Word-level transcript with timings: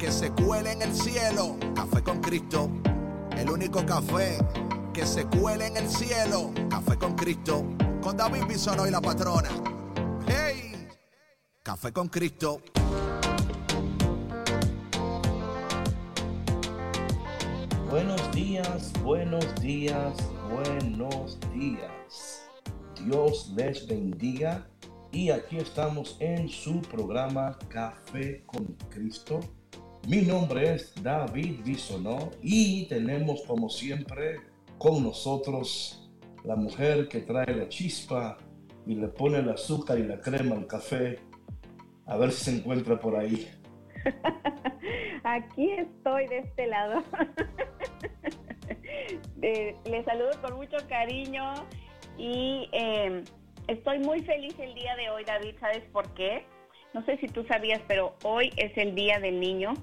que 0.00 0.10
se 0.10 0.32
cuele 0.32 0.72
en 0.72 0.80
el 0.80 0.94
cielo. 0.94 1.58
Café 1.74 2.02
con 2.02 2.22
Cristo, 2.22 2.70
el 3.36 3.50
único 3.50 3.84
café 3.84 4.38
que 4.94 5.04
se 5.04 5.26
cuele 5.26 5.66
en 5.66 5.76
el 5.76 5.88
cielo. 5.90 6.52
Café 6.70 6.96
con 6.96 7.14
Cristo, 7.14 7.66
con 8.00 8.16
David 8.16 8.44
Bisonó 8.48 8.86
y 8.86 8.90
la 8.90 9.02
patrona. 9.02 9.50
¡Hey! 10.26 10.88
Café 11.62 11.92
con 11.92 12.08
Cristo. 12.08 12.62
Buenos 17.90 18.32
días, 18.32 18.92
buenos 19.02 19.54
días, 19.60 20.14
buenos 20.50 21.38
días. 21.52 22.48
Dios 23.04 23.52
les 23.54 23.86
bendiga. 23.86 24.66
Y 25.12 25.30
aquí 25.30 25.58
estamos 25.58 26.16
en 26.20 26.48
su 26.48 26.80
programa 26.82 27.58
Café 27.68 28.44
con 28.46 28.64
Cristo 28.88 29.40
mi 30.08 30.22
nombre 30.22 30.74
es 30.74 30.92
David 31.02 31.60
Bisonó 31.64 32.30
y 32.42 32.86
tenemos 32.86 33.42
como 33.42 33.68
siempre 33.68 34.40
con 34.78 35.02
nosotros 35.02 36.10
la 36.44 36.56
mujer 36.56 37.08
que 37.08 37.20
trae 37.20 37.54
la 37.54 37.68
chispa 37.68 38.38
y 38.86 38.94
le 38.94 39.08
pone 39.08 39.38
el 39.38 39.48
azúcar 39.50 39.98
y 39.98 40.04
la 40.04 40.20
crema 40.20 40.56
al 40.56 40.66
café. 40.66 41.18
A 42.06 42.16
ver 42.16 42.32
si 42.32 42.44
se 42.44 42.56
encuentra 42.56 42.98
por 42.98 43.16
ahí. 43.16 43.48
Aquí 45.22 45.70
estoy 45.72 46.26
de 46.28 46.38
este 46.38 46.66
lado. 46.66 47.02
Eh, 49.42 49.74
les 49.86 50.04
saludo 50.04 50.30
con 50.42 50.56
mucho 50.56 50.76
cariño 50.86 51.54
y 52.18 52.68
eh, 52.72 53.24
estoy 53.68 53.98
muy 53.98 54.20
feliz 54.20 54.54
el 54.58 54.74
día 54.74 54.94
de 54.96 55.08
hoy, 55.08 55.24
David. 55.24 55.54
¿Sabes 55.58 55.82
por 55.92 56.12
qué? 56.14 56.44
No 56.92 57.04
sé 57.04 57.18
si 57.18 57.28
tú 57.28 57.44
sabías, 57.44 57.80
pero 57.86 58.16
hoy 58.24 58.52
es 58.56 58.76
el 58.76 58.94
Día 58.94 59.20
del 59.20 59.38
Niño 59.38 59.74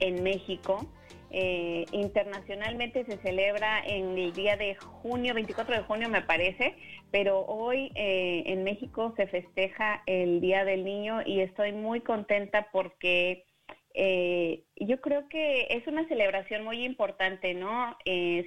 en 0.00 0.22
México. 0.22 0.86
Eh, 1.30 1.84
internacionalmente 1.92 3.04
se 3.04 3.18
celebra 3.18 3.82
en 3.84 4.16
el 4.16 4.32
día 4.32 4.56
de 4.56 4.76
junio, 4.76 5.34
24 5.34 5.76
de 5.76 5.82
junio 5.82 6.08
me 6.08 6.22
parece, 6.22 6.74
pero 7.10 7.40
hoy 7.40 7.92
eh, 7.96 8.44
en 8.46 8.64
México 8.64 9.12
se 9.16 9.26
festeja 9.26 10.02
el 10.06 10.40
Día 10.40 10.64
del 10.64 10.84
Niño 10.84 11.20
y 11.26 11.40
estoy 11.40 11.72
muy 11.72 12.00
contenta 12.00 12.68
porque 12.72 13.44
eh, 13.92 14.64
yo 14.76 15.02
creo 15.02 15.28
que 15.28 15.66
es 15.68 15.86
una 15.86 16.08
celebración 16.08 16.64
muy 16.64 16.84
importante, 16.86 17.52
¿no? 17.52 17.96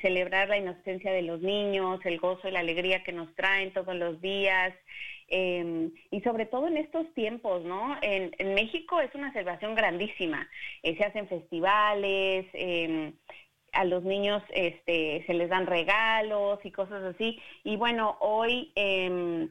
celebrar 0.02 0.50
la 0.50 0.58
inocencia 0.58 1.12
de 1.12 1.22
los 1.22 1.42
niños, 1.42 2.00
el 2.06 2.20
gozo 2.20 2.48
y 2.48 2.52
la 2.52 2.62
alegría 2.62 3.04
que 3.04 3.12
nos 3.12 3.36
traen 3.36 3.74
todos 3.74 3.96
los 3.96 4.20
días, 4.22 4.74
Em, 5.34 5.92
y 6.12 6.20
sobre 6.22 6.46
todo 6.46 6.68
en 6.68 6.76
estos 6.76 7.12
tiempos, 7.14 7.64
¿no? 7.64 7.98
En, 8.02 8.54
México 8.54 9.00
es 9.00 9.16
una 9.16 9.32
celebración 9.32 9.76
grandísima. 9.76 10.48
Eh, 10.84 10.98
se 10.98 11.06
hacen 11.06 11.28
festivales, 11.30 12.46
em, 12.54 13.14
a 13.72 13.86
los 13.86 14.04
niños 14.04 14.44
este, 14.50 15.24
se 15.26 15.34
les 15.34 15.50
dan 15.50 15.66
regalos 15.68 16.60
y 16.66 16.72
cosas 16.72 17.02
así. 17.04 17.40
Y 17.64 17.78
bueno, 17.78 18.18
hoy 18.20 18.74
em, 18.76 19.50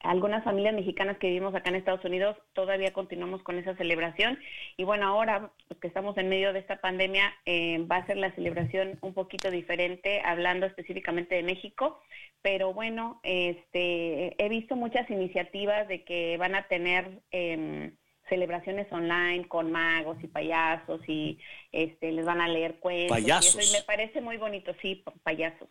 algunas 0.00 0.42
familias 0.44 0.74
mexicanas 0.74 1.18
que 1.18 1.28
vivimos 1.28 1.54
acá 1.54 1.68
en 1.70 1.76
Estados 1.76 2.04
Unidos 2.04 2.36
todavía 2.54 2.92
continuamos 2.92 3.42
con 3.42 3.58
esa 3.58 3.76
celebración 3.76 4.38
y 4.76 4.84
bueno, 4.84 5.06
ahora 5.06 5.52
pues, 5.68 5.78
que 5.80 5.88
estamos 5.88 6.16
en 6.16 6.28
medio 6.28 6.52
de 6.52 6.60
esta 6.60 6.80
pandemia 6.80 7.34
eh, 7.44 7.84
va 7.90 7.96
a 7.96 8.06
ser 8.06 8.16
la 8.16 8.34
celebración 8.34 8.98
un 9.02 9.12
poquito 9.12 9.50
diferente, 9.50 10.22
hablando 10.24 10.66
específicamente 10.66 11.34
de 11.34 11.42
México, 11.42 12.00
pero 12.42 12.72
bueno, 12.72 13.20
este, 13.22 14.42
he 14.42 14.48
visto 14.48 14.74
muchas 14.74 15.08
iniciativas 15.10 15.86
de 15.88 16.04
que 16.04 16.38
van 16.38 16.54
a 16.54 16.66
tener 16.68 17.20
em, 17.30 17.94
celebraciones 18.30 18.90
online 18.92 19.46
con 19.48 19.70
magos 19.70 20.16
y 20.22 20.28
payasos 20.28 21.02
y 21.06 21.38
este, 21.72 22.12
les 22.12 22.24
van 22.24 22.40
a 22.40 22.48
leer 22.48 22.76
cuentos. 22.76 23.18
Payasos. 23.18 23.70
Y, 23.70 23.76
me 23.76 23.82
parece 23.82 24.22
muy 24.22 24.38
bonito, 24.38 24.72
sí, 24.80 25.04
payasos. 25.22 25.68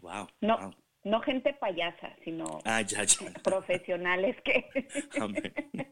Wow. 0.00 0.28
No, 0.40 0.74
no 1.08 1.20
gente 1.22 1.54
payasa, 1.54 2.14
sino 2.24 2.60
ah, 2.64 2.82
profesionales 3.42 4.36
que... 4.44 4.68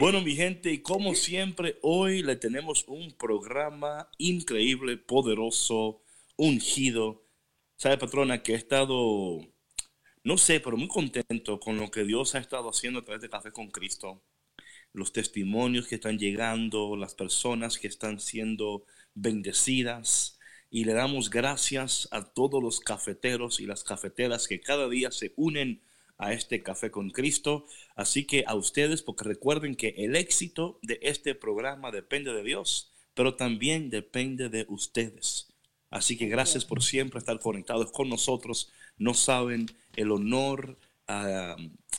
Bueno, 0.00 0.20
mi 0.20 0.36
gente, 0.36 0.70
y 0.72 0.80
como 0.80 1.14
siempre, 1.14 1.76
hoy 1.82 2.22
le 2.22 2.36
tenemos 2.36 2.86
un 2.86 3.12
programa 3.16 4.08
increíble, 4.16 4.96
poderoso, 4.96 6.02
ungido. 6.36 7.26
¿Sabe, 7.76 7.98
patrona, 7.98 8.42
que 8.42 8.52
he 8.52 8.56
estado, 8.56 9.40
no 10.22 10.38
sé, 10.38 10.60
pero 10.60 10.76
muy 10.76 10.88
contento 10.88 11.58
con 11.58 11.78
lo 11.78 11.90
que 11.90 12.04
Dios 12.04 12.34
ha 12.34 12.38
estado 12.38 12.70
haciendo 12.70 13.00
a 13.00 13.04
través 13.04 13.22
de 13.22 13.28
Café 13.28 13.50
con 13.50 13.70
Cristo? 13.70 14.22
Los 14.92 15.12
testimonios 15.12 15.88
que 15.88 15.96
están 15.96 16.18
llegando, 16.18 16.96
las 16.96 17.14
personas 17.14 17.78
que 17.78 17.88
están 17.88 18.20
siendo 18.20 18.84
bendecidas 19.14 20.37
y 20.70 20.84
le 20.84 20.92
damos 20.92 21.30
gracias 21.30 22.08
a 22.10 22.24
todos 22.24 22.62
los 22.62 22.80
cafeteros 22.80 23.60
y 23.60 23.66
las 23.66 23.84
cafeteras 23.84 24.46
que 24.46 24.60
cada 24.60 24.88
día 24.88 25.10
se 25.10 25.32
unen 25.36 25.82
a 26.18 26.32
este 26.32 26.62
café 26.62 26.90
con 26.90 27.10
Cristo. 27.10 27.66
Así 27.94 28.26
que 28.26 28.44
a 28.46 28.54
ustedes, 28.54 29.02
porque 29.02 29.24
recuerden 29.24 29.76
que 29.76 29.94
el 29.96 30.16
éxito 30.16 30.78
de 30.82 30.98
este 31.02 31.34
programa 31.34 31.90
depende 31.90 32.32
de 32.32 32.42
Dios, 32.42 32.92
pero 33.14 33.36
también 33.36 33.88
depende 33.88 34.48
de 34.48 34.66
ustedes. 34.68 35.48
Así 35.90 36.18
que 36.18 36.26
gracias 36.26 36.64
por 36.64 36.82
siempre 36.82 37.18
estar 37.18 37.38
conectados 37.40 37.90
con 37.92 38.08
nosotros. 38.08 38.70
No 38.98 39.14
saben 39.14 39.66
el 39.96 40.10
honor 40.10 40.76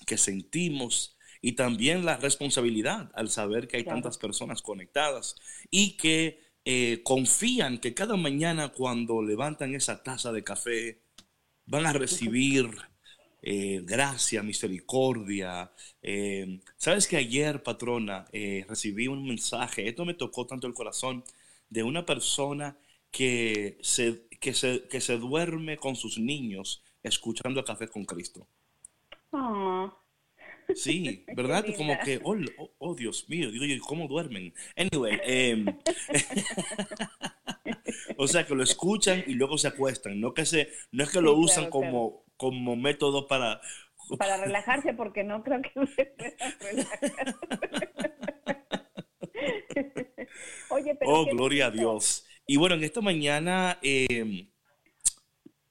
que 0.06 0.18
sentimos 0.18 1.18
y 1.41 1.53
también 1.53 2.06
la 2.06 2.18
responsabilidad 2.18 3.09
al 3.16 3.30
saber 3.30 3.68
que 3.68 3.78
hay 3.78 3.84
tantas 3.84 4.18
personas 4.18 4.62
conectadas 4.62 5.36
y 5.72 5.97
que 5.97 6.48
eh, 6.65 7.01
confían 7.03 7.79
que 7.79 7.93
cada 7.93 8.15
mañana 8.17 8.69
cuando 8.69 9.21
levantan 9.21 9.75
esa 9.75 10.03
taza 10.03 10.31
de 10.31 10.43
café 10.43 10.99
van 11.65 11.85
a 11.85 11.93
recibir 11.93 12.69
eh, 13.41 13.81
gracia, 13.83 14.43
misericordia. 14.43 15.71
Eh, 16.01 16.59
Sabes 16.77 17.07
que 17.07 17.17
ayer, 17.17 17.63
patrona, 17.63 18.25
recibí 18.67 19.07
un 19.07 19.25
mensaje, 19.27 19.87
esto 19.87 20.05
me 20.05 20.13
tocó 20.13 20.45
tanto 20.45 20.67
el 20.67 20.73
corazón, 20.73 21.23
de 21.69 21.83
una 21.83 22.05
persona 22.05 22.77
que 23.11 23.77
se, 23.81 24.27
que 24.39 24.53
se, 24.53 24.87
que 24.89 25.01
se 25.01 25.17
duerme 25.17 25.77
con 25.77 25.95
sus 25.95 26.17
niños 26.17 26.83
escuchando 27.03 27.59
el 27.59 27.65
café 27.65 27.87
con 27.87 28.05
Cristo. 28.05 28.47
Oh. 29.31 29.91
Sí, 30.75 31.25
¿verdad? 31.35 31.66
Como 31.78 31.97
que, 32.00 32.19
oh, 32.24 32.35
oh, 32.57 32.72
oh, 32.80 32.96
Dios 32.96 33.30
mío, 33.30 33.52
digo 33.52 33.66
yo, 33.66 33.75
¿cómo 33.85 34.07
duermen? 34.07 34.53
Anyway, 34.75 35.19
em, 35.24 35.66
o 38.18 38.28
sea, 38.28 38.46
que 38.46 38.56
lo 38.56 38.63
escuchan 38.63 39.24
y 39.28 39.34
luego 39.34 39.57
se 39.57 39.68
acuestan, 39.68 40.19
no 40.19 40.34
que 40.34 40.46
se, 40.46 40.69
no 40.91 41.03
es 41.03 41.09
que 41.09 41.22
lo 41.22 41.35
usan 41.35 41.69
como, 41.69 42.25
como 42.38 42.75
método 42.75 43.28
para... 43.28 43.62
Para 44.18 44.38
relajarse, 44.38 44.94
porque 44.94 45.24
no 45.24 45.44
creo 45.44 45.62
que 45.62 45.88
se 45.88 46.13
Oye, 50.69 50.96
pero 50.96 51.12
oh, 51.12 51.25
gloria 51.25 51.68
a 51.68 51.72
Dios. 51.72 52.25
Y 52.48 52.57
bueno, 52.57 52.75
en 52.75 52.83
esta 52.83 53.01
mañana, 53.01 53.77
em, 53.83 54.50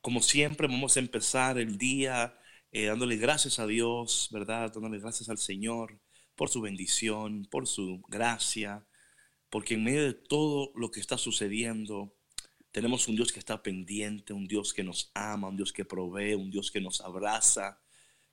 como 0.01 0.23
siempre, 0.23 0.69
vamos 0.69 0.97
a 0.97 1.01
empezar 1.01 1.59
el 1.59 1.79
día 1.79 2.38
eh, 2.79 2.87
dándole 2.87 3.17
gracias 3.17 3.59
a 3.59 3.67
Dios, 3.67 4.29
¿verdad? 4.31 4.73
Dándole 4.73 5.01
gracias 5.01 5.29
al 5.29 5.39
Señor 5.39 5.99
por 6.37 6.49
su 6.49 6.61
bendición, 6.61 7.45
por 7.51 7.67
su 7.67 8.01
gracia, 8.07 8.87
porque 9.51 9.75
en 9.75 9.83
medio 9.83 10.05
de 10.05 10.15
todo 10.15 10.71
lo 10.77 10.93
que 10.93 11.01
está 11.01 11.19
sucediendo, 11.19 12.15
tenemos 12.71 13.09
un 13.09 13.17
Dios 13.17 13.33
que 13.33 13.41
está 13.41 13.65
pendiente, 13.65 14.33
un 14.33 14.47
Dios 14.47 14.73
que 14.73 14.85
nos 14.85 15.11
ama, 15.15 15.49
un 15.49 15.57
Dios 15.57 15.73
que 15.73 15.85
provee, 15.85 16.35
un 16.35 16.53
Dios 16.53 16.71
que 16.71 16.81
nos 16.81 17.01
abraza, 17.01 17.81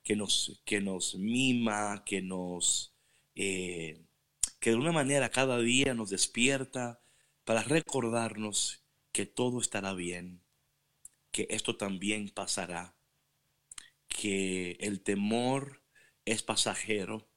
que 0.04 0.14
nos, 0.14 0.62
que 0.64 0.80
nos 0.80 1.16
mima, 1.16 2.04
que 2.06 2.22
nos... 2.22 2.94
Eh, 3.34 4.00
que 4.60 4.70
de 4.70 4.76
una 4.76 4.92
manera 4.92 5.28
cada 5.30 5.58
día 5.58 5.92
nos 5.92 6.10
despierta 6.10 7.00
para 7.44 7.64
recordarnos 7.64 8.84
que 9.10 9.26
todo 9.26 9.60
estará 9.60 9.92
bien, 9.92 10.40
que 11.32 11.48
esto 11.50 11.76
también 11.76 12.28
pasará, 12.28 12.95
que 14.08 14.72
el 14.80 15.02
temor 15.02 15.82
es 16.24 16.42
pasajero, 16.42 17.28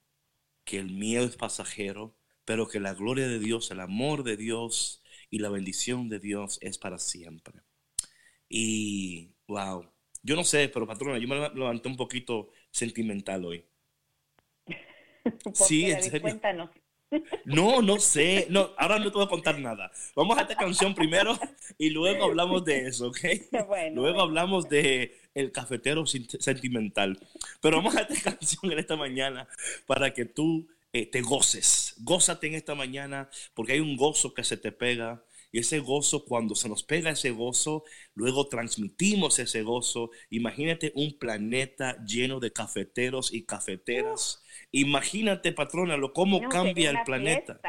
que 0.63 0.77
el 0.77 0.91
miedo 0.91 1.25
es 1.25 1.35
pasajero, 1.35 2.15
pero 2.45 2.67
que 2.67 2.79
la 2.79 2.93
gloria 2.93 3.27
de 3.27 3.39
Dios, 3.39 3.69
el 3.71 3.79
amor 3.79 4.23
de 4.23 4.37
Dios 4.37 5.03
y 5.29 5.39
la 5.39 5.49
bendición 5.49 6.09
de 6.09 6.19
Dios 6.19 6.57
es 6.61 6.77
para 6.77 6.97
siempre. 6.97 7.61
Y, 8.49 9.35
wow, 9.47 9.87
yo 10.23 10.35
no 10.35 10.43
sé, 10.43 10.69
pero 10.69 10.87
patrona, 10.87 11.19
yo 11.19 11.27
me 11.27 11.35
levanté 11.35 11.87
un 11.87 11.97
poquito 11.97 12.49
sentimental 12.71 13.45
hoy. 13.45 13.65
sí, 15.53 15.91
en 15.91 16.03
serio. 16.03 16.21
Cuéntanos. 16.21 16.71
No, 17.45 17.81
no 17.81 17.99
sé. 17.99 18.47
No, 18.49 18.71
ahora 18.77 18.99
no 18.99 19.05
te 19.05 19.17
voy 19.17 19.25
a 19.25 19.29
contar 19.29 19.59
nada. 19.59 19.91
Vamos 20.15 20.37
a 20.37 20.41
esta 20.41 20.55
canción 20.55 20.93
primero 20.93 21.37
y 21.77 21.89
luego 21.89 22.25
hablamos 22.25 22.63
de 22.65 22.87
eso, 22.87 23.07
¿ok? 23.07 23.19
luego 23.93 24.21
hablamos 24.21 24.69
de 24.69 25.17
el 25.33 25.51
cafetero 25.51 26.05
sentimental. 26.05 27.19
Pero 27.61 27.77
vamos 27.77 27.95
a 27.95 28.01
esta 28.01 28.31
canción 28.31 28.71
en 28.71 28.79
esta 28.79 28.95
mañana 28.95 29.47
para 29.85 30.13
que 30.13 30.25
tú 30.25 30.67
eh, 30.93 31.05
te 31.05 31.21
goces. 31.21 31.95
Gózate 31.99 32.47
en 32.47 32.55
esta 32.55 32.75
mañana 32.75 33.29
porque 33.53 33.73
hay 33.73 33.79
un 33.79 33.95
gozo 33.97 34.33
que 34.33 34.43
se 34.43 34.57
te 34.57 34.71
pega. 34.71 35.23
Y 35.51 35.59
ese 35.59 35.79
gozo, 35.79 36.25
cuando 36.25 36.55
se 36.55 36.69
nos 36.69 36.83
pega 36.83 37.11
ese 37.11 37.31
gozo, 37.31 37.83
luego 38.13 38.47
transmitimos 38.47 39.39
ese 39.39 39.63
gozo. 39.63 40.11
Imagínate 40.29 40.91
un 40.95 41.17
planeta 41.17 42.03
lleno 42.05 42.39
de 42.39 42.53
cafeteros 42.53 43.33
y 43.33 43.45
cafeteras. 43.45 44.43
Imagínate, 44.71 45.51
patrona, 45.51 45.97
lo 45.97 46.13
cómo 46.13 46.47
cambia 46.49 46.91
el 46.91 46.97
planeta. 47.05 47.59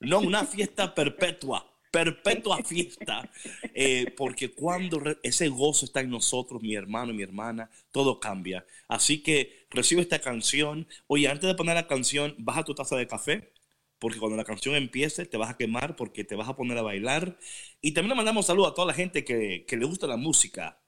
No, 0.00 0.20
una 0.20 0.44
fiesta 0.44 0.94
perpetua 0.94 1.74
perpetua 1.94 2.58
fiesta, 2.64 3.30
eh, 3.72 4.12
porque 4.16 4.52
cuando 4.52 5.00
ese 5.22 5.48
gozo 5.48 5.84
está 5.84 6.00
en 6.00 6.10
nosotros, 6.10 6.60
mi 6.60 6.74
hermano 6.74 7.12
y 7.12 7.16
mi 7.16 7.22
hermana, 7.22 7.70
todo 7.92 8.18
cambia. 8.18 8.66
Así 8.88 9.22
que 9.22 9.68
recibe 9.70 10.02
esta 10.02 10.18
canción. 10.18 10.88
Oye, 11.06 11.28
antes 11.28 11.46
de 11.46 11.54
poner 11.54 11.76
la 11.76 11.86
canción, 11.86 12.34
baja 12.38 12.64
tu 12.64 12.74
taza 12.74 12.96
de 12.96 13.06
café, 13.06 13.52
porque 13.98 14.18
cuando 14.18 14.36
la 14.36 14.44
canción 14.44 14.74
empiece 14.74 15.26
te 15.26 15.36
vas 15.36 15.50
a 15.50 15.56
quemar, 15.56 15.96
porque 15.96 16.24
te 16.24 16.36
vas 16.36 16.48
a 16.48 16.56
poner 16.56 16.78
a 16.78 16.82
bailar. 16.82 17.38
Y 17.80 17.92
también 17.92 18.10
le 18.10 18.16
mandamos 18.16 18.46
saludos 18.46 18.72
a 18.72 18.74
toda 18.74 18.88
la 18.88 18.94
gente 18.94 19.24
que, 19.24 19.64
que 19.66 19.76
le 19.76 19.86
gusta 19.86 20.06
la 20.06 20.16
música. 20.16 20.80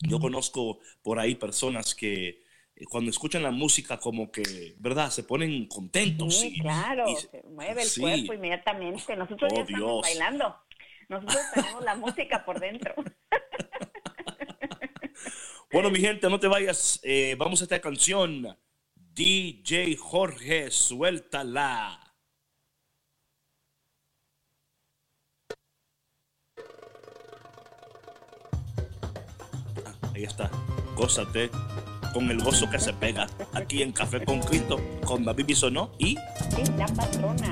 Yo 0.00 0.20
conozco 0.20 0.80
por 1.02 1.18
ahí 1.18 1.34
personas 1.34 1.94
que 1.94 2.42
eh, 2.78 2.84
cuando 2.88 3.10
escuchan 3.10 3.42
la 3.42 3.50
música 3.50 3.98
como 3.98 4.30
que, 4.30 4.74
¿verdad? 4.78 5.10
Se 5.10 5.24
ponen 5.24 5.66
contentos. 5.66 6.40
Sí, 6.40 6.58
claro, 6.60 7.06
se 7.16 7.42
mueve 7.44 7.82
el 7.82 7.88
cuerpo 7.98 8.34
inmediatamente. 8.34 9.16
Nosotros 9.16 9.52
ya 9.52 9.60
oh, 9.60 9.64
estamos 9.64 10.02
bailando. 10.02 10.56
Nosotros 11.08 11.40
tenemos 11.54 11.84
la 11.84 11.94
música 11.96 12.44
por 12.44 12.60
dentro. 12.60 12.94
bueno, 15.72 15.90
mi 15.90 16.00
gente, 16.00 16.28
no 16.28 16.38
te 16.38 16.46
vayas. 16.46 17.00
Eh, 17.02 17.34
vamos 17.38 17.60
a 17.60 17.64
esta 17.64 17.80
canción. 17.80 18.56
DJ 18.94 19.96
Jorge, 19.96 20.70
suéltala. 20.70 22.07
Ahí 30.18 30.24
está. 30.24 30.50
Gózate 30.96 31.50
con 32.12 32.30
el 32.30 32.42
gozo 32.42 32.68
que 32.70 32.78
se 32.78 32.92
pega 32.92 33.26
aquí 33.52 33.82
en 33.82 33.92
Café 33.92 34.24
con 34.24 34.40
Cristo 34.40 34.80
con 35.04 35.24
David 35.24 35.46
Bisonó 35.46 35.90
y... 35.98 36.16
La 36.76 36.86
patrona. 36.86 37.50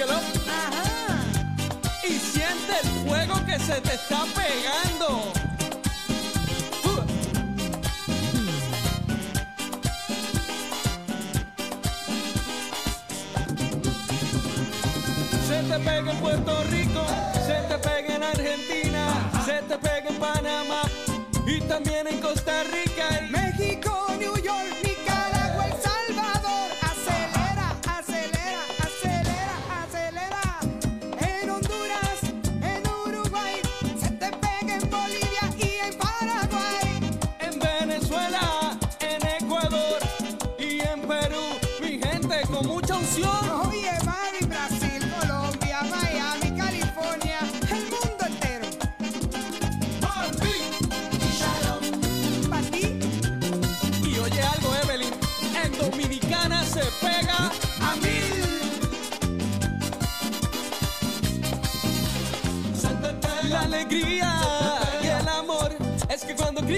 Ajá. 0.00 1.24
Y 2.04 2.12
siente 2.12 2.72
el 2.84 2.88
fuego 3.04 3.34
que 3.44 3.58
se 3.58 3.80
te 3.80 3.94
está 3.94 4.24
pegando. 4.26 5.32
Uh. 6.84 7.02
Se 15.48 15.62
te 15.64 15.78
pega 15.80 16.12
en 16.12 16.18
Puerto 16.18 16.62
Rico, 16.70 17.04
se 17.44 17.54
te 17.54 17.78
pega 17.78 18.14
en 18.14 18.22
Argentina, 18.22 19.30
se 19.44 19.62
te 19.62 19.78
pega 19.78 20.10
en 20.10 20.16
Panamá 20.16 20.82
y 21.44 21.60
también 21.62 22.06
en 22.06 22.20
Costa 22.20 22.62
Rica. 22.62 22.97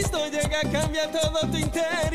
Cristo 0.00 0.26
llega, 0.30 0.62
cambia 0.72 1.12
todo 1.12 1.40
tu 1.40 1.58
interior. 1.58 2.09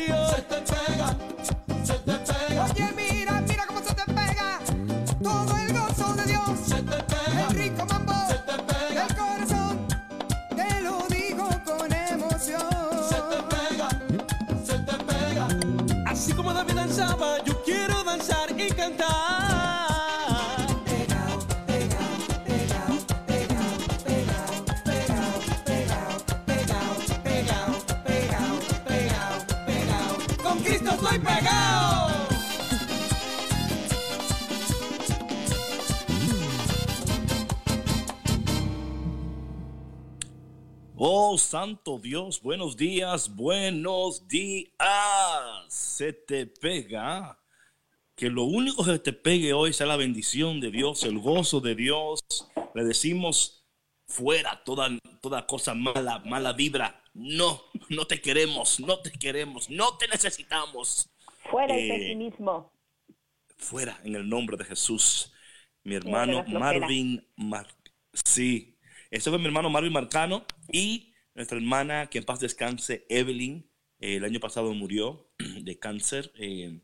Oh, 40.98 41.36
santo 41.36 41.98
Dios, 41.98 42.40
buenos 42.40 42.76
días, 42.76 43.34
buenos 43.34 44.26
días. 44.28 44.70
Se 45.68 46.12
te 46.12 46.46
pega. 46.46 47.38
Que 48.14 48.30
lo 48.30 48.44
único 48.44 48.82
que 48.82 48.98
te 48.98 49.12
pegue 49.12 49.52
hoy 49.52 49.74
sea 49.74 49.86
la 49.86 49.96
bendición 49.96 50.58
de 50.58 50.70
Dios, 50.70 51.02
el 51.04 51.18
gozo 51.18 51.60
de 51.60 51.74
Dios. 51.74 52.20
Le 52.74 52.84
decimos 52.84 53.66
fuera 54.06 54.62
toda, 54.64 54.88
toda 55.20 55.46
cosa 55.46 55.74
mala, 55.74 56.20
mala 56.20 56.54
vibra. 56.54 57.02
No, 57.12 57.62
no 57.90 58.06
te 58.06 58.20
queremos, 58.20 58.80
no 58.80 58.98
te 59.00 59.10
queremos, 59.12 59.68
no 59.68 59.98
te 59.98 60.08
necesitamos. 60.08 61.10
Fuera 61.50 61.76
el 61.76 61.84
Eh, 61.84 61.88
pesimismo. 61.98 62.72
fuera 63.58 64.00
en 64.02 64.14
el 64.16 64.26
nombre 64.26 64.56
de 64.56 64.64
Jesús. 64.64 65.30
Mi 65.84 65.94
hermano. 65.96 66.42
Marvin 66.48 67.22
Mar 67.36 67.68
Sí, 68.24 68.75
ese 69.16 69.30
fue 69.30 69.38
mi 69.38 69.46
hermano 69.46 69.70
Marvin 69.70 69.92
Marcano 69.92 70.44
y 70.70 71.14
nuestra 71.34 71.56
hermana, 71.56 72.08
que 72.08 72.18
en 72.18 72.24
paz 72.24 72.40
descanse, 72.40 73.06
Evelyn, 73.08 73.70
eh, 73.98 74.16
el 74.16 74.24
año 74.24 74.40
pasado 74.40 74.72
murió 74.74 75.30
de 75.38 75.78
cáncer. 75.78 76.32
eh, 76.36 76.80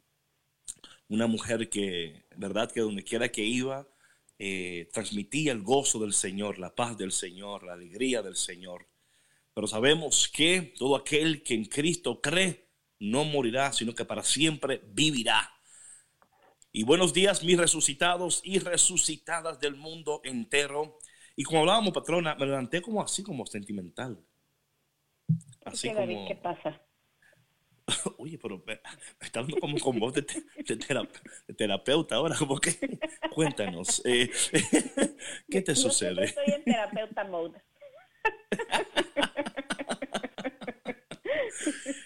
una 1.08 1.26
mujer 1.26 1.68
que, 1.68 2.24
verdad, 2.36 2.72
que 2.72 2.80
donde 2.80 3.04
quiera 3.04 3.30
que 3.30 3.44
iba, 3.44 3.86
eh, 4.38 4.88
transmitía 4.94 5.52
el 5.52 5.62
gozo 5.62 5.98
del 5.98 6.14
Señor, 6.14 6.58
la 6.58 6.74
paz 6.74 6.96
del 6.96 7.12
Señor, 7.12 7.64
la 7.64 7.74
alegría 7.74 8.22
del 8.22 8.34
Señor. 8.34 8.88
Pero 9.52 9.66
sabemos 9.66 10.26
que 10.34 10.72
todo 10.78 10.96
aquel 10.96 11.42
que 11.42 11.52
en 11.52 11.66
Cristo 11.66 12.22
cree 12.22 12.70
no 12.98 13.24
morirá, 13.24 13.74
sino 13.74 13.94
que 13.94 14.06
para 14.06 14.24
siempre 14.24 14.80
vivirá. 14.86 15.50
Y 16.72 16.84
buenos 16.84 17.12
días, 17.12 17.44
mis 17.44 17.58
resucitados 17.58 18.40
y 18.42 18.58
resucitadas 18.58 19.60
del 19.60 19.76
mundo 19.76 20.22
entero. 20.24 20.98
Y 21.36 21.44
como 21.44 21.60
hablábamos, 21.60 21.92
patrona, 21.92 22.34
me 22.34 22.46
levanté 22.46 22.82
como 22.82 23.02
así, 23.02 23.22
como 23.22 23.46
sentimental. 23.46 24.18
Así 25.64 25.88
¿Qué, 25.88 25.94
David, 25.94 26.14
como, 26.16 26.28
¿Qué 26.28 26.34
pasa? 26.36 26.80
oye, 28.18 28.38
pero 28.38 28.58
me, 28.66 28.74
me 29.20 29.26
está 29.26 29.40
hablando 29.40 29.60
como 29.60 29.78
con 29.78 29.98
voz 29.98 30.12
de, 30.14 30.22
te- 30.22 30.40
de 30.40 30.78
terap- 30.78 31.20
de 31.46 31.54
terapeuta 31.54 32.16
ahora, 32.16 32.36
como 32.36 32.58
que, 32.58 32.98
cuéntanos, 33.32 34.02
eh, 34.04 34.30
¿qué 35.50 35.62
te 35.62 35.74
Yo 35.74 35.80
sucede? 35.82 36.24
estoy 36.26 36.52
en 36.52 36.64
terapeuta 36.64 37.24
mode. 37.24 37.60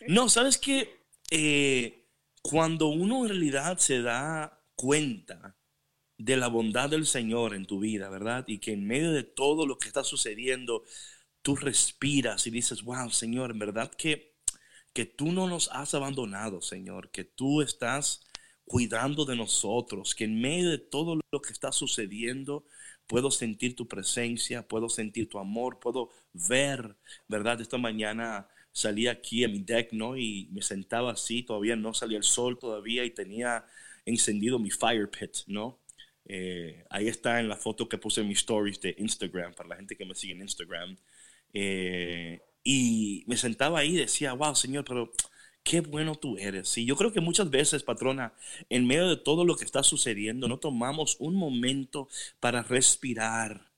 No, 0.09 0.29
sabes 0.29 0.59
que 0.59 1.01
cuando 2.43 2.87
uno 2.89 3.23
en 3.25 3.31
realidad 3.31 3.79
se 3.79 4.03
da 4.03 4.63
cuenta 4.77 5.56
de 6.19 6.37
la 6.37 6.49
bondad 6.49 6.91
del 6.91 7.07
Señor 7.07 7.55
en 7.55 7.67
tu 7.67 7.81
vida, 7.81 8.09
¿verdad? 8.09 8.45
Y 8.47 8.59
que 8.59 8.73
en 8.73 8.87
medio 8.87 9.13
de 9.13 9.23
todo 9.23 9.67
lo 9.67 9.79
que 9.79 9.89
está 9.89 10.05
sucediendo, 10.05 10.85
tú 11.43 11.57
respiras 11.57 12.47
y 12.47 12.51
dices, 12.51 12.83
wow, 12.83 13.11
Señor, 13.11 13.51
en 13.51 13.59
verdad 13.59 13.91
que, 13.95 14.35
que 14.93 15.07
tú 15.07 15.33
no 15.33 15.47
nos 15.49 15.69
has 15.73 15.95
abandonado, 15.95 16.63
Señor, 16.63 17.11
que 17.11 17.25
tú 17.25 17.63
estás 17.63 18.27
cuidando 18.65 19.25
de 19.25 19.37
nosotros, 19.37 20.15
que 20.15 20.25
en 20.25 20.41
medio 20.41 20.71
de 20.71 20.79
todo 20.79 21.21
lo 21.31 21.41
que 21.41 21.53
está 21.53 21.71
sucediendo, 21.73 22.65
puedo 23.07 23.31
sentir 23.31 23.77
tu 23.77 23.87
presencia, 23.87 24.67
puedo 24.67 24.89
sentir 24.89 25.29
tu 25.29 25.39
amor, 25.39 25.79
puedo 25.81 26.11
ver, 26.33 26.97
¿verdad? 27.29 27.61
Esta 27.61 27.79
mañana 27.79 28.49
salí 28.73 29.07
aquí 29.07 29.45
a 29.45 29.49
mi 29.49 29.61
deck, 29.61 29.93
¿no? 29.93 30.17
Y 30.17 30.49
me 30.53 30.63
sentaba 30.63 31.13
así, 31.13 31.43
todavía 31.43 31.77
no 31.77 31.95
salía 31.95 32.19
el 32.19 32.25
sol 32.25 32.59
todavía 32.59 33.05
y 33.05 33.11
tenía 33.11 33.65
encendido 34.05 34.59
mi 34.59 34.71
fire 34.71 35.09
pit, 35.11 35.39
¿no? 35.47 35.81
Eh, 36.29 36.85
ahí 36.91 37.09
está 37.09 37.41
en 37.41 37.49
la 37.49 37.57
foto 37.57 37.89
que 37.89 37.99
puse 37.99 38.21
en 38.21 38.29
mis 38.29 38.39
stories 38.39 38.81
de 38.81 38.95
Instagram, 38.99 39.55
para 39.55 39.69
la 39.71 39.77
gente 39.77 39.97
que 39.97 40.05
me 40.05 40.15
sigue 40.15 40.35
en 40.35 40.43
Instagram. 40.43 40.97
Eh, 41.53 42.41
y 42.65 43.25
me 43.27 43.37
sentaba 43.37 43.79
ahí 43.79 43.95
y 43.95 43.99
decía, 43.99 44.33
wow, 44.33 44.55
Señor, 44.55 44.85
pero 44.85 45.13
qué 45.63 45.81
bueno 45.81 46.17
tú 46.17 46.37
eres. 46.39 46.77
Y 46.79 46.85
yo 46.85 46.97
creo 46.97 47.13
que 47.13 47.21
muchas 47.21 47.51
veces, 47.51 47.83
patrona, 47.83 48.35
en 48.71 48.87
medio 48.87 49.09
de 49.09 49.17
todo 49.17 49.45
lo 49.45 49.57
que 49.57 49.65
está 49.65 49.83
sucediendo, 49.83 50.49
no 50.49 50.59
tomamos 50.59 51.17
un 51.21 51.37
momento 51.37 52.09
para 52.41 52.63
respirar 52.63 53.71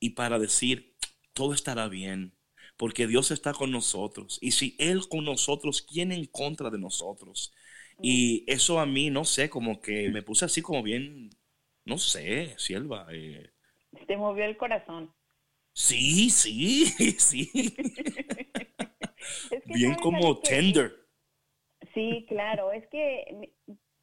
y 0.00 0.10
para 0.10 0.38
decir, 0.38 0.94
todo 1.34 1.54
estará 1.54 1.88
bien, 1.88 2.32
porque 2.76 3.06
Dios 3.06 3.30
está 3.30 3.52
con 3.52 3.70
nosotros. 3.70 4.38
Y 4.40 4.52
si 4.52 4.74
Él 4.78 5.08
con 5.08 5.24
nosotros, 5.24 5.82
¿quién 5.82 6.12
en 6.12 6.26
contra 6.26 6.70
de 6.70 6.78
nosotros? 6.78 7.52
Y 8.02 8.44
eso 8.46 8.80
a 8.80 8.86
mí, 8.86 9.10
no 9.10 9.24
sé, 9.24 9.50
como 9.50 9.80
que 9.80 10.08
me 10.10 10.22
puse 10.22 10.44
así 10.46 10.62
como 10.62 10.82
bien, 10.82 11.30
no 11.84 11.98
sé, 11.98 12.54
sierva. 12.58 13.06
eh, 13.12 13.52
Te 14.08 14.16
movió 14.16 14.44
el 14.46 14.56
corazón. 14.56 15.14
sí, 15.72 16.30
sí, 16.30 16.86
sí. 17.18 17.50
Es 19.50 19.62
que, 19.66 19.78
bien 19.78 19.94
¿sabes, 20.00 20.00
como 20.00 20.40
que- 20.40 20.40
tender. 20.42 20.92
Sí, 21.94 22.24
claro, 22.28 22.72
es 22.72 22.86
que 22.88 23.50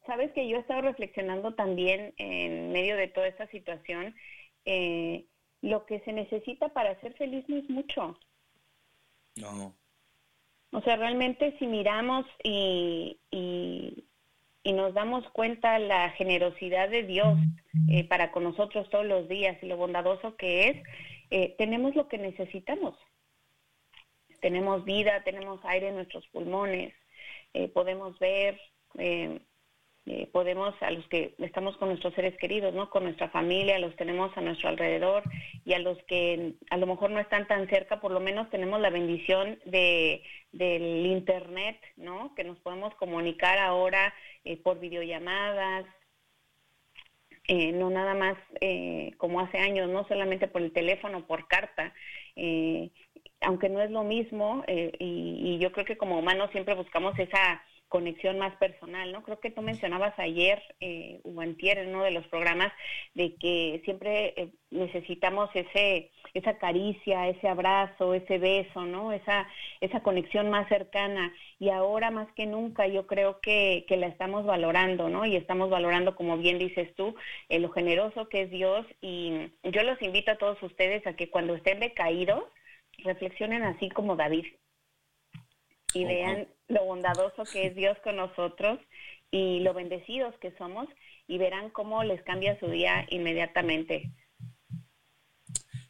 sabes 0.06 0.32
que 0.32 0.48
yo 0.48 0.56
he 0.56 0.60
estado 0.60 0.82
reflexionando 0.82 1.54
también 1.54 2.14
en 2.18 2.72
medio 2.72 2.96
de 2.96 3.08
toda 3.08 3.28
esta 3.28 3.46
situación, 3.48 4.14
eh, 4.64 5.26
lo 5.62 5.86
que 5.86 6.00
se 6.00 6.12
necesita 6.12 6.68
para 6.70 7.00
ser 7.00 7.14
feliz 7.14 7.44
no 7.48 7.56
es 7.58 7.68
mucho. 7.70 8.16
No, 9.36 9.78
O 10.72 10.80
sea, 10.82 10.96
realmente 10.96 11.56
si 11.58 11.66
miramos 11.66 12.26
y, 12.44 13.18
y, 13.30 14.04
y 14.68 14.74
nos 14.74 14.92
damos 14.92 15.26
cuenta 15.30 15.78
la 15.78 16.10
generosidad 16.10 16.90
de 16.90 17.02
Dios 17.02 17.38
eh, 17.88 18.06
para 18.06 18.30
con 18.30 18.44
nosotros 18.44 18.90
todos 18.90 19.06
los 19.06 19.26
días 19.26 19.56
y 19.62 19.66
lo 19.66 19.78
bondadoso 19.78 20.36
que 20.36 20.68
es, 20.68 20.76
eh, 21.30 21.54
tenemos 21.56 21.96
lo 21.96 22.06
que 22.06 22.18
necesitamos. 22.18 22.94
Tenemos 24.42 24.84
vida, 24.84 25.24
tenemos 25.24 25.58
aire 25.64 25.88
en 25.88 25.94
nuestros 25.94 26.28
pulmones, 26.28 26.92
eh, 27.54 27.68
podemos 27.68 28.18
ver, 28.18 28.60
eh, 30.08 30.28
podemos 30.32 30.74
a 30.82 30.90
los 30.90 31.06
que 31.08 31.34
estamos 31.38 31.76
con 31.76 31.88
nuestros 31.88 32.14
seres 32.14 32.36
queridos, 32.38 32.74
¿no? 32.74 32.90
Con 32.90 33.04
nuestra 33.04 33.28
familia, 33.28 33.78
los 33.78 33.94
tenemos 33.96 34.36
a 34.36 34.40
nuestro 34.40 34.68
alrededor 34.68 35.22
y 35.64 35.74
a 35.74 35.78
los 35.78 35.98
que 36.04 36.54
a 36.70 36.76
lo 36.76 36.86
mejor 36.86 37.10
no 37.10 37.20
están 37.20 37.46
tan 37.46 37.68
cerca, 37.68 38.00
por 38.00 38.12
lo 38.12 38.20
menos 38.20 38.48
tenemos 38.50 38.80
la 38.80 38.90
bendición 38.90 39.58
de 39.64 40.22
del 40.52 41.04
internet, 41.06 41.78
¿no? 41.96 42.34
Que 42.34 42.44
nos 42.44 42.58
podemos 42.60 42.94
comunicar 42.94 43.58
ahora 43.58 44.14
eh, 44.44 44.56
por 44.56 44.80
videollamadas, 44.80 45.84
eh, 47.50 47.72
no 47.72 47.88
nada 47.88 48.12
más 48.12 48.36
eh, 48.60 49.12
como 49.16 49.40
hace 49.40 49.56
años, 49.56 49.88
no 49.88 50.06
solamente 50.06 50.48
por 50.48 50.60
el 50.60 50.70
teléfono, 50.70 51.26
por 51.26 51.48
carta, 51.48 51.94
eh, 52.36 52.90
aunque 53.40 53.70
no 53.70 53.80
es 53.80 53.90
lo 53.90 54.04
mismo, 54.04 54.64
y, 54.66 55.54
y 55.54 55.58
yo 55.58 55.72
creo 55.72 55.86
que 55.86 55.96
como 55.96 56.18
humanos 56.18 56.50
siempre 56.52 56.74
buscamos 56.74 57.18
esa 57.18 57.62
conexión 57.88 58.38
más 58.38 58.54
personal, 58.56 59.12
¿no? 59.12 59.22
Creo 59.22 59.40
que 59.40 59.50
tú 59.50 59.62
mencionabas 59.62 60.18
ayer 60.18 60.62
eh, 60.80 61.20
o 61.24 61.40
antier 61.40 61.78
en 61.78 61.90
uno 61.90 62.04
de 62.04 62.10
los 62.10 62.26
programas 62.28 62.72
de 63.14 63.34
que 63.36 63.80
siempre 63.84 64.34
eh, 64.36 64.52
necesitamos 64.70 65.50
ese 65.54 66.10
esa 66.34 66.58
caricia, 66.58 67.28
ese 67.28 67.48
abrazo, 67.48 68.12
ese 68.12 68.38
beso, 68.38 68.84
¿no? 68.84 69.12
Esa 69.12 69.48
esa 69.80 70.02
conexión 70.02 70.50
más 70.50 70.68
cercana 70.68 71.32
y 71.58 71.70
ahora 71.70 72.10
más 72.10 72.28
que 72.34 72.46
nunca 72.46 72.86
yo 72.86 73.06
creo 73.06 73.40
que, 73.40 73.86
que 73.88 73.96
la 73.96 74.06
estamos 74.08 74.44
valorando, 74.44 75.08
¿no? 75.08 75.24
Y 75.24 75.36
estamos 75.36 75.70
valorando, 75.70 76.14
como 76.14 76.36
bien 76.36 76.58
dices 76.58 76.94
tú, 76.94 77.14
eh, 77.48 77.58
lo 77.58 77.70
generoso 77.70 78.28
que 78.28 78.42
es 78.42 78.50
Dios 78.50 78.86
y 79.00 79.50
yo 79.62 79.82
los 79.82 80.00
invito 80.02 80.32
a 80.32 80.38
todos 80.38 80.62
ustedes 80.62 81.06
a 81.06 81.16
que 81.16 81.30
cuando 81.30 81.54
estén 81.54 81.80
decaídos 81.80 82.44
reflexionen 82.98 83.62
así 83.62 83.88
como 83.90 84.16
David 84.16 84.46
y 85.94 86.04
vean 86.04 86.48
lo 86.68 86.84
bondadoso 86.84 87.46
que 87.46 87.66
es 87.66 87.74
Dios 87.74 87.98
con 88.04 88.16
nosotros 88.16 88.78
y 89.30 89.60
lo 89.60 89.74
bendecidos 89.74 90.34
que 90.38 90.52
somos 90.58 90.88
y 91.26 91.38
verán 91.38 91.70
cómo 91.70 92.04
les 92.04 92.22
cambia 92.22 92.58
su 92.60 92.68
día 92.68 93.06
inmediatamente. 93.10 94.10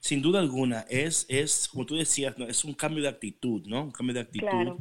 sin 0.00 0.22
duda 0.22 0.40
alguna, 0.40 0.80
es, 0.88 1.26
es 1.28 1.68
como 1.68 1.86
tú 1.86 1.96
decías, 1.96 2.38
¿no? 2.38 2.46
es 2.46 2.64
un 2.64 2.74
cambio 2.74 3.02
de 3.02 3.08
actitud, 3.10 3.66
¿no? 3.66 3.82
Un 3.84 3.90
cambio 3.92 4.14
de 4.14 4.20
actitud 4.20 4.46
Claro. 4.50 4.78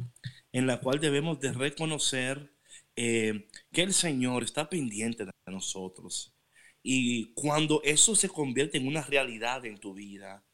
en 0.52 0.66
la 0.66 0.80
cual 0.80 1.00
debemos 1.00 1.40
de 1.40 1.52
reconocer 1.52 2.52
eh, 2.96 3.48
que 3.72 3.82
el 3.82 3.92
Señor 3.94 4.44
está 4.44 4.68
pendiente 4.68 5.24
de 5.26 5.32
nosotros. 5.46 6.34
Y 6.82 7.32
cuando 7.34 7.82
eso 7.84 8.14
se 8.16 8.28
convierte 8.28 8.78
en 8.78 8.86
una 8.88 9.02
realidad 9.02 9.64
en 9.66 9.78
tu 9.78 9.94
vida, 9.94 10.44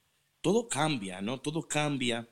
todo 0.41 0.69
cambia, 0.69 1.21
¿no? 1.23 1.41
Todo 1.41 1.67
cambia. 1.69 2.29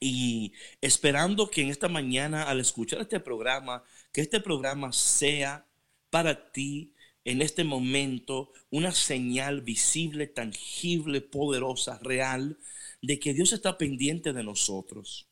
Y 0.00 0.54
esperando 0.80 1.50
que 1.50 1.60
en 1.60 1.68
esta 1.68 1.88
mañana 1.88 2.44
al 2.44 2.58
escuchar 2.58 3.02
este 3.02 3.20
programa, 3.20 3.84
que 4.12 4.22
este 4.22 4.40
programa 4.40 4.92
sea 4.92 5.66
para 6.08 6.50
ti 6.52 6.94
en 7.24 7.42
este 7.42 7.64
momento 7.64 8.50
una 8.70 8.92
señal 8.92 9.60
visible, 9.60 10.26
tangible, 10.26 11.20
poderosa, 11.20 12.00
real, 12.02 12.58
de 13.02 13.18
que 13.20 13.34
Dios 13.34 13.52
está 13.52 13.76
pendiente 13.76 14.32
de 14.32 14.42
nosotros 14.42 15.28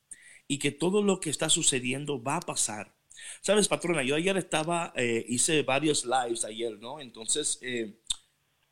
y 0.46 0.58
que 0.58 0.70
todo 0.70 1.02
lo 1.02 1.18
que 1.20 1.30
está 1.30 1.48
sucediendo 1.48 2.22
va 2.22 2.36
a 2.36 2.40
pasar. 2.40 2.94
Sabes, 3.40 3.68
patrona, 3.68 4.02
yo 4.02 4.14
ayer 4.14 4.36
estaba, 4.36 4.92
eh, 4.96 5.24
hice 5.28 5.62
varios 5.62 6.04
lives 6.04 6.44
ayer, 6.44 6.78
¿no? 6.78 7.00
Entonces, 7.00 7.58
eh, 7.62 7.98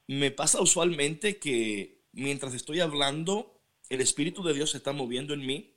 me 0.07 0.31
pasa 0.31 0.61
usualmente 0.61 1.39
que 1.39 2.03
mientras 2.13 2.55
estoy 2.55 2.81
hablando, 2.81 3.61
el 3.89 4.01
Espíritu 4.01 4.43
de 4.43 4.55
Dios 4.55 4.71
se 4.71 4.79
está 4.79 4.93
moviendo 4.93 5.35
en 5.35 5.45
mí 5.45 5.76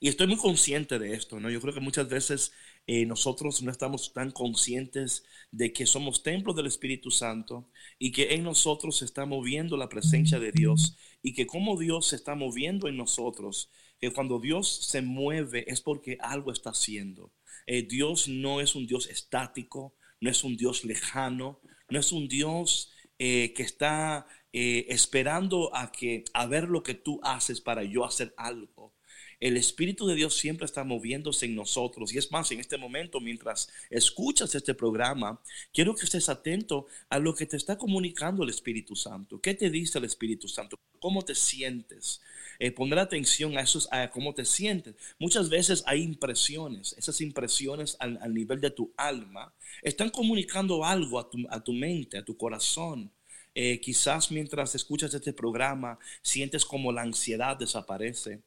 y 0.00 0.08
estoy 0.08 0.26
muy 0.26 0.36
consciente 0.36 0.98
de 0.98 1.14
esto, 1.14 1.40
¿no? 1.40 1.50
Yo 1.50 1.60
creo 1.60 1.74
que 1.74 1.80
muchas 1.80 2.08
veces 2.08 2.52
eh, 2.86 3.04
nosotros 3.06 3.62
no 3.62 3.70
estamos 3.70 4.12
tan 4.12 4.30
conscientes 4.30 5.24
de 5.50 5.72
que 5.72 5.86
somos 5.86 6.22
templos 6.22 6.54
del 6.56 6.66
Espíritu 6.66 7.10
Santo 7.10 7.68
y 7.98 8.12
que 8.12 8.34
en 8.34 8.44
nosotros 8.44 8.98
se 8.98 9.04
está 9.04 9.26
moviendo 9.26 9.76
la 9.76 9.88
presencia 9.88 10.38
de 10.38 10.52
Dios 10.52 10.96
y 11.22 11.34
que 11.34 11.46
como 11.46 11.78
Dios 11.78 12.08
se 12.08 12.16
está 12.16 12.34
moviendo 12.34 12.88
en 12.88 12.96
nosotros, 12.96 13.70
que 14.00 14.12
cuando 14.12 14.38
Dios 14.38 14.86
se 14.86 15.02
mueve 15.02 15.64
es 15.68 15.80
porque 15.80 16.18
algo 16.20 16.52
está 16.52 16.70
haciendo. 16.70 17.32
Eh, 17.66 17.82
Dios 17.82 18.28
no 18.28 18.60
es 18.60 18.74
un 18.74 18.86
Dios 18.86 19.08
estático, 19.08 19.96
no 20.20 20.30
es 20.30 20.44
un 20.44 20.56
Dios 20.56 20.84
lejano, 20.84 21.60
no 21.88 21.98
es 21.98 22.12
un 22.12 22.28
Dios 22.28 22.92
eh, 23.18 23.52
que 23.54 23.62
está 23.62 24.26
esperando 24.52 25.76
a 25.76 25.92
que 25.92 26.24
a 26.32 26.46
ver 26.46 26.68
lo 26.68 26.82
que 26.82 26.94
tú 26.94 27.20
haces 27.22 27.60
para 27.60 27.84
yo 27.84 28.06
hacer 28.06 28.32
algo. 28.38 28.95
El 29.38 29.56
Espíritu 29.56 30.06
de 30.06 30.14
Dios 30.14 30.34
siempre 30.36 30.64
está 30.64 30.82
moviéndose 30.84 31.46
en 31.46 31.54
nosotros. 31.54 32.12
Y 32.12 32.18
es 32.18 32.30
más, 32.30 32.50
en 32.52 32.60
este 32.60 32.78
momento, 32.78 33.20
mientras 33.20 33.68
escuchas 33.90 34.54
este 34.54 34.74
programa, 34.74 35.40
quiero 35.72 35.94
que 35.94 36.04
estés 36.04 36.28
atento 36.28 36.86
a 37.10 37.18
lo 37.18 37.34
que 37.34 37.46
te 37.46 37.56
está 37.56 37.76
comunicando 37.76 38.44
el 38.44 38.50
Espíritu 38.50 38.96
Santo. 38.96 39.40
¿Qué 39.40 39.54
te 39.54 39.68
dice 39.68 39.98
el 39.98 40.04
Espíritu 40.04 40.48
Santo? 40.48 40.76
¿Cómo 40.98 41.22
te 41.22 41.34
sientes? 41.34 42.20
Eh, 42.58 42.70
poner 42.70 42.98
atención 42.98 43.58
a, 43.58 43.60
esos, 43.60 43.88
a 43.92 44.10
cómo 44.10 44.34
te 44.34 44.44
sientes. 44.44 44.94
Muchas 45.18 45.50
veces 45.50 45.84
hay 45.86 46.02
impresiones. 46.02 46.94
Esas 46.96 47.20
impresiones 47.20 47.96
al, 48.00 48.32
nivel 48.32 48.60
de 48.60 48.70
tu 48.70 48.92
alma 48.96 49.52
están 49.82 50.08
comunicando 50.10 50.84
algo 50.84 51.18
a 51.18 51.28
tu, 51.28 51.38
a 51.50 51.62
tu 51.62 51.72
mente, 51.72 52.16
a 52.16 52.24
tu 52.24 52.36
corazón. 52.36 53.12
Eh, 53.54 53.80
quizás 53.80 54.30
mientras 54.30 54.74
escuchas 54.74 55.12
este 55.14 55.32
programa 55.32 55.98
sientes 56.22 56.64
como 56.64 56.92
la 56.92 57.02
ansiedad 57.02 57.56
desaparece. 57.56 58.42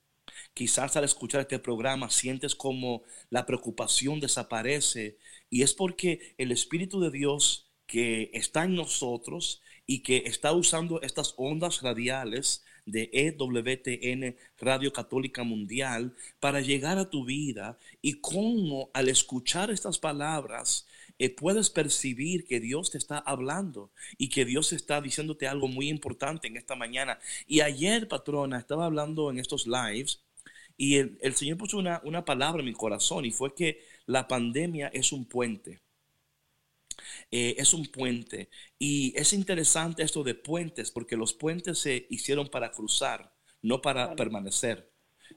Quizás 0.54 0.96
al 0.96 1.04
escuchar 1.04 1.42
este 1.42 1.60
programa 1.60 2.10
sientes 2.10 2.56
como 2.56 3.04
la 3.30 3.46
preocupación 3.46 4.20
desaparece 4.20 5.18
y 5.50 5.64
es 5.64 5.74
porque 5.74 6.36
el 6.38 6.52
Espíritu 6.52 7.00
de 7.00 7.12
Dios 7.12 7.70
que 7.86 8.30
está 8.34 8.66
en 8.66 8.76
nosotros 8.76 9.62
y 9.86 10.04
que 10.04 10.24
está 10.26 10.52
usando 10.54 11.02
estas 11.02 11.34
ondas 11.38 11.82
radiales 11.82 12.64
de 12.86 13.10
EWTN 13.12 14.36
Radio 14.60 14.94
Católica 14.94 15.44
Mundial 15.44 16.16
para 16.40 16.62
llegar 16.62 16.98
a 16.98 17.10
tu 17.10 17.26
vida 17.26 17.78
y 18.02 18.22
cómo 18.22 18.90
al 18.94 19.10
escuchar 19.10 19.72
estas 19.72 19.98
palabras 19.98 20.88
eh, 21.18 21.30
puedes 21.30 21.70
percibir 21.70 22.46
que 22.46 22.60
Dios 22.60 22.92
te 22.92 22.98
está 22.98 23.18
hablando 23.18 23.92
y 24.18 24.30
que 24.30 24.46
Dios 24.46 24.74
está 24.74 25.02
diciéndote 25.02 25.48
algo 25.48 25.68
muy 25.68 25.90
importante 25.90 26.48
en 26.48 26.58
esta 26.58 26.76
mañana. 26.76 27.20
Y 27.48 27.62
ayer, 27.62 28.08
patrona, 28.08 28.58
estaba 28.58 28.86
hablando 28.86 29.30
en 29.30 29.40
estos 29.40 29.68
lives 29.68 30.22
y 30.80 30.96
el, 30.96 31.36
Señor 31.36 31.58
puso 31.58 31.78
una, 31.78 32.00
una, 32.06 32.24
palabra 32.24 32.62
en 32.62 32.66
mi 32.66 32.74
corazón 32.74 33.26
y 33.26 33.32
fue 33.32 33.54
que 33.54 33.84
la 34.06 34.30
pandemia 34.30 34.88
es 34.94 35.12
un 35.12 35.26
puente. 35.26 35.82
Eh, 37.32 37.56
es 37.58 37.74
un 37.74 37.86
puente. 37.88 38.50
Y 38.78 39.14
es 39.18 39.34
interesante 39.34 40.04
esto 40.04 40.24
de 40.24 40.36
puentes 40.36 40.90
porque 40.92 41.18
los 41.18 41.34
puentes 41.34 41.80
se 41.80 42.08
hicieron 42.10 42.48
para 42.48 42.72
cruzar, 42.72 43.36
no 43.62 43.82
para 43.82 44.16
permanecer. 44.16 44.89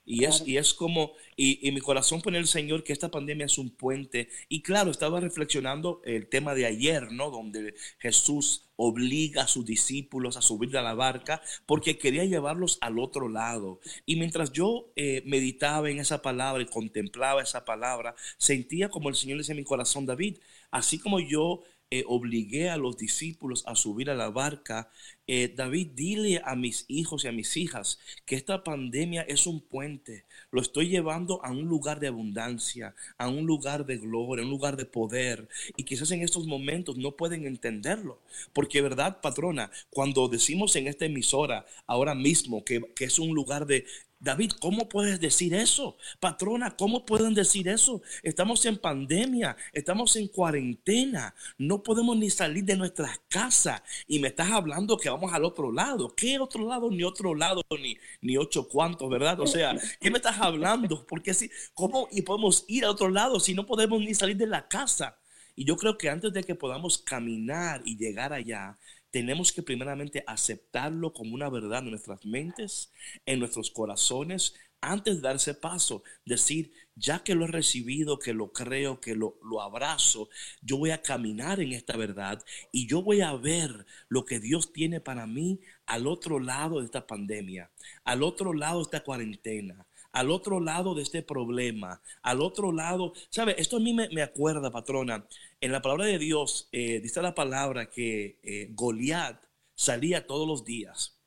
Y 0.05 0.25
es, 0.25 0.43
y 0.47 0.57
es 0.57 0.75
como, 0.75 1.13
y, 1.37 1.71
mi 1.73 1.81
corazón 1.81 2.21
pone 2.23 2.39
el 2.39 2.47
Señor 2.47 2.85
que 2.85 2.93
esta 2.93 3.11
pandemia 3.11 3.47
es 3.47 3.59
un 3.59 3.71
puente. 3.71 4.29
Y 4.49 4.63
claro, 4.63 4.91
estaba 4.91 5.21
reflexionando 5.21 6.01
el 6.05 6.29
tema 6.29 6.55
de 6.55 6.67
ayer, 6.67 7.13
¿no? 7.13 7.31
Donde 7.31 7.75
Jesús 7.99 8.71
obliga 8.77 9.43
a 9.43 9.49
sus 9.49 9.65
discípulos 9.65 10.37
a 10.37 10.43
subir 10.43 10.77
a 10.77 10.83
la 10.83 10.95
barca 10.95 11.41
porque 11.67 11.99
quería 11.99 12.25
llevarlos 12.25 12.79
al 12.81 12.99
otro 12.99 13.29
lado. 13.29 13.81
Y 14.07 14.17
mientras 14.17 14.53
yo 14.53 14.93
eh, 14.97 15.23
meditaba 15.25 15.91
en 15.91 15.99
esa 15.99 16.23
palabra 16.23 16.63
y 16.63 16.67
contemplaba 16.67 17.43
esa 17.43 17.65
palabra, 17.65 18.15
sentía 18.39 18.89
como 18.89 19.09
el 19.09 19.15
Señor 19.15 19.39
decía 19.39 19.53
en 19.53 19.59
mi 19.59 19.65
corazón, 19.65 20.07
David, 20.07 20.39
así 20.71 20.99
como 20.99 21.21
yo 21.21 21.63
eh, 21.95 22.05
obligué 22.07 22.71
a 22.71 22.79
los 22.79 22.97
discípulos 22.97 23.65
a 23.67 23.77
subir 23.77 24.09
a 24.09 24.15
la 24.15 24.31
barca, 24.31 24.91
eh, 25.27 25.53
David, 25.55 25.89
dile 25.95 26.41
a 26.43 26.57
mis 26.57 26.87
hijos 26.89 27.23
y 27.23 27.29
a 27.29 27.33
mis 27.33 27.55
hijas 27.59 27.99
que 28.25 28.35
esta 28.35 28.65
pandemia 28.65 29.21
es 29.21 29.47
un 29.47 29.61
puente. 29.61 30.25
Lo 30.51 30.63
estoy 30.63 30.89
llevando 30.89 31.45
a 31.45 31.51
un 31.51 31.69
lugar 31.69 32.01
de 32.01 32.09
abundancia, 32.09 32.95
a 33.19 33.29
un 33.29 33.45
lugar 33.45 33.85
de 33.85 33.99
gloria, 33.99 34.43
a 34.43 34.47
un 34.47 34.51
lugar 34.51 34.79
de 34.79 34.87
poder. 34.87 35.51
Y 35.77 35.83
quizás 35.83 36.11
en 36.13 36.23
estos 36.23 36.47
momentos 36.47 36.97
no 36.97 37.15
pueden 37.15 37.47
entenderlo. 37.47 38.23
Porque, 38.55 38.81
¿verdad, 38.81 39.21
patrona? 39.21 39.71
Cuando 39.91 40.29
decimos 40.29 40.75
en 40.77 40.87
esta 40.87 41.05
emisora 41.05 41.67
ahora 41.87 42.15
mismo 42.15 42.65
que, 42.65 42.81
que 42.95 43.05
es 43.05 43.19
un 43.19 43.35
lugar 43.35 43.67
de, 43.67 43.85
David, 44.23 44.53
¿cómo 44.61 44.89
puedes 44.89 45.19
decir 45.19 45.53
eso? 45.53 45.97
Patrona, 46.21 46.77
¿cómo 46.77 47.05
pueden 47.05 47.35
decir 47.35 47.67
eso? 47.67 48.03
Estamos 48.23 48.65
en 48.67 48.79
pandemia, 48.79 49.57
estamos 49.73 50.15
en 50.15 50.29
cuarentena, 50.29 51.35
no 51.59 51.83
podemos 51.83 52.17
ni 52.17 52.31
salir 52.31 52.65
de 52.65 52.77
nuestras 52.77 53.21
casas 53.29 53.83
y 54.07 54.21
me 54.21 54.29
estás 54.29 54.53
hablando 54.53 54.97
que 54.97 55.11
vamos 55.11 55.33
al 55.33 55.45
otro 55.45 55.73
lado. 55.73 56.15
¿Qué 56.15 56.39
otro 56.39 56.69
lado? 56.69 56.89
Ni 56.89 57.03
otro 57.03 57.35
lado, 57.35 57.63
ni, 57.71 57.97
ni 58.21 58.37
ocho 58.37 58.69
cuantos, 58.69 59.11
¿verdad? 59.11 59.41
O 59.41 59.47
sea, 59.49 59.77
¿qué 60.01 60.09
me 60.09 60.19
estás 60.19 60.39
hablando? 60.41 61.05
Porque 61.05 61.35
si, 61.35 61.51
¿cómo 61.75 62.07
y 62.13 62.23
podemos 62.23 62.65
ir 62.69 62.85
a 62.85 62.91
otro 62.93 63.09
lado 63.09 63.41
si 63.41 63.55
no 63.55 63.67
podemos 63.67 64.01
ni 64.01 64.15
salir 64.15 64.37
de 64.37 64.47
la 64.47 64.69
casa? 64.69 65.19
Y 65.55 65.65
yo 65.65 65.77
creo 65.77 65.99
que 65.99 66.09
antes 66.09 66.33
de 66.33 66.45
que 66.45 66.55
podamos 66.55 66.99
caminar 66.99 67.83
y 67.85 67.97
llegar 67.97 68.33
allá, 68.33 68.79
tenemos 69.13 69.53
que 69.53 69.63
primeramente 69.63 70.25
aceptarlo 70.27 71.13
como 71.13 71.35
una 71.35 71.51
verdad 71.51 71.81
en 71.81 71.91
nuestras 71.91 72.25
mentes, 72.25 72.91
en 73.27 73.39
nuestros 73.39 73.71
corazones, 73.71 74.55
antes 74.81 75.17
de 75.17 75.21
darse 75.21 75.55
paso, 75.55 76.03
decir, 76.25 76.73
ya 76.97 77.23
que 77.23 77.37
lo 77.37 77.45
he 77.45 77.49
recibido, 77.49 78.19
que 78.19 78.33
lo 78.33 78.53
creo, 78.53 79.01
que 79.01 79.15
lo, 79.15 79.39
lo, 79.45 79.61
abrazo, 79.61 80.29
yo 80.61 80.79
voy 80.79 80.91
a 80.91 81.03
caminar 81.03 81.61
en 81.61 81.73
esta 81.73 81.97
verdad 81.97 82.43
y 82.73 82.89
yo 82.89 83.03
voy 83.03 83.21
a 83.21 83.33
ver 83.35 83.87
lo 84.09 84.25
que 84.25 84.41
Dios 84.41 84.73
tiene 84.73 85.01
para 85.01 85.27
mí 85.27 85.61
al 85.87 86.09
otro 86.09 86.41
lado 86.41 86.81
de 86.81 86.87
esta 86.87 87.07
pandemia, 87.07 87.71
al 88.05 88.25
otro 88.25 88.53
lado 88.55 88.79
de 88.79 88.85
esta 88.85 89.05
cuarentena, 89.05 89.87
al 90.11 90.31
otro 90.31 90.59
lado 90.59 90.95
de 90.95 91.03
este 91.03 91.23
problema, 91.23 92.01
al 92.23 92.41
otro 92.41 92.73
lado, 92.73 93.13
¿sabe? 93.31 93.55
Esto 93.59 93.77
a 93.77 93.81
mí 93.81 93.95
me, 93.95 94.09
me 94.09 94.23
acuerda, 94.23 94.71
patrona, 94.71 95.25
en 95.63 95.71
la 95.71 95.81
palabra 95.81 96.07
de 96.07 96.19
Dios 96.19 96.69
eh, 96.73 97.01
dice 97.01 97.23
la 97.23 97.37
palabra 97.37 97.89
que 97.89 98.41
eh, 98.43 98.69
Goliat 98.73 99.41
salía 99.77 100.27
todos 100.27 100.47
los 100.47 100.65
días 100.65 101.21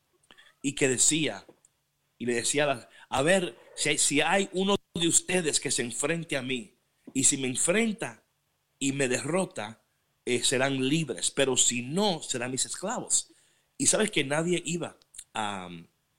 y 0.62 0.76
que 0.76 0.90
decía, 0.90 1.46
y 2.18 2.26
le 2.26 2.36
decía, 2.36 2.90
a 3.10 3.22
ver, 3.22 3.58
si 3.76 4.20
hay, 4.22 4.50
uno 4.52 4.76
de 4.94 5.08
ustedes 5.08 5.60
que 5.62 5.72
se 5.72 5.84
enfrente 5.84 6.36
a 6.36 6.42
mí, 6.42 6.78
y 7.14 7.24
si 7.24 7.38
me 7.38 7.48
enfrenta 7.48 8.26
y 8.78 8.92
me 8.92 9.08
derrota, 9.08 9.82
eh, 10.26 10.44
serán 10.44 10.86
libres, 10.90 11.32
pero 11.32 11.56
si 11.56 11.82
no, 11.82 12.22
serán 12.22 12.52
mis 12.52 12.66
esclavos. 12.66 13.32
Y 13.78 13.88
sabes 13.88 14.12
que 14.12 14.26
nadie 14.26 14.62
iba 14.66 14.98
a, 15.34 15.70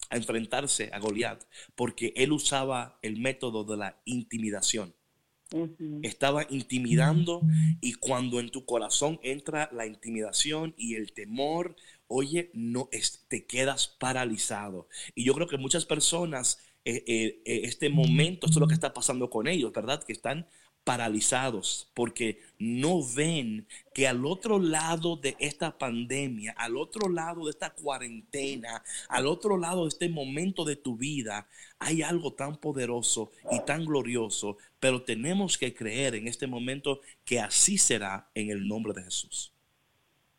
a 0.09 0.17
enfrentarse 0.17 0.89
a 0.93 1.01
Goliat 1.01 1.45
porque 1.75 2.15
él 2.17 2.33
usaba 2.33 2.99
el 3.03 3.21
método 3.21 3.65
de 3.65 3.77
la 3.77 4.01
intimidación. 4.07 4.95
Estaba 6.03 6.47
intimidando 6.51 7.43
y 7.81 7.95
cuando 7.95 8.41
en 8.41 8.51
tu 8.51 8.65
corazón 8.65 9.21
entra 9.23 9.71
la 9.73 9.87
intimidación 9.87 10.75
y 10.77 10.95
el 10.97 11.13
temor, 11.13 11.77
oye, 12.09 12.51
no 12.53 12.89
te 13.29 13.47
quedas 13.47 13.89
paralizado. 13.89 14.89
Y 15.15 15.25
yo 15.25 15.35
creo 15.35 15.47
que 15.47 15.59
muchas 15.59 15.87
personas, 15.87 16.59
eh, 16.85 17.05
eh, 17.07 17.43
eh, 17.45 17.61
este 17.65 17.89
momento, 17.91 18.47
esto 18.47 18.59
es 18.59 18.61
lo 18.61 18.69
que 18.69 18.75
está 18.75 18.93
pasando 18.93 19.31
con 19.31 19.47
ellos, 19.47 19.73
¿verdad? 19.73 20.03
Que 20.03 20.13
están 20.13 20.49
paralizados 20.87 21.91
porque 21.95 22.39
no 22.61 23.01
ven 23.03 23.67
que 23.93 24.07
al 24.07 24.25
otro 24.25 24.61
lado 24.61 25.17
de 25.17 25.35
esta 25.41 25.77
pandemia, 25.77 26.55
al 26.57 26.77
otro 26.77 27.09
lado 27.09 27.47
de 27.47 27.51
esta 27.51 27.71
cuarentena, 27.71 28.85
al 29.09 29.27
otro 29.27 29.57
lado 29.57 29.83
de 29.83 29.89
este 29.89 30.09
momento 30.09 30.65
de 30.65 30.77
tu 30.77 30.97
vida, 30.97 31.49
hay 31.81 32.03
algo 32.03 32.35
tan 32.35 32.57
poderoso 32.57 33.33
y 33.51 33.59
tan 33.65 33.85
glorioso, 33.85 34.59
pero 34.79 35.03
tenemos 35.03 35.59
que 35.59 35.75
creer 35.75 36.15
en 36.15 36.29
este 36.29 36.47
momento 36.47 37.01
que 37.25 37.41
así 37.41 37.79
será 37.79 38.31
en 38.37 38.51
el 38.51 38.69
nombre 38.69 38.93
de 38.93 39.03
Jesús. 39.03 39.53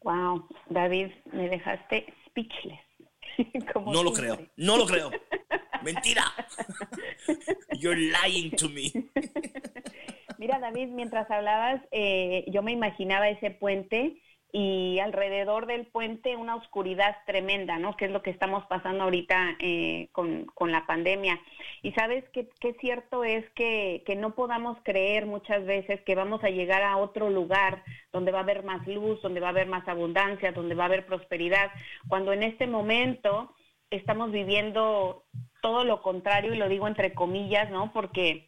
Wow, 0.02 0.48
David, 0.70 1.08
me 1.34 1.50
dejaste 1.50 2.14
speechless. 2.26 2.80
no 3.86 4.02
lo 4.02 4.14
creo, 4.14 4.48
no 4.56 4.78
lo 4.78 4.86
creo. 4.86 5.12
Mentira. 5.84 6.24
You're 7.74 8.00
lying 8.00 8.52
to 8.52 8.70
me. 8.70 8.94
Mira, 10.38 10.60
David, 10.60 10.90
mientras 10.90 11.30
hablabas, 11.32 11.82
eh, 11.92 12.46
yo 12.48 12.62
me 12.62 12.72
imaginaba 12.72 13.30
ese 13.30 13.52
puente 13.52 14.22
y 14.52 15.00
alrededor 15.00 15.66
del 15.66 15.88
puente 15.88 16.36
una 16.36 16.56
oscuridad 16.56 17.18
tremenda, 17.26 17.80
¿no? 17.80 17.98
Que 17.98 18.06
es 18.06 18.12
lo 18.12 18.22
que 18.22 18.30
estamos 18.30 18.66
pasando 18.68 19.04
ahorita 19.04 19.58
eh, 19.60 20.08
con, 20.14 20.46
con, 20.46 20.72
la 20.72 20.86
pandemia. 20.86 21.40
Y 21.82 21.92
sabes 21.92 22.24
que, 22.30 22.48
que 22.60 22.74
cierto 22.76 23.24
es 23.24 23.48
que, 23.56 24.04
que, 24.06 24.16
no 24.16 24.36
podamos 24.36 24.78
creer 24.84 25.26
muchas 25.26 25.66
veces 25.66 26.02
que 26.04 26.16
vamos 26.16 26.44
a 26.44 26.50
llegar 26.50 26.82
a 26.82 26.98
otro 26.98 27.30
lugar 27.30 27.84
donde 28.14 28.32
va 28.32 28.40
a 28.40 28.44
haber 28.44 28.64
más 28.64 28.88
luz, 28.88 29.22
donde 29.22 29.42
va 29.42 29.48
a 29.48 29.52
haber 29.52 29.68
más 29.68 29.88
abundancia, 29.88 30.54
donde 30.54 30.76
va 30.76 30.84
a 30.84 30.88
haber 30.88 31.06
prosperidad, 31.06 31.70
cuando 32.08 32.32
en 32.32 32.44
este 32.44 32.68
momento 32.68 33.54
estamos 33.90 34.32
viviendo 34.32 35.26
todo 35.62 35.84
lo 35.84 36.02
contrario, 36.02 36.54
y 36.54 36.58
lo 36.58 36.70
digo 36.70 36.88
entre 36.88 37.14
comillas, 37.14 37.70
¿no? 37.70 37.92
Porque 37.92 38.47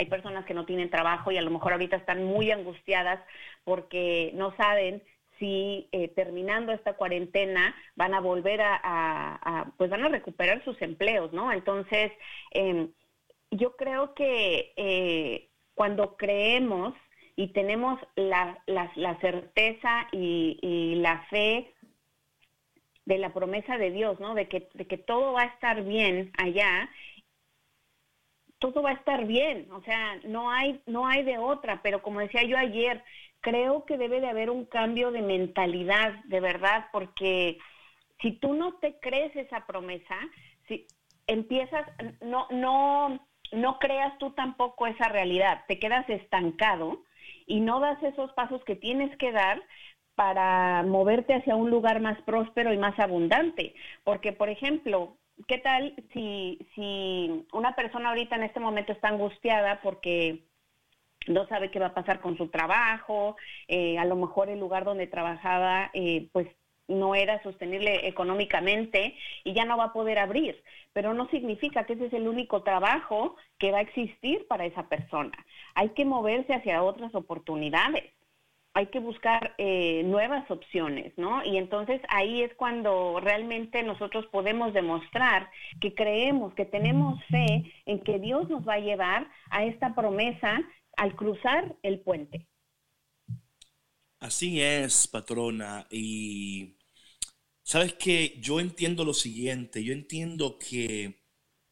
hay 0.00 0.06
personas 0.06 0.46
que 0.46 0.54
no 0.54 0.64
tienen 0.64 0.88
trabajo 0.88 1.30
y 1.30 1.36
a 1.36 1.42
lo 1.42 1.50
mejor 1.50 1.72
ahorita 1.72 1.96
están 1.96 2.24
muy 2.24 2.50
angustiadas 2.50 3.20
porque 3.64 4.30
no 4.34 4.56
saben 4.56 5.02
si 5.38 5.90
eh, 5.92 6.08
terminando 6.08 6.72
esta 6.72 6.94
cuarentena 6.94 7.74
van 7.96 8.14
a 8.14 8.20
volver 8.20 8.62
a, 8.62 9.70
pues 9.76 9.90
van 9.90 10.02
a 10.02 10.08
recuperar 10.08 10.64
sus 10.64 10.80
empleos, 10.80 11.34
¿no? 11.34 11.52
Entonces, 11.52 12.12
eh, 12.52 12.88
yo 13.50 13.76
creo 13.76 14.14
que 14.14 14.72
eh, 14.76 15.50
cuando 15.74 16.16
creemos 16.16 16.94
y 17.36 17.48
tenemos 17.48 18.00
la, 18.16 18.58
la, 18.64 18.90
la 18.96 19.20
certeza 19.20 20.08
y, 20.12 20.58
y, 20.62 20.94
la 20.94 21.26
fe 21.28 21.74
de 23.04 23.18
la 23.18 23.34
promesa 23.34 23.76
de 23.76 23.90
Dios, 23.90 24.18
¿no? 24.18 24.34
De 24.34 24.48
que, 24.48 24.70
de 24.72 24.86
que 24.86 24.96
todo 24.96 25.34
va 25.34 25.42
a 25.42 25.52
estar 25.54 25.84
bien 25.84 26.32
allá, 26.38 26.88
todo 28.60 28.82
va 28.82 28.90
a 28.90 28.94
estar 28.94 29.26
bien, 29.26 29.68
o 29.72 29.82
sea, 29.82 30.20
no 30.24 30.50
hay, 30.50 30.80
no 30.86 31.06
hay 31.06 31.24
de 31.24 31.38
otra, 31.38 31.80
pero 31.82 32.02
como 32.02 32.20
decía 32.20 32.44
yo 32.44 32.56
ayer, 32.56 33.02
creo 33.40 33.84
que 33.86 33.98
debe 33.98 34.20
de 34.20 34.28
haber 34.28 34.50
un 34.50 34.66
cambio 34.66 35.10
de 35.10 35.22
mentalidad, 35.22 36.12
de 36.24 36.40
verdad, 36.40 36.86
porque 36.92 37.58
si 38.20 38.32
tú 38.32 38.54
no 38.54 38.74
te 38.74 39.00
crees 39.00 39.34
esa 39.34 39.66
promesa, 39.66 40.16
si 40.68 40.86
empiezas, 41.26 41.86
no, 42.20 42.46
no, 42.50 43.26
no 43.50 43.78
creas 43.78 44.16
tú 44.18 44.32
tampoco 44.32 44.86
esa 44.86 45.08
realidad, 45.08 45.64
te 45.66 45.78
quedas 45.78 46.08
estancado 46.08 47.02
y 47.46 47.60
no 47.60 47.80
das 47.80 48.00
esos 48.02 48.30
pasos 48.34 48.62
que 48.64 48.76
tienes 48.76 49.16
que 49.16 49.32
dar 49.32 49.60
para 50.14 50.82
moverte 50.82 51.32
hacia 51.32 51.56
un 51.56 51.70
lugar 51.70 52.00
más 52.00 52.20
próspero 52.22 52.74
y 52.74 52.78
más 52.78 52.98
abundante. 52.98 53.74
Porque, 54.04 54.34
por 54.34 54.50
ejemplo, 54.50 55.16
¿qué 55.46 55.58
tal 55.58 55.94
si, 56.12 56.58
si 56.74 57.46
una 57.52 57.74
persona 57.74 58.10
ahorita 58.10 58.36
en 58.36 58.44
este 58.44 58.60
momento 58.60 58.92
está 58.92 59.08
angustiada 59.08 59.80
porque 59.82 60.44
no 61.26 61.46
sabe 61.48 61.70
qué 61.70 61.78
va 61.78 61.86
a 61.86 61.94
pasar 61.94 62.20
con 62.20 62.36
su 62.36 62.48
trabajo, 62.48 63.36
eh, 63.68 63.98
a 63.98 64.04
lo 64.04 64.16
mejor 64.16 64.48
el 64.48 64.60
lugar 64.60 64.84
donde 64.84 65.06
trabajaba 65.06 65.90
eh, 65.92 66.28
pues 66.32 66.48
no 66.88 67.14
era 67.14 67.42
sostenible 67.42 68.08
económicamente 68.08 69.14
y 69.44 69.52
ya 69.52 69.64
no 69.64 69.76
va 69.76 69.84
a 69.84 69.92
poder 69.92 70.18
abrir, 70.18 70.60
pero 70.92 71.14
no 71.14 71.28
significa 71.28 71.84
que 71.84 71.92
ese 71.92 72.06
es 72.06 72.12
el 72.12 72.26
único 72.26 72.62
trabajo 72.62 73.36
que 73.58 73.70
va 73.70 73.78
a 73.78 73.82
existir 73.82 74.46
para 74.48 74.66
esa 74.66 74.88
persona. 74.88 75.32
Hay 75.74 75.90
que 75.90 76.04
moverse 76.04 76.52
hacia 76.52 76.82
otras 76.82 77.14
oportunidades 77.14 78.12
hay 78.72 78.86
que 78.86 79.00
buscar 79.00 79.54
eh, 79.58 80.02
nuevas 80.04 80.48
opciones, 80.50 81.12
¿no? 81.16 81.44
Y 81.44 81.56
entonces 81.56 82.00
ahí 82.08 82.42
es 82.42 82.54
cuando 82.54 83.18
realmente 83.20 83.82
nosotros 83.82 84.26
podemos 84.26 84.72
demostrar 84.72 85.50
que 85.80 85.94
creemos, 85.94 86.54
que 86.54 86.64
tenemos 86.64 87.22
fe 87.26 87.72
en 87.86 88.00
que 88.00 88.18
Dios 88.18 88.48
nos 88.48 88.66
va 88.66 88.74
a 88.74 88.80
llevar 88.80 89.28
a 89.50 89.64
esta 89.64 89.94
promesa 89.94 90.60
al 90.96 91.16
cruzar 91.16 91.76
el 91.82 92.00
puente. 92.00 92.46
Así 94.20 94.60
es, 94.60 95.08
patrona. 95.08 95.86
Y 95.90 96.76
sabes 97.62 97.94
que 97.94 98.36
yo 98.38 98.60
entiendo 98.60 99.04
lo 99.04 99.14
siguiente, 99.14 99.82
yo 99.82 99.92
entiendo 99.92 100.58
que, 100.58 101.22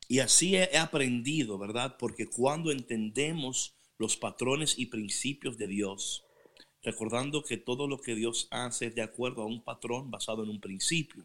y 0.08 0.18
así 0.18 0.56
he 0.56 0.78
aprendido, 0.78 1.58
¿verdad? 1.58 1.96
Porque 1.98 2.26
cuando 2.26 2.72
entendemos 2.72 3.76
los 3.98 4.16
patrones 4.16 4.78
y 4.78 4.86
principios 4.86 5.58
de 5.58 5.66
Dios, 5.68 6.24
recordando 6.82 7.42
que 7.42 7.56
todo 7.56 7.86
lo 7.86 8.00
que 8.00 8.14
Dios 8.14 8.48
hace 8.50 8.86
es 8.86 8.94
de 8.94 9.02
acuerdo 9.02 9.42
a 9.42 9.46
un 9.46 9.62
patrón 9.62 10.10
basado 10.10 10.42
en 10.42 10.50
un 10.50 10.60
principio, 10.60 11.24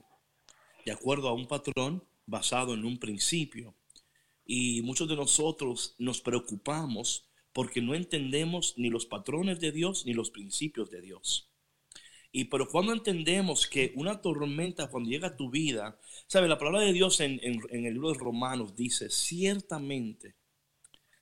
de 0.85 0.91
acuerdo 0.91 1.29
a 1.29 1.33
un 1.33 1.47
patrón 1.47 2.03
basado 2.25 2.73
en 2.73 2.85
un 2.85 2.97
principio. 2.97 3.75
Y 4.45 4.81
muchos 4.81 5.07
de 5.07 5.15
nosotros 5.15 5.95
nos 5.97 6.21
preocupamos 6.21 7.27
porque 7.53 7.81
no 7.81 7.93
entendemos 7.93 8.73
ni 8.77 8.89
los 8.89 9.05
patrones 9.05 9.59
de 9.59 9.71
Dios 9.71 10.05
ni 10.05 10.13
los 10.13 10.31
principios 10.31 10.89
de 10.89 11.01
Dios. 11.01 11.49
Y 12.31 12.45
pero 12.45 12.67
cuando 12.67 12.93
entendemos 12.93 13.67
que 13.67 13.93
una 13.95 14.19
tormenta 14.19 14.89
cuando 14.89 15.09
llega 15.09 15.27
a 15.27 15.37
tu 15.37 15.51
vida, 15.51 15.99
sabe, 16.25 16.47
la 16.47 16.57
palabra 16.57 16.81
de 16.81 16.91
Dios 16.91 17.19
en, 17.19 17.39
en, 17.43 17.61
en 17.69 17.85
el 17.85 17.93
libro 17.93 18.11
de 18.11 18.17
Romanos 18.17 18.75
dice, 18.75 19.11
ciertamente, 19.11 20.35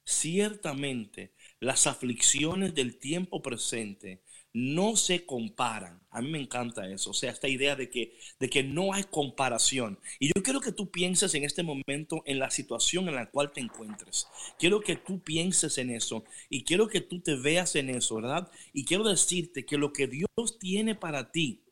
ciertamente 0.05 1.33
las 1.61 1.85
aflicciones 1.85 2.73
del 2.73 2.97
tiempo 2.97 3.41
presente 3.41 4.23
no 4.51 4.97
se 4.97 5.25
comparan. 5.25 6.01
A 6.09 6.21
mí 6.21 6.29
me 6.29 6.41
encanta 6.41 6.89
eso, 6.89 7.11
o 7.11 7.13
sea, 7.13 7.31
esta 7.31 7.47
idea 7.47 7.75
de 7.75 7.89
que, 7.89 8.17
de 8.39 8.49
que 8.49 8.63
no 8.63 8.93
hay 8.93 9.03
comparación. 9.05 9.99
Y 10.19 10.27
yo 10.27 10.43
quiero 10.43 10.59
que 10.59 10.71
tú 10.71 10.91
pienses 10.91 11.33
en 11.35 11.43
este 11.43 11.63
momento 11.63 12.23
en 12.25 12.39
la 12.39 12.49
situación 12.49 13.07
en 13.07 13.15
la 13.15 13.29
cual 13.29 13.53
te 13.53 13.61
encuentres. 13.61 14.27
Quiero 14.59 14.81
que 14.81 14.95
tú 14.97 15.21
pienses 15.21 15.77
en 15.77 15.91
eso 15.91 16.25
y 16.49 16.63
quiero 16.63 16.87
que 16.89 16.99
tú 16.99 17.21
te 17.21 17.35
veas 17.35 17.75
en 17.75 17.91
eso, 17.91 18.15
¿verdad? 18.15 18.51
Y 18.73 18.83
quiero 18.83 19.07
decirte 19.07 19.63
que 19.63 19.77
lo 19.77 19.93
que 19.93 20.07
Dios 20.07 20.59
tiene 20.59 20.95
para 20.95 21.31
ti 21.31 21.63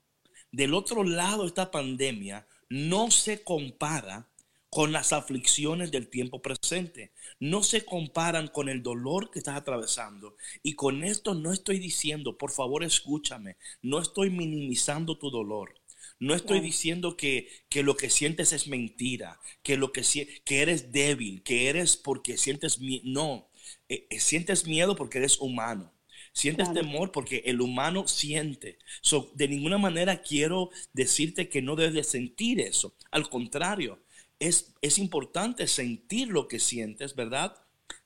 del 0.52 0.76
otro 0.76 1.04
lado 1.04 1.42
de 1.42 1.48
esta 1.48 1.72
pandemia 1.72 2.48
no 2.70 3.10
se 3.10 3.44
compara 3.44 4.30
con 4.70 4.92
las 4.92 5.14
aflicciones 5.14 5.92
del 5.92 6.10
tiempo 6.10 6.42
presente. 6.42 7.12
No 7.40 7.64
se 7.64 7.86
comparan 7.86 8.48
con 8.48 8.70
el 8.70 8.84
dolor 8.84 9.32
que 9.32 9.40
estás 9.40 9.56
atravesando. 9.56 10.36
Y 10.64 10.74
con 10.74 11.04
esto 11.04 11.34
no 11.34 11.52
estoy 11.52 11.80
diciendo, 11.80 12.38
por 12.38 12.52
favor 12.52 12.84
escúchame, 12.84 13.58
no 13.82 14.00
estoy 14.00 14.30
minimizando 14.30 15.18
tu 15.18 15.30
dolor. 15.32 15.76
No 16.20 16.36
estoy 16.36 16.60
diciendo 16.60 17.16
que, 17.16 17.48
que, 17.70 17.82
lo 17.82 17.96
que 17.96 18.10
sientes 18.10 18.52
es 18.52 18.68
mentira, 18.68 19.40
que, 19.64 19.78
lo 19.78 19.94
que, 19.94 20.04
que 20.44 20.62
eres 20.62 20.92
débil, 20.92 21.44
que 21.44 21.70
eres 21.70 21.96
porque 21.96 22.38
sientes 22.38 22.80
miedo. 22.80 23.04
No, 23.06 23.50
eh, 23.88 24.06
eh, 24.10 24.20
sientes 24.20 24.68
miedo 24.68 24.98
porque 24.98 25.20
eres 25.20 25.40
humano. 25.40 25.94
Sientes 26.34 26.70
claro. 26.70 26.82
temor 26.82 27.12
porque 27.12 27.44
el 27.46 27.62
humano 27.62 28.08
siente. 28.08 28.80
So, 29.02 29.32
de 29.36 29.48
ninguna 29.48 29.78
manera 29.78 30.22
quiero 30.22 30.70
decirte 30.94 31.50
que 31.50 31.62
no 31.62 31.76
debes 31.76 31.94
de 31.94 32.04
sentir 32.04 32.60
eso. 32.60 32.96
Al 33.12 33.30
contrario, 33.30 34.00
es, 34.40 34.74
es 34.82 34.98
importante 34.98 35.68
sentir 35.68 36.30
lo 36.30 36.48
que 36.48 36.60
sientes, 36.60 37.16
¿verdad? 37.16 37.56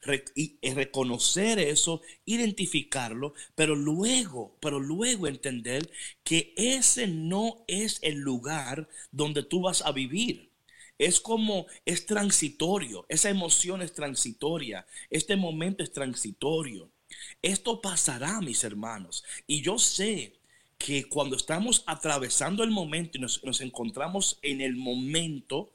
Re 0.01 0.23
y 0.35 0.57
reconocer 0.73 1.59
eso, 1.59 2.01
identificarlo, 2.25 3.33
pero 3.55 3.75
luego, 3.75 4.57
pero 4.61 4.79
luego 4.79 5.27
entender 5.27 5.89
que 6.23 6.53
ese 6.57 7.07
no 7.07 7.63
es 7.67 7.99
el 8.01 8.17
lugar 8.19 8.87
donde 9.11 9.43
tú 9.43 9.61
vas 9.61 9.81
a 9.81 9.91
vivir. 9.91 10.51
Es 10.97 11.19
como, 11.19 11.65
es 11.85 12.05
transitorio, 12.05 13.05
esa 13.09 13.29
emoción 13.29 13.81
es 13.81 13.93
transitoria, 13.93 14.85
este 15.09 15.35
momento 15.35 15.83
es 15.83 15.91
transitorio. 15.91 16.89
Esto 17.41 17.81
pasará, 17.81 18.41
mis 18.41 18.63
hermanos, 18.63 19.23
y 19.47 19.61
yo 19.61 19.77
sé 19.79 20.33
que 20.77 21.05
cuando 21.05 21.35
estamos 21.35 21.83
atravesando 21.87 22.63
el 22.63 22.71
momento 22.71 23.17
y 23.17 23.21
nos, 23.21 23.43
nos 23.43 23.61
encontramos 23.61 24.39
en 24.41 24.61
el 24.61 24.75
momento, 24.75 25.72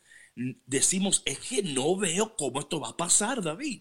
decimos, 0.66 1.22
es 1.24 1.38
que 1.38 1.62
no 1.62 1.96
veo 1.96 2.36
cómo 2.36 2.60
esto 2.60 2.80
va 2.80 2.90
a 2.90 2.96
pasar, 2.96 3.42
David. 3.42 3.80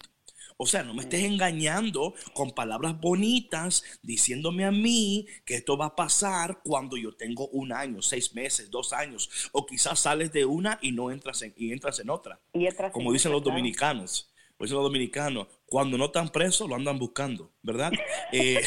O 0.60 0.66
sea, 0.66 0.82
no 0.82 0.92
me 0.92 1.02
estés 1.02 1.22
engañando 1.22 2.14
con 2.34 2.50
palabras 2.50 3.00
bonitas, 3.00 3.84
diciéndome 4.02 4.64
a 4.64 4.72
mí 4.72 5.24
que 5.44 5.54
esto 5.54 5.76
va 5.78 5.86
a 5.86 5.96
pasar 5.96 6.62
cuando 6.64 6.96
yo 6.96 7.14
tengo 7.14 7.46
un 7.50 7.72
año, 7.72 8.02
seis 8.02 8.34
meses, 8.34 8.68
dos 8.68 8.92
años, 8.92 9.30
o 9.52 9.64
quizás 9.64 10.00
sales 10.00 10.32
de 10.32 10.44
una 10.44 10.80
y 10.82 10.90
no 10.90 11.12
entras 11.12 11.42
en, 11.42 11.54
y 11.56 11.72
entras 11.72 12.00
en 12.00 12.10
otra. 12.10 12.40
Y 12.52 12.66
como 12.90 13.12
dicen 13.12 13.30
los 13.30 13.44
dominicanos. 13.44 14.32
Como 14.56 14.66
dicen 14.66 14.78
los 14.78 14.84
dominicanos, 14.84 15.46
cuando 15.64 15.96
no 15.96 16.06
están 16.06 16.30
presos 16.30 16.68
lo 16.68 16.74
andan 16.74 16.98
buscando, 16.98 17.52
¿verdad? 17.62 17.92
eh, 18.32 18.60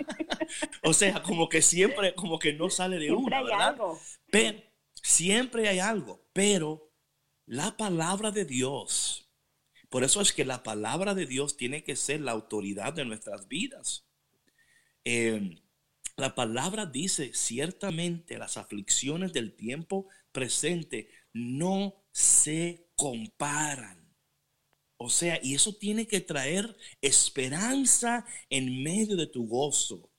o 0.82 0.92
sea, 0.92 1.22
como 1.22 1.48
que 1.48 1.62
siempre, 1.62 2.14
como 2.14 2.38
que 2.38 2.52
no 2.52 2.68
sale 2.68 2.96
de 2.96 3.06
siempre 3.06 3.24
una, 3.24 3.38
hay 3.38 3.44
¿verdad? 3.44 3.68
algo. 3.68 3.98
Pero, 4.30 4.58
siempre 5.02 5.66
hay 5.66 5.78
algo, 5.78 6.20
pero 6.34 6.85
la 7.46 7.76
palabra 7.76 8.30
de 8.30 8.44
Dios. 8.44 9.30
Por 9.88 10.04
eso 10.04 10.20
es 10.20 10.32
que 10.32 10.44
la 10.44 10.62
palabra 10.62 11.14
de 11.14 11.26
Dios 11.26 11.56
tiene 11.56 11.84
que 11.84 11.96
ser 11.96 12.20
la 12.20 12.32
autoridad 12.32 12.92
de 12.92 13.04
nuestras 13.04 13.48
vidas. 13.48 14.06
Eh, 15.04 15.62
la 16.16 16.34
palabra 16.34 16.86
dice, 16.86 17.32
ciertamente 17.34 18.38
las 18.38 18.56
aflicciones 18.56 19.32
del 19.32 19.54
tiempo 19.54 20.08
presente 20.32 21.10
no 21.32 21.94
se 22.10 22.88
comparan. 22.96 24.06
O 24.98 25.10
sea, 25.10 25.38
y 25.42 25.54
eso 25.54 25.74
tiene 25.74 26.06
que 26.06 26.20
traer 26.20 26.74
esperanza 27.00 28.26
en 28.48 28.82
medio 28.82 29.14
de 29.14 29.26
tu 29.26 29.46
gozo. 29.46 30.10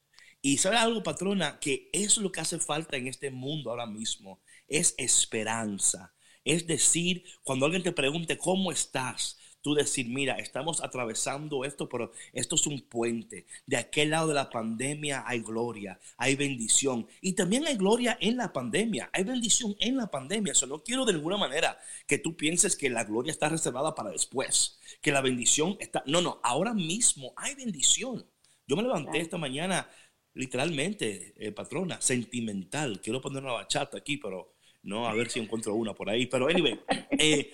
Y 0.42 0.60
sabe 0.60 0.78
algo, 0.78 1.04
patrona, 1.04 1.60
que 1.60 1.90
es 1.92 2.18
lo 2.18 2.32
que 2.32 2.40
hace 2.40 2.60
falta 2.60 2.96
en 2.96 3.08
este 3.08 3.32
mundo 3.32 3.72
ahora 3.72 3.88
mismo, 3.88 4.42
es 4.68 4.94
esperanza. 4.98 6.14
Es 6.48 6.66
decir, 6.66 7.26
cuando 7.44 7.66
alguien 7.66 7.84
te 7.84 7.92
pregunte 7.92 8.38
cómo 8.38 8.72
estás, 8.72 9.38
tú 9.62 9.76
decir, 9.76 10.08
mira, 10.08 10.36
estamos 10.36 10.82
atravesando 10.82 11.66
esto, 11.66 11.90
pero 11.90 12.14
esto 12.32 12.56
es 12.56 12.66
un 12.68 12.80
puente. 12.84 13.46
De 13.66 13.76
aquel 13.76 14.12
lado 14.12 14.30
de 14.30 14.36
la 14.36 14.50
pandemia 14.50 15.26
hay 15.28 15.42
gloria, 15.42 16.00
hay 16.16 16.38
bendición. 16.38 17.06
Y 17.20 17.34
también 17.34 17.68
hay 17.68 17.76
gloria 17.76 18.18
en 18.22 18.38
la 18.38 18.54
pandemia, 18.54 19.10
hay 19.12 19.26
bendición 19.26 19.76
en 19.82 19.98
la 19.98 20.10
pandemia. 20.10 20.54
Eso 20.54 20.68
no 20.68 20.82
quiero 20.82 21.04
de 21.04 21.12
ninguna 21.12 21.36
manera 21.36 21.78
que 22.08 22.18
tú 22.18 22.38
pienses 22.38 22.78
que 22.78 22.90
la 22.90 23.04
gloria 23.04 23.32
está 23.32 23.50
reservada 23.50 23.94
para 23.94 24.12
después, 24.12 24.80
que 25.02 25.12
la 25.12 25.20
bendición 25.20 25.76
está... 25.82 26.02
No, 26.06 26.22
no, 26.22 26.40
ahora 26.44 26.74
mismo 26.74 27.34
hay 27.36 27.56
bendición. 27.56 28.26
Yo 28.68 28.78
me 28.78 28.84
levanté 28.84 29.20
esta 29.20 29.38
mañana 29.38 29.90
literalmente, 30.34 31.34
eh, 31.36 31.52
patrona, 31.52 32.00
sentimental. 32.00 33.02
Quiero 33.02 33.20
poner 33.20 33.44
una 33.44 33.52
bachata 33.52 33.98
aquí, 33.98 34.16
pero 34.16 34.57
no, 34.84 35.08
a 35.08 35.14
ver 35.14 35.30
si 35.30 35.40
encuentro 35.40 35.76
una 35.76 35.94
por 35.94 36.10
ahí. 36.10 36.26
Pero 36.28 36.48
anyway, 36.48 36.80
eh, 37.20 37.52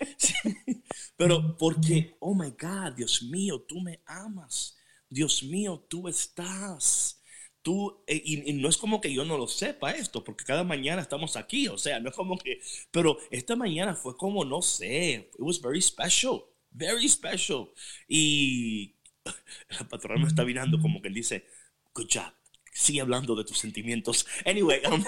pero 1.17 1.57
porque, 1.57 2.15
oh 2.19 2.35
my 2.35 2.51
God, 2.51 2.93
Dios 2.95 3.23
mío, 3.23 3.61
tú 3.67 3.81
me 3.81 4.01
amas. 4.05 4.77
Dios 5.09 5.43
mío, 5.43 5.85
tú 5.89 6.07
estás. 6.07 7.21
Tú, 7.61 8.03
eh, 8.07 8.21
y, 8.23 8.49
y 8.49 8.53
no 8.53 8.67
es 8.67 8.77
como 8.77 8.99
que 8.99 9.13
yo 9.13 9.23
no 9.23 9.37
lo 9.37 9.47
sepa 9.47 9.91
esto, 9.91 10.23
porque 10.23 10.43
cada 10.43 10.63
mañana 10.65 11.01
estamos 11.01 11.37
aquí, 11.37 11.69
o 11.69 11.77
sea, 11.77 11.99
no 12.01 12.09
es 12.09 12.15
como 12.15 12.37
que, 12.37 12.59
pero 12.91 13.17
esta 13.31 13.55
mañana 13.55 13.95
fue 13.95 14.17
como, 14.17 14.43
no 14.43 14.61
sé, 14.61 15.29
it 15.33 15.39
was 15.39 15.61
very 15.61 15.81
special, 15.81 16.43
very 16.71 17.07
special. 17.07 17.69
Y 18.07 18.95
la 19.79 19.87
patrona 19.87 20.21
me 20.21 20.27
está 20.27 20.43
mirando 20.43 20.81
como 20.81 21.01
que 21.01 21.09
dice, 21.09 21.45
good 21.93 22.09
job, 22.13 22.33
sigue 22.73 23.01
hablando 23.01 23.35
de 23.35 23.45
tus 23.45 23.59
sentimientos. 23.59 24.25
Anyway, 24.45 24.81
um, 24.91 25.03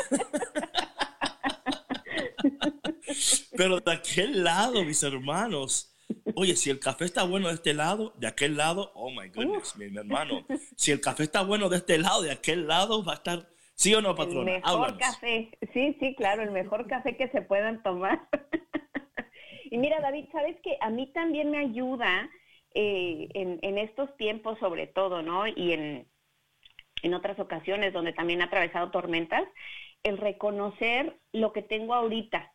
pero 3.55 3.79
de 3.79 3.91
aquel 3.93 4.43
lado, 4.43 4.83
mis 4.85 5.03
hermanos, 5.03 5.95
oye, 6.33 6.55
si 6.55 6.69
el 6.69 6.79
café 6.79 7.05
está 7.05 7.23
bueno 7.23 7.47
de 7.49 7.55
este 7.55 7.73
lado, 7.73 8.13
de 8.17 8.27
aquel 8.27 8.57
lado, 8.57 8.91
oh 8.95 9.11
my 9.11 9.29
goodness, 9.29 9.75
mi, 9.77 9.89
mi 9.89 9.97
hermano, 9.97 10.45
si 10.75 10.91
el 10.91 11.01
café 11.01 11.23
está 11.23 11.41
bueno 11.43 11.69
de 11.69 11.77
este 11.77 11.97
lado, 11.97 12.21
de 12.21 12.31
aquel 12.31 12.67
lado, 12.67 13.03
va 13.03 13.13
a 13.13 13.15
estar, 13.15 13.49
¿sí 13.75 13.93
o 13.95 14.01
no, 14.01 14.15
El 14.15 14.15
patrona? 14.15 14.43
mejor 14.43 14.93
Háblanos. 14.93 14.97
café, 14.97 15.51
sí, 15.73 15.95
sí, 15.99 16.15
claro, 16.15 16.41
el 16.43 16.51
mejor 16.51 16.87
café 16.87 17.17
que 17.17 17.29
se 17.29 17.41
puedan 17.41 17.81
tomar. 17.83 18.27
y 19.71 19.77
mira, 19.77 19.99
David, 20.01 20.25
sabes 20.31 20.57
que 20.63 20.77
a 20.81 20.89
mí 20.89 21.11
también 21.13 21.51
me 21.51 21.59
ayuda 21.59 22.29
eh, 22.73 23.29
en, 23.33 23.59
en 23.61 23.77
estos 23.77 24.15
tiempos, 24.17 24.59
sobre 24.59 24.87
todo, 24.87 25.21
¿no? 25.21 25.47
Y 25.47 25.73
en, 25.73 26.07
en 27.03 27.13
otras 27.13 27.39
ocasiones 27.39 27.93
donde 27.93 28.13
también 28.13 28.41
he 28.41 28.45
atravesado 28.45 28.91
tormentas, 28.91 29.43
el 30.03 30.17
reconocer 30.17 31.19
lo 31.33 31.53
que 31.53 31.61
tengo 31.63 31.93
ahorita, 31.93 32.53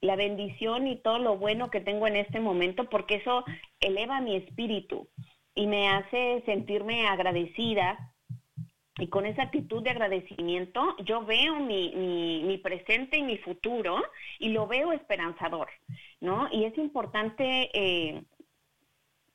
la 0.00 0.16
bendición 0.16 0.86
y 0.86 0.96
todo 0.96 1.18
lo 1.18 1.36
bueno 1.36 1.70
que 1.70 1.80
tengo 1.80 2.06
en 2.06 2.16
este 2.16 2.40
momento, 2.40 2.88
porque 2.88 3.16
eso 3.16 3.44
eleva 3.80 4.20
mi 4.20 4.36
espíritu 4.36 5.08
y 5.54 5.66
me 5.66 5.88
hace 5.88 6.42
sentirme 6.46 7.06
agradecida. 7.06 8.12
Y 8.98 9.08
con 9.08 9.26
esa 9.26 9.42
actitud 9.42 9.82
de 9.82 9.90
agradecimiento, 9.90 10.96
yo 11.04 11.22
veo 11.24 11.56
mi, 11.56 11.92
mi, 12.44 12.56
presente 12.58 13.18
y 13.18 13.22
mi 13.22 13.36
futuro 13.36 14.02
y 14.38 14.48
lo 14.48 14.66
veo 14.66 14.92
esperanzador, 14.92 15.68
¿no? 16.20 16.48
Y 16.50 16.64
es 16.64 16.78
importante 16.78 17.70
eh, 17.74 18.22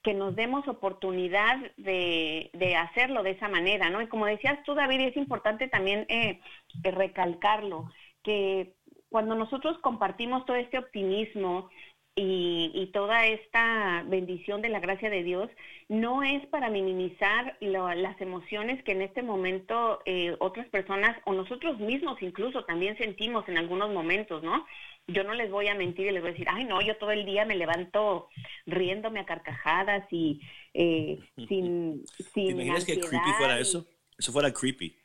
que 0.02 0.14
nos 0.16 0.36
demos 0.36 0.68
oportunidad 0.68 1.58
de, 1.78 2.50
de, 2.54 2.76
hacerlo 2.76 3.22
de 3.22 3.32
esa 3.32 3.50
manera, 3.50 3.92
¿no? 3.92 4.02
Y 4.02 4.08
como 4.08 4.26
decías 4.26 4.64
tú, 4.64 4.74
David, 4.74 5.02
es 5.02 5.18
importante 5.18 5.68
también 5.68 6.08
eh, 6.10 6.40
recalcarlo, 6.82 7.92
que 8.24 8.74
cuando 9.12 9.36
nosotros 9.36 9.78
compartimos 9.80 10.46
todo 10.46 10.56
este 10.56 10.78
optimismo 10.78 11.70
y, 12.16 12.72
y, 12.74 12.88
toda 12.88 13.28
esta 13.28 14.04
bendición 14.08 14.62
de 14.62 14.70
la 14.70 14.80
gracia 14.80 15.10
de 15.10 15.24
Dios, 15.24 15.50
no 15.88 16.24
es 16.24 16.46
para 16.48 16.70
minimizar 16.70 17.58
lo, 17.62 17.94
las 17.94 18.20
emociones 18.20 18.84
que 18.84 18.92
en 18.92 19.02
este 19.02 19.22
momento 19.22 20.02
eh, 20.06 20.36
otras 20.40 20.68
personas 20.70 21.18
o 21.26 21.34
nosotros 21.34 21.80
mismos 21.80 22.22
incluso 22.22 22.66
también 22.66 22.98
sentimos 22.98 23.48
en 23.48 23.58
algunos 23.58 23.94
momentos, 23.94 24.44
¿no? 24.44 24.66
yo 25.08 25.24
no 25.24 25.34
les 25.34 25.50
voy 25.52 25.68
a 25.68 25.76
mentir 25.76 26.08
y 26.08 26.12
les 26.12 26.22
voy 26.22 26.30
a 26.30 26.34
decir, 26.34 26.48
ay, 26.50 26.66
no, 26.66 26.82
yo 26.82 26.96
todo 26.98 27.12
el 27.12 27.26
día 27.26 27.46
me 27.46 27.56
levanto 27.56 28.30
riéndome 28.66 29.20
a 29.20 29.26
carcajadas 29.26 30.06
y 30.12 30.42
eh, 30.74 31.20
sin, 31.48 32.04
sin 32.34 32.48
¿Te 32.48 32.52
imaginas 32.52 32.86
que 32.86 33.00
creepy 33.00 33.32
fuera 33.38 33.60
eso? 33.60 33.86
Eso 34.18 34.32
fuera 34.32 34.52
creepy. 34.52 34.96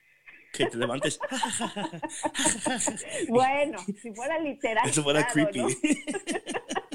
Que 0.53 0.67
te 0.67 0.77
levantes. 0.77 1.19
bueno, 3.29 3.79
si 3.79 4.15
fuera 4.15 4.39
literal. 4.39 4.89
Eso 4.89 5.03
fuera 5.03 5.27
claro, 5.27 5.51
creepy. 5.51 5.59
¿no? 5.61 5.69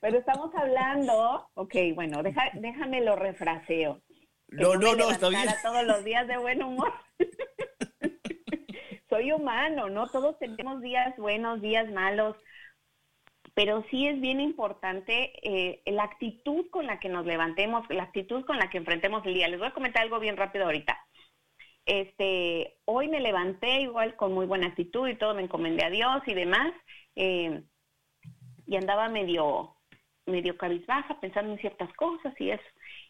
Pero 0.00 0.18
estamos 0.18 0.54
hablando, 0.54 1.50
ok, 1.54 1.74
bueno, 1.94 2.22
deja, 2.22 2.50
déjame 2.54 3.02
lo 3.02 3.16
refraseo. 3.16 4.00
No, 4.48 4.74
no, 4.74 4.96
no, 4.96 5.10
está 5.10 5.28
bien. 5.28 5.46
todos 5.62 5.84
los 5.84 6.02
días 6.04 6.26
de 6.26 6.38
buen 6.38 6.62
humor. 6.62 6.92
Soy 9.10 9.32
humano, 9.32 9.90
¿no? 9.90 10.08
Todos 10.08 10.38
tenemos 10.38 10.80
días 10.80 11.16
buenos, 11.16 11.60
días 11.60 11.90
malos, 11.90 12.36
pero 13.54 13.84
sí 13.90 14.06
es 14.06 14.20
bien 14.20 14.40
importante 14.40 15.32
eh, 15.42 15.82
la 15.86 16.04
actitud 16.04 16.70
con 16.70 16.86
la 16.86 16.98
que 16.98 17.08
nos 17.08 17.26
levantemos, 17.26 17.84
la 17.90 18.04
actitud 18.04 18.44
con 18.44 18.58
la 18.58 18.70
que 18.70 18.78
enfrentemos 18.78 19.24
el 19.26 19.34
día. 19.34 19.48
Les 19.48 19.58
voy 19.58 19.68
a 19.68 19.74
comentar 19.74 20.02
algo 20.02 20.18
bien 20.18 20.36
rápido 20.36 20.64
ahorita. 20.64 20.98
Este, 21.86 22.78
hoy 22.84 23.08
me 23.08 23.20
levanté 23.20 23.80
igual 23.82 24.16
con 24.16 24.32
muy 24.32 24.46
buena 24.46 24.68
actitud 24.68 25.08
y 25.08 25.16
todo, 25.16 25.34
me 25.34 25.42
encomendé 25.42 25.84
a 25.84 25.90
Dios 25.90 26.22
y 26.26 26.34
demás, 26.34 26.72
eh, 27.16 27.62
y 28.66 28.76
andaba 28.76 29.08
medio, 29.08 29.76
medio 30.26 30.56
cabizbaja, 30.56 31.18
pensando 31.20 31.52
en 31.52 31.58
ciertas 31.58 31.92
cosas 31.94 32.34
y 32.38 32.50
eso. 32.50 32.62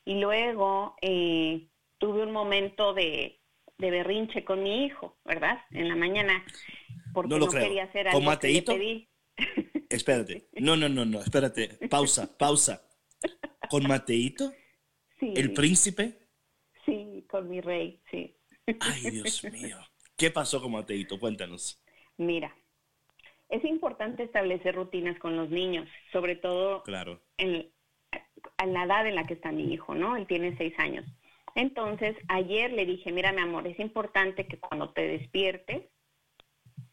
Y 0.04 0.20
luego 0.20 0.96
eh, 1.02 1.68
tuve 1.98 2.22
un 2.22 2.32
momento 2.32 2.94
de, 2.94 3.40
de 3.78 3.90
berrinche 3.90 4.44
con 4.44 4.62
mi 4.62 4.84
hijo, 4.86 5.18
¿verdad? 5.24 5.58
En 5.70 5.88
la 5.88 5.96
mañana, 5.96 6.44
porque 7.12 7.28
No 7.28 7.38
no, 7.38 7.46
lo 7.46 7.50
creo. 7.50 7.64
quería 7.64 7.84
hacer 7.84 8.06
¿Con 8.10 8.22
algo 8.26 8.38
que 8.38 8.48
le 8.48 8.62
pedí. 8.62 9.08
Espérate. 9.90 10.48
No, 10.58 10.76
no, 10.76 10.88
no, 10.88 11.04
no. 11.04 11.20
Espérate. 11.20 11.68
Pausa, 11.88 12.36
pausa. 12.38 12.82
¿Con 13.68 13.86
Mateito? 13.86 14.52
Sí, 15.18 15.34
¿El 15.36 15.52
príncipe? 15.52 16.18
sí, 16.86 17.26
con 17.28 17.48
mi 17.48 17.60
rey, 17.60 18.00
sí. 18.10 18.34
Ay, 18.80 19.10
Dios 19.10 19.44
mío. 19.44 19.78
¿Qué 20.16 20.30
pasó 20.30 20.60
con 20.60 20.72
Mateito? 20.72 21.18
Cuéntanos. 21.18 21.82
Mira, 22.16 22.54
es 23.48 23.64
importante 23.64 24.22
establecer 24.22 24.74
rutinas 24.74 25.18
con 25.18 25.36
los 25.36 25.50
niños, 25.50 25.88
sobre 26.12 26.36
todo 26.36 26.82
Claro. 26.82 27.20
en, 27.38 27.72
en 28.58 28.72
la 28.72 28.84
edad 28.84 29.06
en 29.06 29.14
la 29.14 29.26
que 29.26 29.34
está 29.34 29.50
mi 29.52 29.72
hijo, 29.72 29.94
¿no? 29.94 30.16
Él 30.16 30.26
tiene 30.26 30.56
seis 30.56 30.74
años. 30.78 31.06
Entonces, 31.54 32.16
ayer 32.28 32.72
le 32.72 32.86
dije, 32.86 33.10
mira, 33.12 33.32
mi 33.32 33.40
amor, 33.40 33.66
es 33.66 33.78
importante 33.80 34.46
que 34.46 34.58
cuando 34.60 34.92
te 34.92 35.02
despiertes, 35.06 35.90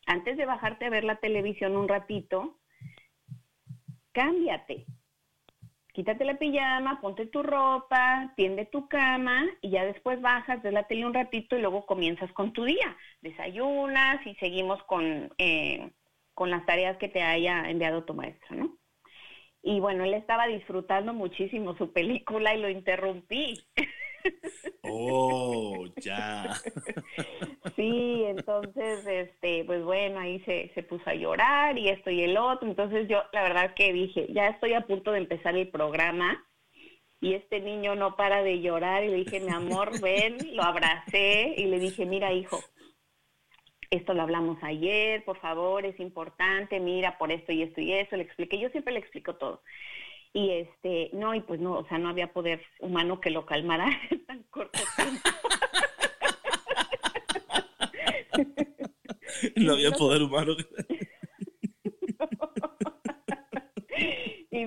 antes 0.07 0.37
de 0.37 0.45
bajarte 0.45 0.85
a 0.85 0.89
ver 0.89 1.03
la 1.03 1.17
televisión 1.17 1.75
un 1.77 1.87
ratito, 1.87 2.59
cámbiate. 4.13 4.85
Quítate 5.97 6.25
la 6.25 6.37
pijama, 6.37 7.01
ponte 7.01 7.25
tu 7.25 7.41
ropa, 7.41 8.31
tiende 8.35 8.67
tu 8.67 8.87
cama 8.87 9.47
y 9.61 9.71
ya 9.71 9.83
después 9.83 10.21
bajas, 10.21 10.61
ves 10.61 10.71
la 10.71 10.83
tele 10.83 11.07
un 11.07 11.13
ratito 11.15 11.57
y 11.57 11.59
luego 11.59 11.87
comienzas 11.87 12.31
con 12.33 12.53
tu 12.53 12.65
día. 12.65 12.95
Desayunas 13.21 14.23
y 14.27 14.35
seguimos 14.35 14.83
con, 14.83 15.33
eh, 15.39 15.89
con 16.35 16.51
las 16.51 16.63
tareas 16.67 16.97
que 16.97 17.09
te 17.09 17.23
haya 17.23 17.67
enviado 17.67 18.03
tu 18.03 18.13
maestra, 18.13 18.55
¿no? 18.55 18.77
Y 19.63 19.79
bueno, 19.79 20.03
él 20.03 20.13
estaba 20.13 20.45
disfrutando 20.45 21.15
muchísimo 21.15 21.75
su 21.77 21.91
película 21.91 22.53
y 22.53 22.61
lo 22.61 22.69
interrumpí. 22.69 23.65
Oh, 24.83 25.83
ya. 25.97 26.61
Sí, 27.75 28.23
entonces, 28.25 29.29
bueno, 29.97 30.19
ahí 30.19 30.39
se, 30.41 30.71
se 30.75 30.83
puso 30.83 31.09
a 31.09 31.15
llorar 31.15 31.75
y 31.75 31.89
esto 31.89 32.11
y 32.11 32.21
el 32.21 32.37
otro. 32.37 32.67
Entonces 32.67 33.07
yo, 33.07 33.23
la 33.33 33.41
verdad 33.41 33.73
que 33.73 33.91
dije, 33.91 34.27
ya 34.31 34.47
estoy 34.47 34.73
a 34.73 34.85
punto 34.85 35.11
de 35.11 35.17
empezar 35.17 35.55
el 35.55 35.69
programa 35.69 36.45
y 37.19 37.33
este 37.33 37.61
niño 37.61 37.95
no 37.95 38.15
para 38.15 38.43
de 38.43 38.61
llorar 38.61 39.03
y 39.03 39.07
le 39.07 39.15
dije, 39.15 39.39
mi 39.39 39.51
amor, 39.51 39.99
ven, 40.01 40.37
lo 40.55 40.61
abracé 40.61 41.55
y 41.57 41.65
le 41.65 41.79
dije, 41.79 42.05
mira, 42.05 42.31
hijo, 42.31 42.59
esto 43.89 44.13
lo 44.13 44.21
hablamos 44.21 44.59
ayer, 44.61 45.25
por 45.25 45.39
favor, 45.39 45.83
es 45.83 45.99
importante, 45.99 46.79
mira, 46.79 47.17
por 47.17 47.31
esto 47.31 47.51
y 47.51 47.63
esto 47.63 47.81
y 47.81 47.93
eso, 47.93 48.17
le 48.17 48.23
expliqué, 48.23 48.59
yo 48.59 48.69
siempre 48.69 48.93
le 48.93 48.99
explico 48.99 49.35
todo. 49.35 49.63
Y 50.31 50.51
este, 50.51 51.09
no, 51.13 51.33
y 51.33 51.41
pues 51.41 51.59
no, 51.59 51.79
o 51.79 51.87
sea, 51.87 51.97
no 51.97 52.09
había 52.09 52.33
poder 52.33 52.61
humano 52.81 53.19
que 53.19 53.31
lo 53.31 53.47
calmara 53.47 53.87
en 54.11 54.23
tan 54.27 54.43
corto 54.43 54.79
tiempo. 54.95 55.29
No 59.55 59.73
había 59.73 59.91
poder 59.91 60.21
humano. 60.21 60.55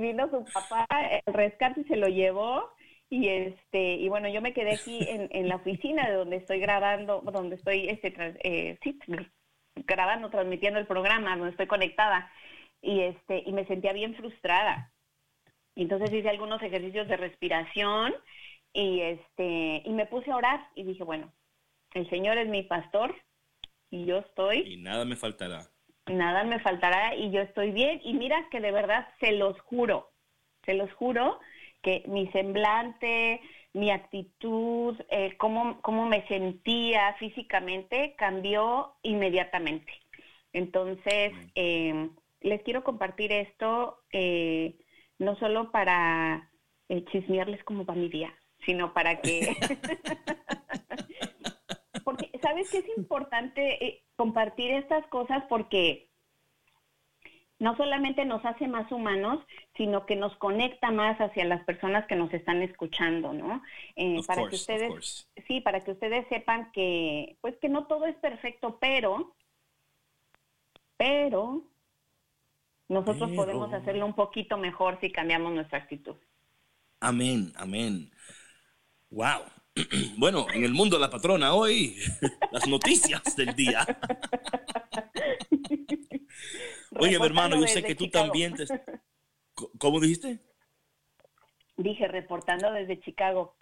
vino 0.01 0.29
su 0.31 0.45
papá, 0.53 0.87
el 1.25 1.35
rescate 1.35 1.85
se 1.85 1.97
lo 1.97 2.09
llevó 2.09 2.73
y 3.09 3.29
este 3.29 3.95
y 3.95 4.09
bueno 4.09 4.29
yo 4.29 4.41
me 4.41 4.53
quedé 4.53 4.75
aquí 4.75 4.99
en, 5.09 5.29
en 5.33 5.49
la 5.49 5.57
oficina 5.57 6.09
de 6.09 6.15
donde 6.15 6.37
estoy 6.37 6.59
grabando, 6.59 7.21
donde 7.21 7.57
estoy 7.57 7.89
este 7.89 8.13
eh, 8.45 8.79
sí, 8.83 8.99
grabando, 9.77 10.31
transmitiendo 10.31 10.79
el 10.79 10.87
programa, 10.87 11.37
donde 11.37 11.51
estoy 11.51 11.67
conectada 11.67 12.31
y 12.81 13.01
este 13.01 13.43
y 13.47 13.53
me 13.53 13.67
sentía 13.67 13.93
bien 13.93 14.15
frustrada. 14.15 14.93
Y 15.75 15.83
entonces 15.83 16.13
hice 16.13 16.29
algunos 16.29 16.63
ejercicios 16.63 17.09
de 17.09 17.17
respiración 17.17 18.15
y 18.73 19.01
este 19.01 19.83
y 19.85 19.91
me 19.91 20.07
puse 20.07 20.31
a 20.31 20.37
orar 20.37 20.69
y 20.75 20.85
dije 20.85 21.05
bueno 21.05 21.33
el 21.95 22.09
Señor 22.09 22.39
es 22.39 22.49
mi 22.49 22.63
pastor 22.63 23.15
y 23.91 24.05
yo 24.07 24.19
estoy 24.19 24.71
Y 24.71 24.77
nada 24.77 25.05
me 25.05 25.17
faltará. 25.17 25.71
nada 26.07 26.45
me 26.45 26.61
faltará 26.61 27.15
y 27.15 27.31
yo 27.31 27.41
estoy 27.43 27.71
bien. 27.73 28.01
Y 28.05 28.15
mira 28.15 28.49
que 28.51 28.61
de 28.61 28.73
verdad 28.73 29.09
se 29.21 29.33
los 29.33 29.61
juro, 29.63 30.11
se 30.65 30.75
los 30.75 30.93
juro 30.95 31.39
que 31.83 32.05
mi 32.09 32.29
semblante, 32.33 33.41
mi 33.73 33.91
actitud, 33.91 34.97
eh, 35.11 35.37
cómo, 35.39 35.81
cómo 35.83 36.07
me 36.07 36.27
sentía 36.29 37.15
físicamente 37.19 38.15
cambió 38.19 38.95
inmediatamente. 39.03 39.93
Entonces, 40.53 41.33
eh, 41.55 42.11
les 42.41 42.63
quiero 42.63 42.85
compartir 42.85 43.33
esto 43.33 43.99
eh, 44.13 44.77
no 45.19 45.37
solo 45.37 45.71
para 45.71 46.51
eh, 46.89 47.05
chismearles 47.13 47.63
como 47.65 47.85
va 47.85 47.95
mi 47.95 48.09
día, 48.09 48.35
sino 48.67 48.93
para 48.95 49.23
que... 49.23 49.57
¿sabes 52.51 52.71
qué 52.71 52.79
es 52.79 52.99
importante 52.99 53.85
eh, 53.85 54.05
compartir 54.17 54.73
estas 54.73 55.07
cosas? 55.07 55.45
Porque 55.49 56.11
no 57.61 57.77
solamente 57.77 58.25
nos 58.25 58.45
hace 58.45 58.67
más 58.67 58.91
humanos, 58.91 59.45
sino 59.77 60.05
que 60.05 60.17
nos 60.17 60.35
conecta 60.37 60.91
más 60.91 61.21
hacia 61.21 61.45
las 61.45 61.63
personas 61.65 62.07
que 62.07 62.17
nos 62.17 62.33
están 62.33 62.63
escuchando, 62.63 63.33
¿no? 63.33 63.63
Eh, 63.95 64.21
para 64.27 64.43
que 64.49 64.49
course, 64.49 64.57
ustedes, 64.57 65.29
sí, 65.47 65.61
para 65.61 65.81
que 65.81 65.93
ustedes 65.93 66.27
sepan 66.29 66.73
que, 66.73 67.37
pues 67.41 67.57
que 67.59 67.69
no 67.69 67.87
todo 67.87 68.07
es 68.07 68.17
perfecto, 68.17 68.79
pero, 68.81 69.37
pero 70.97 71.63
nosotros 72.89 73.31
Pero. 73.31 73.37
podemos 73.37 73.73
hacerlo 73.73 74.07
un 74.07 74.15
poquito 74.15 74.57
mejor 74.57 74.99
si 75.01 75.13
cambiamos 75.13 75.53
nuestra 75.53 75.79
actitud. 75.79 76.17
Amén, 77.01 77.53
amén. 77.57 78.11
Wow. 79.11 79.43
Bueno, 80.17 80.47
en 80.53 80.65
el 80.65 80.73
mundo 80.73 80.97
de 80.97 81.01
la 81.01 81.11
patrona 81.11 81.55
hoy, 81.55 81.97
las 82.53 82.67
noticias 82.67 83.23
del 83.37 83.55
día. 83.55 83.87
Oye, 86.99 87.19
mi 87.19 87.27
hermano, 87.27 87.61
yo 87.61 87.67
sé 87.67 87.83
que 87.83 87.95
tú 87.95 88.05
Chicago. 88.07 88.25
también 88.27 88.55
te... 88.55 88.65
¿Cómo 89.79 90.01
dijiste? 90.01 90.41
Dije, 91.77 92.09
reportando 92.09 92.73
desde 92.73 93.01
Chicago. 93.01 93.57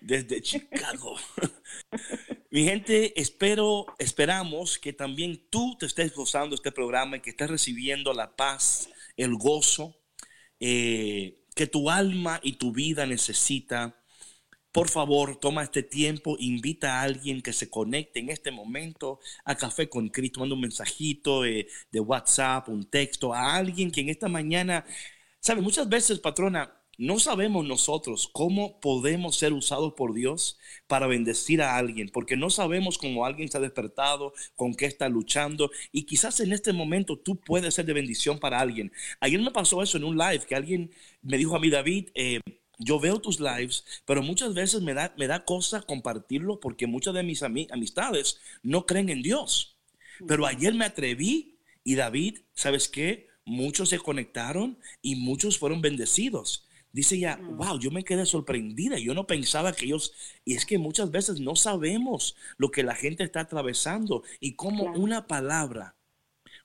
Desde 0.00 0.40
Chicago. 0.40 1.16
Mi 2.50 2.64
gente, 2.64 3.20
espero, 3.20 3.86
esperamos 3.98 4.78
que 4.78 4.92
también 4.92 5.48
tú 5.50 5.76
te 5.78 5.86
estés 5.86 6.14
gozando 6.14 6.54
este 6.54 6.72
programa 6.72 7.16
y 7.16 7.20
que 7.20 7.30
estés 7.30 7.50
recibiendo 7.50 8.14
la 8.14 8.36
paz, 8.36 8.88
el 9.16 9.34
gozo 9.36 9.98
eh, 10.60 11.44
que 11.54 11.66
tu 11.66 11.90
alma 11.90 12.40
y 12.42 12.54
tu 12.54 12.72
vida 12.72 13.06
necesita. 13.06 13.97
Por 14.72 14.88
favor, 14.90 15.36
toma 15.36 15.64
este 15.64 15.82
tiempo, 15.82 16.36
invita 16.38 17.00
a 17.00 17.02
alguien 17.02 17.40
que 17.42 17.52
se 17.52 17.70
conecte 17.70 18.20
en 18.20 18.28
este 18.30 18.50
momento 18.50 19.18
a 19.44 19.56
Café 19.56 19.88
con 19.88 20.08
Cristo, 20.08 20.40
manda 20.40 20.54
un 20.54 20.60
mensajito 20.60 21.42
de 21.42 21.66
WhatsApp, 22.00 22.68
un 22.68 22.84
texto, 22.88 23.32
a 23.34 23.56
alguien 23.56 23.90
que 23.90 24.02
en 24.02 24.10
esta 24.10 24.28
mañana, 24.28 24.84
sabe, 25.40 25.62
muchas 25.62 25.88
veces, 25.88 26.20
patrona, 26.20 26.78
no 26.98 27.20
sabemos 27.20 27.64
nosotros 27.64 28.28
cómo 28.32 28.80
podemos 28.80 29.36
ser 29.36 29.52
usados 29.52 29.94
por 29.94 30.14
Dios 30.14 30.58
para 30.88 31.06
bendecir 31.06 31.62
a 31.62 31.76
alguien, 31.76 32.08
porque 32.08 32.36
no 32.36 32.50
sabemos 32.50 32.98
cómo 32.98 33.24
alguien 33.24 33.48
se 33.48 33.56
ha 33.56 33.60
despertado, 33.60 34.34
con 34.56 34.74
qué 34.74 34.86
está 34.86 35.08
luchando, 35.08 35.70
y 35.92 36.04
quizás 36.06 36.40
en 36.40 36.52
este 36.52 36.72
momento 36.72 37.16
tú 37.16 37.36
puedes 37.40 37.74
ser 37.74 37.86
de 37.86 37.92
bendición 37.92 38.38
para 38.40 38.58
alguien. 38.60 38.92
Ayer 39.20 39.40
me 39.40 39.52
pasó 39.52 39.80
eso 39.82 39.96
en 39.96 40.04
un 40.04 40.18
live, 40.18 40.44
que 40.46 40.56
alguien 40.56 40.90
me 41.22 41.38
dijo 41.38 41.54
a 41.54 41.60
mí, 41.60 41.70
David, 41.70 42.08
eh, 42.14 42.40
yo 42.78 43.00
veo 43.00 43.20
tus 43.20 43.40
lives, 43.40 43.84
pero 44.06 44.22
muchas 44.22 44.54
veces 44.54 44.82
me 44.82 44.94
da, 44.94 45.14
me 45.18 45.26
da 45.26 45.44
cosa 45.44 45.82
compartirlo 45.82 46.60
porque 46.60 46.86
muchas 46.86 47.14
de 47.14 47.22
mis 47.22 47.42
ami- 47.42 47.68
amistades 47.72 48.38
no 48.62 48.86
creen 48.86 49.08
en 49.08 49.22
Dios. 49.22 49.76
Pero 50.26 50.46
ayer 50.46 50.74
me 50.74 50.84
atreví 50.84 51.58
y 51.84 51.94
David, 51.94 52.38
¿sabes 52.54 52.88
qué? 52.88 53.28
Muchos 53.44 53.88
se 53.88 53.98
conectaron 53.98 54.78
y 55.02 55.16
muchos 55.16 55.58
fueron 55.58 55.80
bendecidos. 55.80 56.66
Dice 56.92 57.16
ella, 57.16 57.38
wow, 57.42 57.78
yo 57.78 57.90
me 57.90 58.02
quedé 58.04 58.24
sorprendida. 58.26 58.98
Yo 58.98 59.14
no 59.14 59.26
pensaba 59.26 59.72
que 59.72 59.84
ellos, 59.86 60.12
y 60.44 60.54
es 60.54 60.64
que 60.66 60.78
muchas 60.78 61.10
veces 61.10 61.38
no 61.40 61.54
sabemos 61.54 62.34
lo 62.56 62.70
que 62.70 62.82
la 62.82 62.94
gente 62.94 63.22
está 63.24 63.40
atravesando 63.40 64.22
y 64.40 64.54
cómo 64.54 64.84
Claro. 64.84 65.00
una 65.00 65.26
palabra 65.26 65.96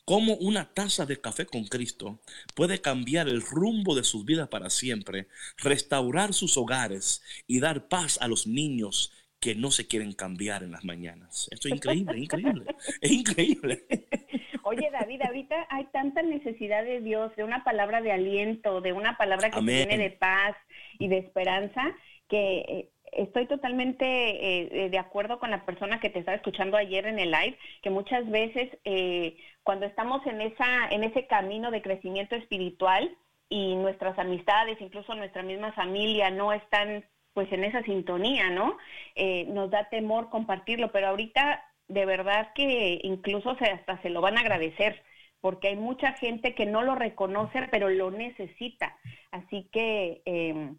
cómo 0.06 0.36
una 0.36 0.74
taza 0.74 1.06
de 1.06 1.20
café 1.20 1.46
con 1.46 1.66
Cristo 1.66 2.20
puede 2.56 2.82
cambiar 2.82 3.28
el 3.28 3.42
rumbo 3.42 3.96
de 3.96 4.04
sus 4.04 4.26
vidas 4.26 4.50
para 4.50 4.70
siempre, 4.70 5.28
restaurar 5.58 6.34
sus 6.34 6.58
hogares 6.58 7.24
y 7.48 7.60
dar 7.60 7.88
paz 7.88 8.20
a 8.22 8.28
los 8.28 8.48
niños 8.48 9.14
que 9.40 9.56
no 9.56 9.72
se 9.72 9.88
quieren 9.88 10.14
cambiar 10.14 10.64
en 10.64 10.72
las 10.72 10.86
mañanas. 10.86 11.50
Esto 11.52 11.68
es 11.68 11.76
increíble, 11.76 12.18
increíble, 12.18 12.66
es 13.02 13.12
increíble. 13.12 13.86
Oye, 14.64 14.90
David, 14.92 15.22
ahorita 15.22 15.68
hay 15.70 15.86
tanta 15.92 16.22
necesidad 16.22 16.86
de 16.86 17.02
Dios, 17.02 17.36
de 17.36 17.44
una 17.44 17.66
palabra 17.66 18.02
de 18.02 18.14
aliento, 18.14 18.80
de 18.80 18.94
una 18.94 19.18
palabra 19.18 19.52
que 19.52 19.60
Amén. 19.60 19.90
viene 19.90 20.02
de 20.02 20.12
paz 20.12 20.56
y 20.98 21.10
de 21.10 21.18
esperanza, 21.18 21.94
que 22.30 22.60
eh, 22.60 22.90
estoy 23.18 23.48
totalmente 23.48 24.06
eh, 24.06 24.70
eh, 24.72 24.90
de 24.90 25.00
acuerdo 25.00 25.40
con 25.40 25.52
la 25.52 25.66
persona 25.66 26.00
que 26.00 26.10
te 26.10 26.20
estaba 26.20 26.38
escuchando 26.38 26.78
ayer 26.78 27.06
en 27.06 27.20
el 27.20 27.32
live, 27.32 27.58
que 27.82 27.90
muchas 27.90 28.30
veces 28.30 28.70
eh, 28.86 29.38
cuando 29.64 29.86
estamos 29.86 30.26
en 30.26 30.42
esa 30.42 30.88
en 30.90 31.04
ese 31.04 31.28
camino 31.28 31.72
de 31.72 31.82
crecimiento 31.82 32.36
espiritual 32.36 33.16
y 33.50 33.76
nuestras 33.76 34.18
amistades, 34.18 34.82
incluso 34.82 35.14
nuestra 35.16 35.44
misma 35.44 35.74
familia, 35.74 36.32
no 36.32 36.54
están 36.54 37.06
pues 37.34 37.52
en 37.52 37.64
esa 37.64 37.84
sintonía, 37.84 38.50
¿no? 38.50 38.78
Eh, 39.16 39.46
nos 39.50 39.70
da 39.72 39.90
temor 39.90 40.30
compartirlo, 40.30 40.92
pero 40.92 41.08
ahorita 41.08 41.64
de 41.88 42.06
verdad 42.06 42.52
que 42.56 43.00
incluso 43.04 43.56
se, 43.58 43.66
hasta 43.66 44.02
se 44.02 44.10
lo 44.10 44.22
van 44.22 44.38
a 44.38 44.42
agradecer, 44.42 45.04
porque 45.42 45.70
hay 45.70 45.76
mucha 45.76 46.14
gente 46.14 46.56
que 46.56 46.66
no 46.66 46.84
lo 46.84 46.96
reconoce, 46.96 47.68
pero 47.70 47.90
lo 47.90 48.12
necesita. 48.12 48.98
Así 49.32 49.70
que, 49.72 50.22
eh, 50.26 50.74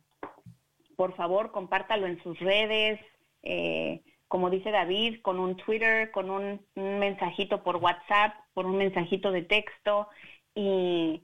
por 0.96 1.14
favor, 1.16 1.52
compártalo 1.52 2.06
en 2.06 2.22
sus 2.22 2.38
redes, 2.40 3.00
eh, 3.42 4.02
como 4.28 4.50
dice 4.50 4.70
David, 4.70 5.20
con 5.22 5.38
un 5.38 5.56
Twitter, 5.56 6.10
con 6.10 6.30
un, 6.30 6.60
un 6.74 6.98
mensajito 6.98 7.62
por 7.62 7.76
WhatsApp, 7.76 8.34
por 8.54 8.66
un 8.66 8.76
mensajito 8.76 9.30
de 9.30 9.42
texto 9.42 10.08
y 10.54 11.22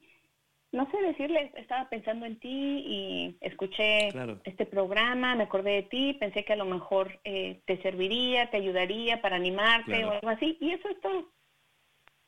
no 0.72 0.88
sé 0.90 0.98
decirles, 1.02 1.52
estaba 1.56 1.88
pensando 1.88 2.26
en 2.26 2.38
ti 2.38 2.48
y 2.48 3.36
escuché 3.40 4.08
Claro. 4.12 4.40
este 4.44 4.66
programa, 4.66 5.34
me 5.34 5.44
acordé 5.44 5.72
de 5.72 5.82
ti, 5.82 6.14
pensé 6.14 6.44
que 6.44 6.52
a 6.52 6.56
lo 6.56 6.64
mejor 6.64 7.20
eh, 7.24 7.60
te 7.66 7.82
serviría, 7.82 8.50
te 8.50 8.58
ayudaría 8.58 9.20
para 9.20 9.36
animarte 9.36 9.84
Claro. 9.86 10.08
o 10.08 10.12
algo 10.12 10.28
así, 10.28 10.56
y 10.60 10.70
eso 10.70 10.88
es 10.88 11.00
todo. 11.00 11.32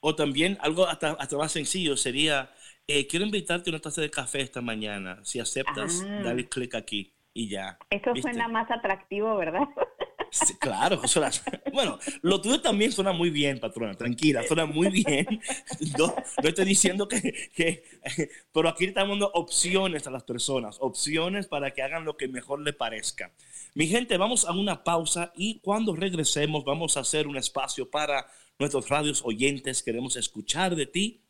O 0.00 0.14
también 0.16 0.58
algo 0.60 0.86
hasta, 0.88 1.12
hasta 1.12 1.36
más 1.36 1.52
sencillo 1.52 1.96
sería, 1.96 2.50
eh, 2.88 3.06
quiero 3.06 3.24
invitarte 3.24 3.70
a 3.70 3.72
una 3.72 3.80
taza 3.80 4.00
de 4.00 4.10
café 4.10 4.40
esta 4.40 4.60
mañana. 4.60 5.20
Si 5.24 5.38
aceptas, 5.38 6.02
Ah. 6.10 6.22
dale 6.24 6.48
clic 6.48 6.74
aquí 6.74 7.14
y 7.34 7.48
ya. 7.48 7.78
Eso 7.90 8.12
¿viste? 8.12 8.30
suena 8.32 8.48
más 8.48 8.70
atractivo, 8.70 9.36
¿verdad? 9.36 9.62
Sí, 10.34 10.54
claro, 10.58 10.98
la- 11.16 11.30
bueno, 11.74 11.98
lo 12.22 12.40
tuyo 12.40 12.62
también 12.62 12.90
suena 12.90 13.12
muy 13.12 13.28
bien, 13.28 13.60
patrona, 13.60 13.92
tranquila, 13.92 14.42
suena 14.48 14.64
muy 14.64 14.88
bien. 14.88 15.26
No, 15.98 16.06
no 16.42 16.48
estoy 16.48 16.64
diciendo 16.64 17.06
que, 17.06 17.50
que- 17.54 17.84
pero 18.50 18.70
aquí 18.70 18.86
estamos 18.86 19.10
dando 19.10 19.30
opciones 19.34 20.06
a 20.06 20.10
las 20.10 20.24
personas, 20.24 20.78
opciones 20.80 21.48
para 21.48 21.72
que 21.74 21.82
hagan 21.82 22.06
lo 22.06 22.16
que 22.16 22.28
mejor 22.28 22.62
le 22.62 22.72
parezca. 22.72 23.30
Mi 23.74 23.86
gente, 23.88 24.16
vamos 24.16 24.46
a 24.46 24.52
una 24.52 24.82
pausa 24.84 25.32
y 25.36 25.60
cuando 25.60 25.94
regresemos 25.94 26.64
vamos 26.64 26.96
a 26.96 27.00
hacer 27.00 27.26
un 27.26 27.36
espacio 27.36 27.90
para 27.90 28.26
nuestros 28.58 28.88
radios 28.88 29.20
oyentes. 29.26 29.82
Queremos 29.82 30.16
escuchar 30.16 30.74
de 30.76 30.86
ti, 30.86 31.20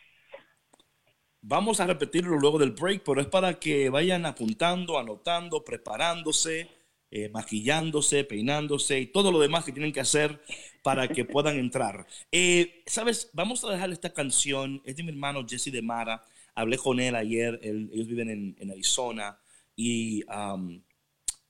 Vamos 1.46 1.78
a 1.80 1.86
repetirlo 1.86 2.38
luego 2.38 2.58
del 2.58 2.70
break, 2.72 3.02
pero 3.04 3.20
es 3.20 3.26
para 3.26 3.58
que 3.60 3.90
vayan 3.90 4.24
apuntando, 4.24 4.98
anotando, 4.98 5.62
preparándose, 5.62 6.70
eh, 7.10 7.28
maquillándose, 7.28 8.24
peinándose 8.24 8.98
y 9.00 9.06
todo 9.08 9.30
lo 9.30 9.38
demás 9.38 9.64
que 9.64 9.72
tienen 9.72 9.92
que 9.92 10.00
hacer 10.00 10.40
para 10.82 11.12
que 11.12 11.24
puedan 11.26 11.58
entrar. 11.58 12.06
Eh, 12.32 12.82
Sabes, 12.86 13.28
vamos 13.34 13.62
a 13.64 13.70
dejar 13.72 13.90
esta 13.92 14.12
canción, 14.14 14.80
es 14.86 14.96
de 14.96 15.02
mi 15.02 15.10
hermano 15.10 15.44
Jesse 15.46 15.70
de 15.70 15.82
Mara. 15.82 16.24
Hablé 16.54 16.78
con 16.78 16.98
él 17.00 17.14
ayer, 17.14 17.58
él- 17.62 17.90
ellos 17.92 18.06
viven 18.06 18.30
en, 18.30 18.56
en 18.58 18.70
Arizona 18.70 19.38
y 19.76 20.24
um, 20.32 20.80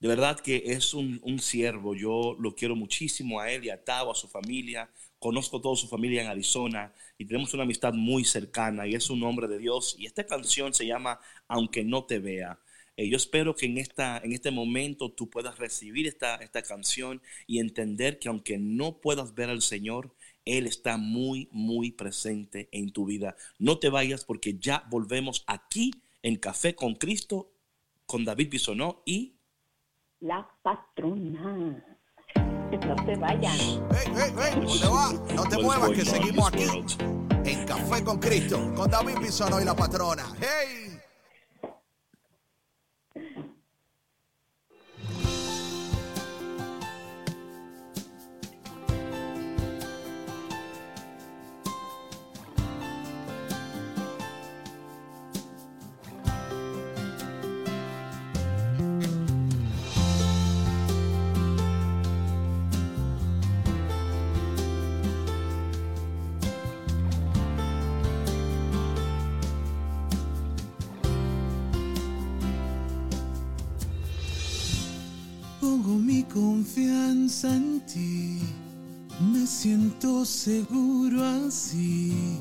de 0.00 0.08
verdad 0.08 0.38
que 0.40 0.62
es 0.66 0.92
un, 0.94 1.18
un 1.22 1.38
siervo. 1.38 1.94
Yo 1.94 2.36
lo 2.38 2.54
quiero 2.54 2.76
muchísimo 2.76 3.40
a 3.40 3.50
él 3.50 3.64
y 3.64 3.70
a 3.70 3.82
Tavo, 3.82 4.12
a 4.12 4.14
su 4.14 4.28
familia. 4.28 4.90
Conozco 5.24 5.58
toda 5.58 5.74
su 5.74 5.88
familia 5.88 6.20
en 6.20 6.28
Arizona 6.28 6.92
y 7.16 7.24
tenemos 7.24 7.54
una 7.54 7.62
amistad 7.62 7.94
muy 7.94 8.26
cercana 8.26 8.86
y 8.86 8.94
es 8.94 9.08
un 9.08 9.22
hombre 9.22 9.48
de 9.48 9.56
Dios. 9.56 9.96
Y 9.98 10.04
esta 10.04 10.26
canción 10.26 10.74
se 10.74 10.86
llama 10.86 11.18
Aunque 11.48 11.82
no 11.82 12.04
te 12.04 12.18
vea. 12.18 12.60
Eh, 12.98 13.08
yo 13.08 13.16
espero 13.16 13.56
que 13.56 13.64
en, 13.64 13.78
esta, 13.78 14.18
en 14.18 14.32
este 14.32 14.50
momento 14.50 15.12
tú 15.12 15.30
puedas 15.30 15.56
recibir 15.58 16.06
esta, 16.06 16.34
esta 16.36 16.60
canción 16.60 17.22
y 17.46 17.58
entender 17.58 18.18
que 18.18 18.28
aunque 18.28 18.58
no 18.58 18.98
puedas 19.00 19.34
ver 19.34 19.48
al 19.48 19.62
Señor, 19.62 20.14
Él 20.44 20.66
está 20.66 20.98
muy, 20.98 21.48
muy 21.52 21.90
presente 21.92 22.68
en 22.70 22.92
tu 22.92 23.06
vida. 23.06 23.34
No 23.58 23.78
te 23.78 23.88
vayas 23.88 24.26
porque 24.26 24.58
ya 24.58 24.84
volvemos 24.90 25.42
aquí 25.46 25.90
en 26.22 26.36
Café 26.36 26.74
con 26.74 26.96
Cristo 26.96 27.50
con 28.04 28.26
David 28.26 28.50
Bisonó 28.50 29.00
y 29.06 29.36
La 30.20 30.46
patrona. 30.62 31.93
No 32.78 32.96
se 33.06 33.16
vayan. 33.16 33.56
Hey, 33.56 34.12
hey, 34.16 34.34
hey, 34.36 34.62
¿dónde 34.66 34.88
va? 34.88 35.12
No 35.34 35.44
te 35.44 35.62
muevas 35.62 35.90
que 35.90 36.04
seguimos 36.04 36.48
aquí 36.48 36.66
en 37.44 37.66
Café 37.66 38.02
con 38.02 38.18
Cristo, 38.18 38.72
con 38.74 38.90
David 38.90 39.18
Bisono 39.20 39.60
y 39.60 39.64
la 39.64 39.74
patrona. 39.74 40.24
¡Hey! 40.40 40.83
Confianza 76.32 77.54
en 77.54 77.80
ti, 77.86 78.40
me 79.32 79.46
siento 79.46 80.24
seguro 80.24 81.22
así. 81.46 82.38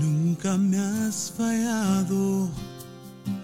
Nunca 0.00 0.56
me 0.56 0.78
has 0.78 1.32
fallado, 1.36 2.48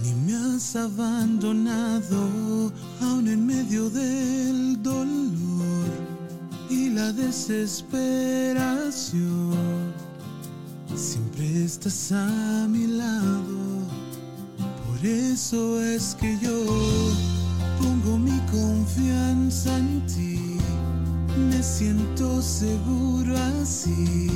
ni 0.03 0.15
me 0.27 0.35
has 0.35 0.75
abandonado, 0.77 2.73
aun 3.01 3.29
en 3.29 3.47
medio 3.47 3.91
del 3.91 4.83
dolor 4.83 5.87
y 6.71 6.89
la 6.91 7.13
desesperación. 7.13 9.93
Siempre 10.95 11.65
estás 11.65 12.13
a 12.13 12.67
mi 12.69 12.87
lado, 12.87 13.83
por 14.87 15.07
eso 15.07 15.81
es 15.81 16.15
que 16.19 16.39
yo 16.43 16.65
pongo 17.79 18.19
mi 18.19 18.39
confianza 18.51 19.77
en 19.77 20.05
ti, 20.07 20.59
me 21.51 21.63
siento 21.63 22.41
seguro 22.43 23.37
así. 23.61 24.31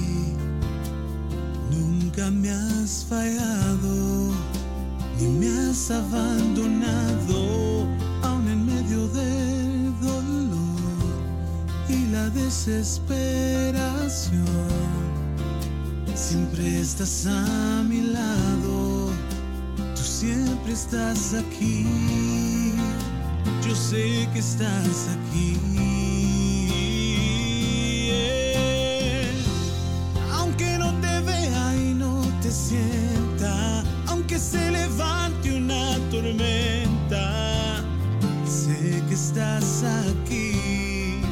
Nunca 1.71 2.31
me 2.31 2.51
has 2.51 3.05
fallado, 3.09 4.33
ni 5.19 5.27
me 5.27 5.49
has 5.49 5.91
abandonado, 5.91 7.87
aun 8.23 8.47
en 8.49 8.67
medio 8.67 9.09
del 9.09 9.93
dolor 10.01 10.79
y 11.89 12.07
la 12.13 12.29
desesperación. 12.31 14.47
Siempre 16.15 16.81
estás 16.81 17.27
a 17.27 17.83
mi 17.89 18.03
lado, 18.03 19.11
tú 19.95 20.03
siempre 20.03 20.73
estás 20.73 21.35
aquí. 21.35 21.87
Yo 23.73 23.79
sé 23.79 24.29
que 24.35 24.41
estás 24.41 25.09
aquí. 25.09 25.57
Aunque 30.31 30.77
no 30.77 30.93
te 31.01 31.21
vea 31.21 31.75
y 31.77 31.95
no 31.95 32.21
te 32.43 32.51
sienta, 32.51 33.83
aunque 34.09 34.39
se 34.39 34.71
levante 34.73 35.57
una 35.57 35.97
tormenta, 36.11 37.83
sé 38.45 39.03
que 39.09 39.15
estás 39.15 39.85
aquí. 40.11 41.23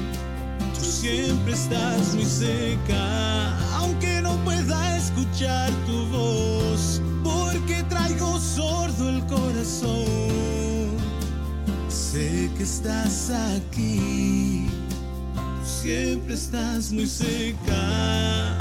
Tú 0.79 0.81
siempre 0.81 1.53
estás 1.53 2.15
muy 2.15 2.25
cerca, 2.25 3.55
aunque 3.75 4.23
no 4.23 4.35
pueda 4.47 4.97
escuchar 4.97 5.71
tu 5.85 6.07
voz, 6.07 7.03
porque 7.23 7.83
traigo 7.91 8.41
sordo 8.41 9.11
el 9.11 9.27
corazón. 9.27 10.50
Sé 12.11 12.51
que 12.57 12.65
estás 12.65 13.31
aquí, 13.31 14.67
siempre 15.65 16.35
estás 16.35 16.91
muy 16.91 17.07
cerca. 17.07 18.59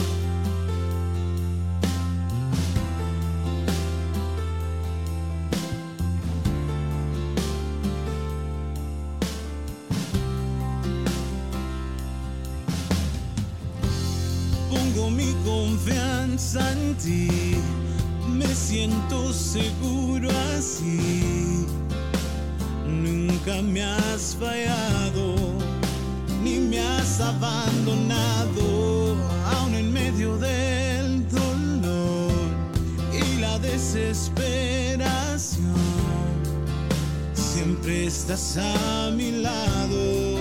a 38.57 39.11
mi 39.11 39.31
lado, 39.31 40.39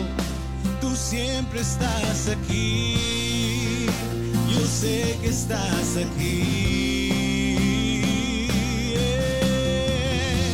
tú 0.81 0.95
siempre 0.95 1.61
estás 1.61 2.29
aquí, 2.29 3.87
yo 4.49 4.65
sé 4.67 5.19
que 5.21 5.29
estás 5.29 5.97
aquí. 5.97 7.29
Eh, 8.95 10.53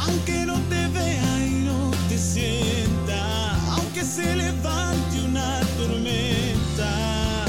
aunque 0.00 0.46
no 0.46 0.54
te 0.70 0.88
vea 0.88 1.46
y 1.46 1.64
no 1.64 1.90
te 2.08 2.18
sienta, 2.18 3.56
aunque 3.72 4.02
se 4.02 4.34
levante 4.34 5.20
una 5.28 5.60
tormenta, 5.76 7.44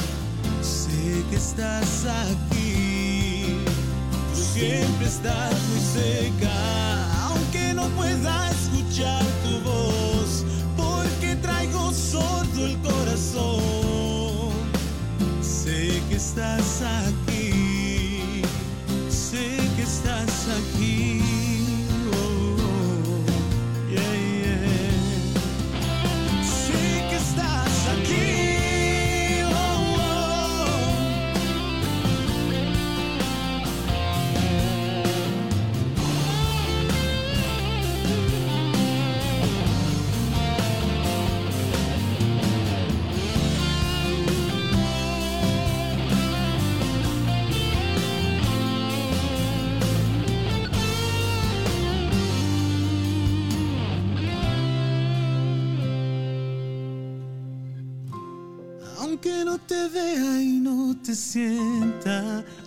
sé 0.61 1.23
que 1.29 1.37
estás 1.37 2.05
aquí, 2.05 3.55
tú 4.35 4.41
siempre 4.53 5.07
estás 5.07 5.53
muy 5.69 5.79
cerca, 5.79 6.51
aunque 7.27 7.73
no 7.73 7.87
pueda 7.95 8.50
tu 8.99 9.59
voz, 9.63 10.45
porque 10.75 11.35
traigo 11.37 11.93
sordo 11.93 12.65
el 12.65 12.77
corazón. 12.81 13.61
Sé 15.41 16.01
que 16.09 16.15
estás 16.15 16.81
aquí, 16.81 17.20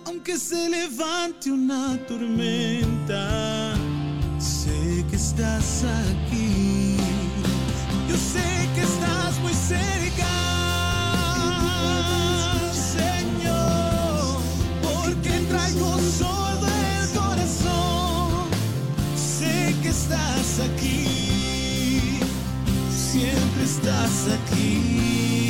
aunque 0.06 0.38
se 0.38 0.70
levante 0.70 1.50
una 1.50 1.98
tormenta, 2.06 3.74
sé 4.38 5.04
que 5.10 5.16
estás 5.16 5.84
aquí. 5.84 6.96
Yo 8.08 8.16
sé 8.16 8.68
que 8.74 8.80
estás 8.80 9.38
muy 9.40 9.52
cerca, 9.52 10.32
Señor, 12.72 14.40
porque 14.82 15.40
traigo 15.50 15.98
solo 16.18 16.66
el 16.66 17.08
corazón. 17.10 18.48
Sé 19.14 19.76
que 19.82 19.88
estás 19.90 20.60
aquí, 20.60 22.18
siempre 22.90 23.64
estás 23.64 24.28
aquí. 24.28 25.43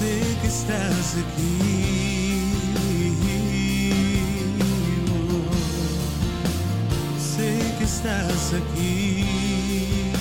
Yo 0.00 0.06
sé 0.06 0.20
que 0.40 0.48
estás 0.48 1.14
aquí. 1.14 1.58
Oh, 5.10 5.52
sé 7.20 7.74
que 7.78 7.84
estás 7.84 8.54
aquí. 8.54 10.19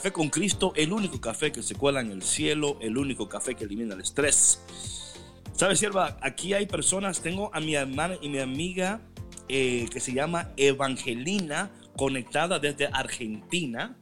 Café 0.00 0.12
con 0.12 0.30
Cristo, 0.30 0.72
el 0.76 0.94
único 0.94 1.20
café 1.20 1.52
que 1.52 1.62
se 1.62 1.74
cuela 1.74 2.00
en 2.00 2.10
el 2.10 2.22
cielo, 2.22 2.78
el 2.80 2.96
único 2.96 3.28
café 3.28 3.54
que 3.54 3.64
elimina 3.64 3.94
el 3.94 4.00
estrés. 4.00 4.64
¿Sabes, 5.52 5.78
sierva? 5.78 6.16
Aquí 6.22 6.54
hay 6.54 6.64
personas, 6.64 7.20
tengo 7.20 7.50
a 7.52 7.60
mi 7.60 7.74
hermana 7.74 8.14
y 8.22 8.30
mi 8.30 8.38
amiga 8.38 9.02
eh, 9.50 9.86
que 9.92 10.00
se 10.00 10.14
llama 10.14 10.52
Evangelina, 10.56 11.70
conectada 11.98 12.58
desde 12.58 12.86
Argentina 12.86 13.94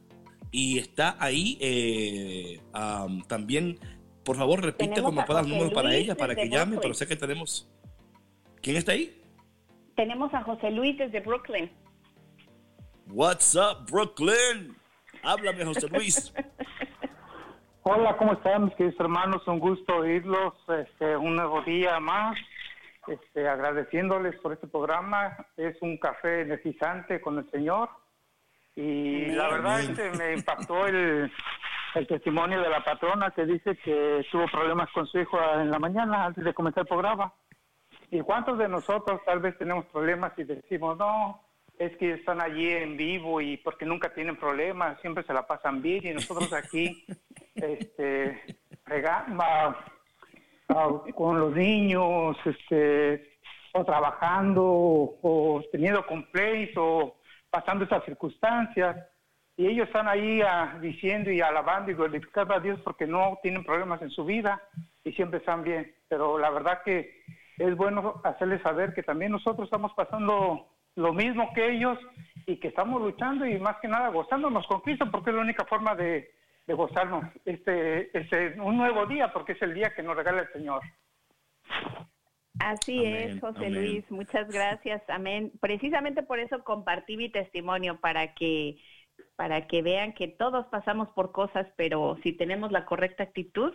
y 0.53 0.79
está 0.79 1.17
ahí 1.19 1.57
eh, 1.59 2.61
am, 2.71 3.21
también. 3.23 3.77
Por 4.23 4.37
favor, 4.37 4.63
repite 4.63 5.01
a 5.01 5.03
puedas 5.03 5.43
el 5.43 5.49
José 5.49 5.49
número 5.49 5.73
para 5.73 5.93
ella, 5.93 6.15
para 6.15 6.33
que 6.33 6.47
llame, 6.47 6.77
pero 6.81 6.93
sé 6.93 7.07
que 7.07 7.17
tenemos... 7.17 7.69
¿Quién 8.61 8.77
está 8.77 8.93
ahí? 8.93 9.21
Tenemos 9.97 10.33
a 10.33 10.43
José 10.43 10.71
Luis 10.71 10.97
desde 10.97 11.19
Brooklyn. 11.19 11.69
What's 13.09 13.53
up, 13.55 13.85
Brooklyn? 13.91 14.78
Háblame, 15.23 15.65
José 15.65 15.87
Luis. 15.89 16.33
Hola, 17.83 18.17
¿cómo 18.17 18.33
están 18.33 18.65
mis 18.65 18.75
queridos 18.75 18.99
hermanos? 18.99 19.47
Un 19.47 19.59
gusto 19.59 19.97
oírlos 19.97 20.53
este, 20.67 21.17
un 21.17 21.35
nuevo 21.35 21.61
día 21.61 21.99
más. 21.99 22.37
Este, 23.07 23.47
agradeciéndoles 23.47 24.35
por 24.41 24.53
este 24.53 24.67
programa. 24.67 25.35
Es 25.57 25.75
un 25.81 25.97
café 25.97 26.41
energizante 26.41 27.19
con 27.21 27.37
el 27.39 27.49
Señor. 27.49 27.89
Y 28.75 29.27
la 29.27 29.49
verdad 29.49 29.81
este, 29.81 30.11
me 30.11 30.35
impactó 30.35 30.85
el, 30.85 31.31
el 31.95 32.07
testimonio 32.07 32.61
de 32.61 32.69
la 32.69 32.83
patrona 32.83 33.31
que 33.31 33.45
dice 33.45 33.75
que 33.77 34.25
tuvo 34.31 34.45
problemas 34.47 34.89
con 34.91 35.07
su 35.07 35.19
hijo 35.19 35.37
en 35.55 35.71
la 35.71 35.79
mañana 35.79 36.25
antes 36.25 36.43
de 36.43 36.53
comenzar 36.53 36.81
el 36.81 36.87
programa. 36.87 37.33
¿Y 38.11 38.21
cuántos 38.21 38.57
de 38.57 38.67
nosotros 38.67 39.21
tal 39.25 39.39
vez 39.39 39.57
tenemos 39.57 39.85
problemas 39.85 40.33
y 40.37 40.43
decimos, 40.43 40.97
no, 40.97 41.41
es 41.79 41.95
que 41.97 42.11
están 42.11 42.41
allí 42.41 42.69
en 42.69 42.97
vivo 42.97 43.39
y 43.39 43.55
porque 43.57 43.85
nunca 43.85 44.13
tienen 44.13 44.35
problemas, 44.35 44.99
siempre 44.99 45.23
se 45.23 45.33
la 45.33 45.47
pasan 45.47 45.81
bien 45.81 46.05
y 46.05 46.13
nosotros 46.13 46.51
aquí 46.53 47.05
este, 47.55 48.41
rega- 48.85 49.25
ah, 49.39 49.75
con 51.15 51.39
los 51.39 51.55
niños, 51.55 52.37
este, 52.45 53.37
o 53.73 53.85
trabajando, 53.85 54.63
o 54.65 55.63
teniendo 55.71 56.05
complaints, 56.05 56.73
o 56.77 57.15
pasando 57.49 57.85
esas 57.85 58.03
circunstancias. 58.03 58.97
Y 59.55 59.67
ellos 59.67 59.87
están 59.87 60.07
ahí 60.09 60.41
ah, 60.41 60.77
diciendo 60.81 61.31
y 61.31 61.39
alabando 61.39 61.91
y 61.91 61.95
glorificando 61.95 62.53
a 62.53 62.59
Dios 62.59 62.79
porque 62.81 63.07
no 63.07 63.39
tienen 63.41 63.63
problemas 63.63 64.01
en 64.01 64.09
su 64.09 64.25
vida 64.25 64.61
y 65.05 65.13
siempre 65.13 65.39
están 65.39 65.63
bien. 65.63 65.93
Pero 66.09 66.37
la 66.37 66.49
verdad 66.49 66.81
que 66.83 67.23
es 67.57 67.75
bueno 67.75 68.21
hacerles 68.25 68.61
saber 68.63 68.93
que 68.93 69.03
también 69.03 69.31
nosotros 69.31 69.65
estamos 69.67 69.93
pasando 69.93 70.67
lo 70.99 71.13
mismo 71.13 71.51
que 71.53 71.71
ellos 71.71 71.97
y 72.45 72.57
que 72.57 72.67
estamos 72.67 73.01
luchando 73.01 73.45
y 73.45 73.57
más 73.57 73.77
que 73.81 73.87
nada 73.87 74.09
gozándonos 74.09 74.67
con 74.67 74.81
Cristo 74.81 75.09
porque 75.09 75.29
es 75.29 75.35
la 75.37 75.41
única 75.41 75.65
forma 75.65 75.95
de, 75.95 76.29
de 76.67 76.73
gozarnos 76.73 77.23
este, 77.45 78.15
este 78.17 78.59
un 78.59 78.77
nuevo 78.77 79.05
día 79.05 79.31
porque 79.31 79.53
es 79.53 79.61
el 79.61 79.73
día 79.73 79.93
que 79.95 80.03
nos 80.03 80.17
regala 80.17 80.41
el 80.41 80.51
Señor. 80.51 80.81
Así 82.59 82.99
Amén, 82.99 83.15
es, 83.15 83.39
José 83.39 83.67
amén. 83.67 83.75
Luis. 83.75 84.11
Muchas 84.11 84.49
gracias. 84.49 85.01
Amén. 85.07 85.53
Precisamente 85.61 86.21
por 86.21 86.39
eso 86.39 86.63
compartí 86.65 87.15
mi 87.15 87.29
testimonio 87.29 87.99
para 88.01 88.33
que 88.33 88.77
para 89.37 89.67
que 89.67 89.81
vean 89.81 90.13
que 90.13 90.27
todos 90.27 90.65
pasamos 90.67 91.07
por 91.09 91.31
cosas, 91.31 91.65
pero 91.77 92.17
si 92.23 92.33
tenemos 92.33 92.73
la 92.73 92.85
correcta 92.85 93.23
actitud, 93.23 93.73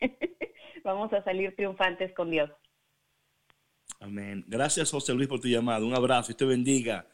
vamos 0.84 1.10
a 1.14 1.24
salir 1.24 1.56
triunfantes 1.56 2.12
con 2.12 2.30
Dios. 2.30 2.50
Amén. 4.00 4.44
Gracias, 4.46 4.90
José 4.90 5.14
Luis, 5.14 5.28
por 5.28 5.40
tu 5.40 5.48
llamada. 5.48 5.84
Un 5.84 5.94
abrazo 5.94 6.32
y 6.32 6.34
te 6.34 6.44
bendiga. 6.44 7.08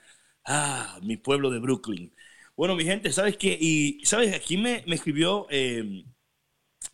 Ah, 0.44 0.98
mi 1.02 1.16
pueblo 1.16 1.50
de 1.50 1.58
Brooklyn. 1.60 2.14
Bueno, 2.56 2.74
mi 2.76 2.84
gente, 2.84 3.12
¿sabes 3.12 3.36
qué? 3.36 3.56
Y, 3.60 4.04
¿sabes? 4.04 4.34
Aquí 4.34 4.56
me, 4.56 4.84
me 4.86 4.96
escribió 4.96 5.46
eh, 5.50 6.04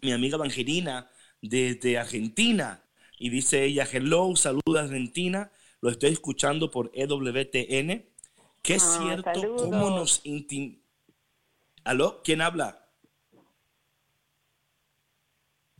mi 0.03 0.13
amiga 0.13 0.37
Evangelina 0.37 1.11
desde 1.43 1.99
Argentina. 1.99 2.85
Y 3.19 3.31
dice 3.31 3.65
ella, 3.65 3.87
hello, 3.91 4.37
saluda 4.37 4.83
Argentina. 4.83 5.51
Lo 5.81 5.91
estoy 5.91 6.11
escuchando 6.13 6.71
por 6.71 6.91
EWTN. 6.95 8.05
Que 8.63 8.75
es 8.75 8.83
Ah, 8.85 8.99
cierto 9.03 9.41
saludos. 9.41 9.63
cómo 9.63 9.91
nos 9.91 10.21
intim... 10.25 10.81
¿Aló? 11.85 12.21
¿Quién 12.23 12.43
habla? 12.43 12.85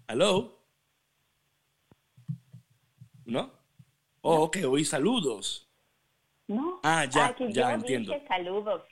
¿Aló? 0.07 0.59
¿No? 3.27 3.58
Oh, 4.31 4.43
ok, 4.43 4.59
oí 4.69 4.85
saludos. 4.85 5.71
¿No? 6.49 6.81
Ah, 6.83 7.07
ya, 7.07 7.35
que 7.35 7.51
ya 7.51 7.71
yo 7.71 7.75
entiendo. 7.77 8.13
dije 8.13 8.27
saludos. 8.29 8.83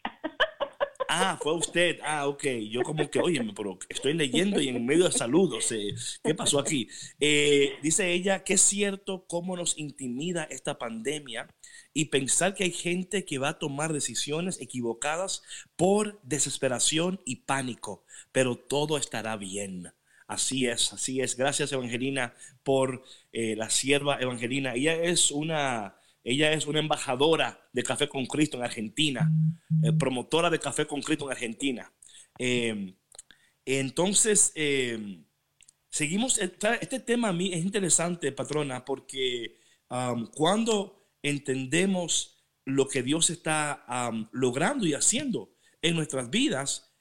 Ah, 1.09 1.39
fue 1.41 1.55
usted. 1.55 1.99
Ah, 2.03 2.27
ok. 2.27 2.45
Yo 2.71 2.83
como 2.83 3.09
que, 3.11 3.21
oye, 3.21 3.41
pero 3.55 3.79
estoy 3.89 4.15
leyendo 4.15 4.61
y 4.61 4.69
en 4.69 4.85
medio 4.85 5.05
de 5.05 5.13
saludos. 5.13 5.71
eh, 5.73 5.95
¿Qué 6.23 6.35
pasó 6.35 6.59
aquí? 6.59 6.89
Eh, 7.21 7.75
dice 7.83 8.13
ella 8.13 8.45
que 8.45 8.55
es 8.55 8.61
cierto 8.63 9.27
cómo 9.27 9.57
nos 9.57 9.79
intimida 9.79 10.45
esta 10.45 10.79
pandemia 10.79 11.49
y 11.93 12.07
pensar 12.07 12.55
que 12.55 12.65
hay 12.65 12.73
gente 12.73 13.25
que 13.25 13.39
va 13.39 13.51
a 13.51 13.59
tomar 13.59 13.93
decisiones 13.93 14.61
equivocadas 14.61 15.43
por 15.77 16.21
desesperación 16.23 17.21
y 17.25 17.37
pánico, 17.37 18.05
pero 18.33 18.57
todo 18.57 18.97
estará 18.99 19.37
bien. 19.37 19.93
Así 20.27 20.67
es, 20.67 20.93
así 20.93 21.21
es. 21.21 21.37
Gracias, 21.37 21.73
Evangelina, 21.73 22.35
por 22.65 23.05
eh, 23.33 23.55
la 23.57 23.71
sierva 23.71 24.19
Evangelina. 24.21 24.75
Ella 24.75 24.95
es 24.95 25.31
una 25.31 25.97
Ella 26.29 26.51
es 26.53 26.67
una 26.67 26.81
embajadora 26.81 27.69
de 27.73 27.85
Café 27.85 28.09
con 28.09 28.27
Cristo 28.27 28.57
en 28.57 28.65
Argentina, 28.65 29.31
eh, 29.85 29.93
promotora 29.93 30.51
de 30.51 30.59
Café 30.59 30.85
con 30.85 31.01
Cristo 31.01 31.27
en 31.27 31.31
Argentina. 31.31 31.93
Eh, 32.37 32.97
entonces, 33.65 34.53
eh, 34.57 35.25
seguimos, 35.89 36.39
esta- 36.39 36.77
este 36.77 37.01
tema 37.01 37.29
a 37.29 37.33
mí 37.33 37.53
es 37.53 37.65
interesante, 37.65 38.33
patrona, 38.33 38.85
porque 38.85 39.57
cuando 40.35 41.09
entendemos 41.23 42.45
lo 42.65 42.89
que 42.89 43.03
Dios 43.05 43.31
está 43.31 43.85
logrando 44.33 44.85
y 44.87 44.95
haciendo 44.95 45.55
en 45.83 45.95
nuestras 45.97 46.29
vidas, 46.31 46.93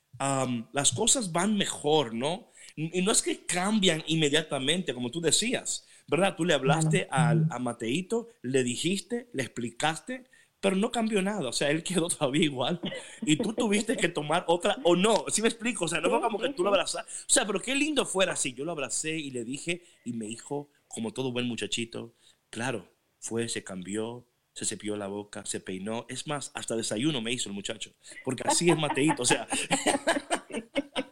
las 0.71 0.91
cosas 0.93 1.31
van 1.31 1.57
mejor, 1.57 2.13
¿no? 2.13 2.51
Y 2.75 3.01
no 3.01 3.11
es 3.11 3.21
que 3.21 3.45
cambian 3.45 4.03
inmediatamente, 4.07 4.93
como 4.93 5.09
tú 5.09 5.21
decías, 5.21 5.85
¿verdad? 6.07 6.35
Tú 6.35 6.43
le 6.43 6.53
hablaste 6.53 7.07
al, 7.09 7.47
a 7.49 7.57
Mateito, 7.59 8.27
le 8.41 8.63
dijiste, 8.63 9.29
le 9.33 9.43
explicaste, 9.43 10.25
pero 10.59 10.75
no 10.75 10.91
cambió 10.91 11.21
nada, 11.21 11.47
o 11.47 11.53
sea, 11.53 11.69
él 11.69 11.83
quedó 11.83 12.07
todavía 12.09 12.43
igual. 12.43 12.81
Y 13.21 13.37
tú 13.37 13.53
tuviste 13.53 13.95
que 13.95 14.09
tomar 14.09 14.45
otra, 14.47 14.77
o 14.83 14.95
no, 14.95 15.25
si 15.29 15.41
me 15.41 15.47
explico, 15.47 15.85
o 15.85 15.87
sea, 15.87 16.01
no 16.01 16.09
fue 16.09 16.21
como 16.21 16.39
que 16.39 16.49
tú 16.49 16.63
lo 16.63 16.69
abrazaste, 16.69 17.09
o 17.11 17.31
sea, 17.31 17.45
pero 17.45 17.61
qué 17.61 17.75
lindo 17.75 18.05
fuera 18.05 18.33
así, 18.33 18.53
yo 18.53 18.65
lo 18.65 18.71
abracé 18.71 19.11
y 19.11 19.31
le 19.31 19.45
dije 19.45 19.83
y 20.03 20.13
me 20.13 20.25
dijo, 20.25 20.69
como 20.87 21.13
todo 21.13 21.31
buen 21.31 21.47
muchachito, 21.47 22.15
claro, 22.49 22.91
fue, 23.19 23.47
se 23.47 23.63
cambió, 23.63 24.27
se 24.53 24.65
cepilló 24.65 24.97
la 24.97 25.07
boca, 25.07 25.45
se 25.45 25.59
peinó, 25.59 26.05
es 26.09 26.27
más, 26.27 26.51
hasta 26.53 26.75
desayuno 26.75 27.21
me 27.21 27.31
hizo 27.31 27.49
el 27.49 27.55
muchacho, 27.55 27.93
porque 28.23 28.43
así 28.45 28.69
es 28.69 28.77
Mateito, 28.77 29.23
o 29.23 29.25
sea, 29.25 29.47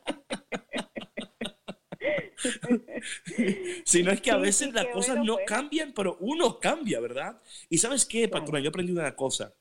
Si 3.86 4.04
no 4.04 4.12
es 4.12 4.22
que 4.22 4.32
a 4.32 4.38
veces 4.38 4.74
sí, 4.74 4.74
las 4.74 4.88
cosas 4.88 5.18
bueno, 5.18 5.22
no 5.22 5.44
pues. 5.44 5.46
cambian, 5.46 5.94
pero 5.94 6.18
uno 6.20 6.60
cambia, 6.60 7.00
¿verdad? 7.00 7.42
Y 7.70 7.78
sabes 7.78 8.06
qué, 8.06 8.28
patrona, 8.28 8.60
yo 8.60 8.70
aprendí 8.70 8.92
una 8.92 9.16
cosa, 9.16 9.54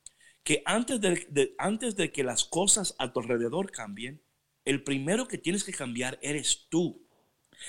que 0.42 0.62
antes 0.66 1.00
de, 1.00 1.26
de- 1.30 1.54
antes 1.58 1.96
de 1.96 2.12
que 2.12 2.24
las 2.24 2.44
cosas 2.44 2.94
a 2.98 3.12
tu 3.12 3.20
alrededor 3.20 3.70
cambien, 3.70 4.22
el 4.64 4.82
primero 4.84 5.28
que 5.28 5.38
tienes 5.38 5.64
que 5.64 5.72
cambiar 5.72 6.18
eres 6.22 6.66
tú. 6.68 7.01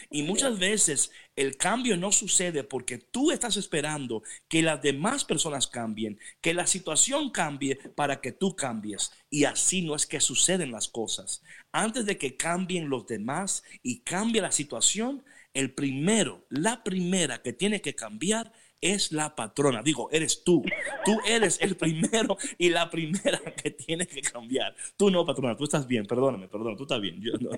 Y 0.10 0.24
muchas 0.24 0.60
veces 0.60 1.12
el 1.36 1.58
cambio 1.58 1.98
no 1.98 2.12
sucede 2.12 2.64
porque 2.64 2.98
tú 2.98 3.32
estás 3.32 3.58
esperando 3.58 4.24
que 4.48 4.62
las 4.62 4.82
demás 4.82 5.26
personas 5.26 5.68
cambien, 5.68 6.20
que 6.42 6.54
la 6.54 6.68
situación 6.68 7.32
cambie 7.32 7.76
para 7.96 8.22
que 8.22 8.32
tú 8.32 8.56
cambies. 8.56 9.12
Y 9.30 9.46
así 9.46 9.82
no 9.82 9.96
es 9.96 10.06
que 10.06 10.20
suceden 10.20 10.72
las 10.72 10.88
cosas. 10.88 11.44
Antes 11.72 12.06
de 12.06 12.18
que 12.18 12.38
cambien 12.38 12.90
los 12.90 13.08
demás 13.08 13.64
y 13.82 14.02
cambie 14.02 14.42
la 14.42 14.52
situación, 14.52 15.24
el 15.54 15.74
primero, 15.74 16.46
la 16.50 16.84
primera 16.84 17.42
que 17.42 17.54
tiene 17.54 17.82
que 17.82 17.96
cambiar 17.96 18.52
es 18.84 19.12
la 19.12 19.36
patrona. 19.36 19.82
Digo, 19.82 20.10
eres 20.12 20.44
tú. 20.44 20.64
Tú 21.06 21.18
eres 21.26 21.60
el 21.62 21.76
primero 21.78 22.38
y 22.58 22.70
la 22.70 22.90
primera 22.90 23.40
que 23.56 23.72
tiene 23.72 24.06
que 24.06 24.22
cambiar. 24.22 24.76
Tú 24.98 25.10
no, 25.10 25.26
patrona, 25.26 25.56
tú 25.56 25.64
estás 25.64 25.88
bien. 25.88 26.06
Perdóname, 26.06 26.48
perdón, 26.50 26.76
tú 26.76 26.84
estás 26.84 27.00
bien. 27.02 27.22
Yo 27.22 27.34
no. 27.40 27.52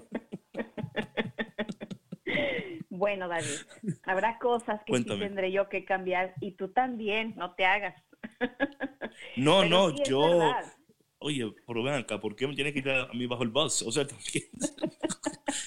Bueno, 2.97 3.27
David, 3.27 3.59
habrá 4.03 4.39
cosas 4.39 4.81
que 4.85 4.97
sí 4.97 5.03
tendré 5.03 5.51
yo 5.51 5.69
que 5.69 5.85
cambiar 5.85 6.33
y 6.41 6.53
tú 6.53 6.69
también, 6.69 7.33
no 7.35 7.53
te 7.55 7.65
hagas. 7.65 7.95
No, 9.37 9.61
Pero 9.61 9.69
no, 9.69 9.89
sí 9.91 10.03
yo. 10.07 10.39
verdad. 10.39 10.73
Oye, 11.19 11.55
pero 11.65 11.83
ven 11.83 11.93
acá, 11.93 12.19
¿por 12.19 12.35
qué 12.35 12.47
me 12.47 12.53
tiene 12.53 12.73
que 12.73 12.79
ir 12.79 12.89
a, 12.89 13.07
mí 13.13 13.25
bajo 13.27 13.43
el 13.43 13.49
bus? 13.49 13.81
O 13.81 13.91
sea, 13.91 14.05
también. 14.05 14.43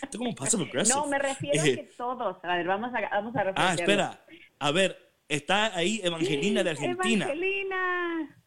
Esto 0.02 0.18
como 0.18 0.34
pasa 0.34 0.58
No, 0.88 1.06
me 1.06 1.18
refiero 1.18 1.62
a 1.62 1.66
Eh, 1.66 1.74
que 1.76 1.84
todos. 1.96 2.44
A 2.44 2.56
ver, 2.56 2.66
vamos 2.66 2.92
a, 2.94 3.08
vamos 3.08 3.34
a 3.34 3.52
Ah, 3.56 3.74
espera. 3.74 4.20
A 4.58 4.70
ver, 4.70 4.96
está 5.28 5.74
ahí 5.74 6.00
Evangelina 6.04 6.62
de 6.62 6.70
Argentina. 6.70 7.24
Evangelina. 7.24 8.42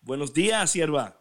Buenos 0.00 0.34
días, 0.34 0.70
sierva. 0.70 1.20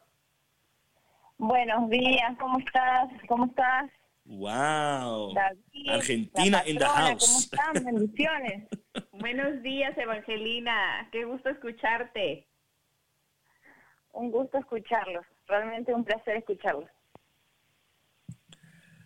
Buenos 1.38 1.89
días, 1.89 2.38
¿cómo 2.39 2.60
estás? 2.60 3.10
¿Cómo 3.28 3.45
estás? 3.45 3.91
Wow. 4.26 5.34
David, 5.34 5.90
Argentina 5.90 6.64
in 6.66 6.78
the 6.78 6.86
house. 6.86 7.50
¿Cómo 7.52 7.74
están? 7.74 7.86
Bendiciones. 7.86 8.68
Buenos 9.14 9.62
días, 9.62 9.96
Evangelina. 9.98 11.08
Qué 11.12 11.26
gusto 11.26 11.50
escucharte. 11.50 12.48
Un 14.14 14.32
gusto 14.32 14.58
escucharlos. 14.58 15.26
Realmente 15.48 15.94
un 15.94 16.04
placer 16.04 16.38
escucharlos. 16.38 16.90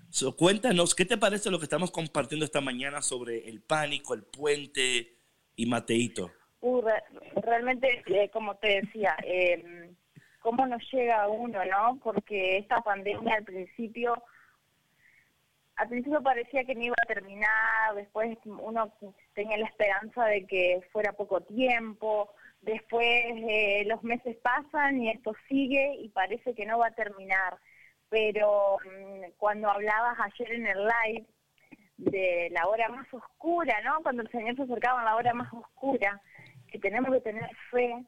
So, 0.10 0.36
cuéntanos, 0.36 0.96
¿qué 0.96 1.06
te 1.06 1.18
parece 1.18 1.52
lo 1.52 1.60
que 1.60 1.66
estamos 1.66 1.92
compartiendo 1.92 2.46
esta 2.46 2.62
mañana 2.62 3.02
sobre 3.02 3.48
el 3.48 3.62
pánico, 3.62 4.14
el 4.14 4.24
puente 4.24 5.16
y 5.56 5.66
Mateito? 5.68 6.32
Uh, 6.62 6.82
re- 6.82 7.04
realmente, 7.44 8.04
eh, 8.08 8.30
como 8.30 8.56
te 8.56 8.82
decía, 8.82 9.16
eh, 9.24 9.92
cómo 10.42 10.66
nos 10.66 10.82
llega 10.92 11.22
a 11.24 11.28
uno, 11.28 11.64
¿no? 11.66 12.00
Porque 12.02 12.58
esta 12.58 12.82
pandemia 12.82 13.36
al 13.36 13.44
principio, 13.44 14.24
al 15.80 15.88
principio 15.88 16.22
parecía 16.22 16.66
que 16.66 16.76
no 16.76 16.84
iba 16.84 16.96
a 17.02 17.08
terminar, 17.08 17.96
después 17.96 18.38
uno 18.46 18.94
tenía 19.34 19.58
la 19.58 19.68
esperanza 19.68 20.26
de 20.26 20.46
que 20.46 20.82
fuera 20.92 21.14
poco 21.14 21.40
tiempo, 21.40 22.30
después 22.60 23.08
eh, 23.08 23.86
los 23.88 24.04
meses 24.04 24.36
pasan 24.44 25.02
y 25.02 25.10
esto 25.10 25.34
sigue 25.48 25.96
y 25.96 26.10
parece 26.10 26.54
que 26.54 26.66
no 26.66 26.80
va 26.80 26.88
a 26.88 26.96
terminar. 26.96 27.58
Pero 28.10 28.78
mm, 28.84 29.32
cuando 29.38 29.70
hablabas 29.70 30.18
ayer 30.20 30.52
en 30.52 30.68
el 30.68 30.80
live 30.80 31.26
de 31.96 32.50
la 32.52 32.68
hora 32.68 32.90
más 32.90 33.08
oscura, 33.14 33.80
¿no? 33.82 34.04
Cuando 34.04 34.24
el 34.24 34.32
Señor 34.32 34.58
se 34.58 34.64
acercaba 34.64 35.02
a 35.02 35.06
la 35.06 35.16
hora 35.16 35.34
más 35.34 35.52
oscura, 35.54 36.22
que 36.70 36.80
tenemos 36.80 37.10
que 37.14 37.22
tener 37.22 37.50
fe 37.72 38.04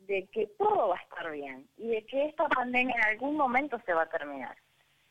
de 0.00 0.26
que 0.32 0.48
todo 0.58 0.88
va 0.88 0.96
a 0.96 1.02
estar 1.02 1.30
bien 1.30 1.68
y 1.76 1.86
de 1.88 2.04
que 2.04 2.26
esta 2.26 2.48
pandemia 2.48 2.96
en 2.96 3.04
algún 3.12 3.36
momento 3.36 3.80
se 3.86 3.94
va 3.94 4.02
a 4.02 4.10
terminar. 4.10 4.56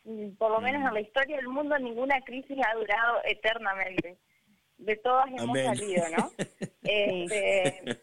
Y 0.03 0.29
por 0.31 0.51
lo 0.51 0.61
menos 0.61 0.85
en 0.87 0.93
la 0.93 1.01
historia 1.01 1.35
del 1.37 1.47
mundo 1.47 1.77
ninguna 1.77 2.19
crisis 2.21 2.57
ha 2.65 2.75
durado 2.75 3.19
eternamente. 3.23 4.17
De 4.77 4.95
todas 4.97 5.27
hemos 5.27 5.41
Amén. 5.49 5.65
salido, 5.75 6.03
¿no? 6.17 6.31
Este, 6.83 8.01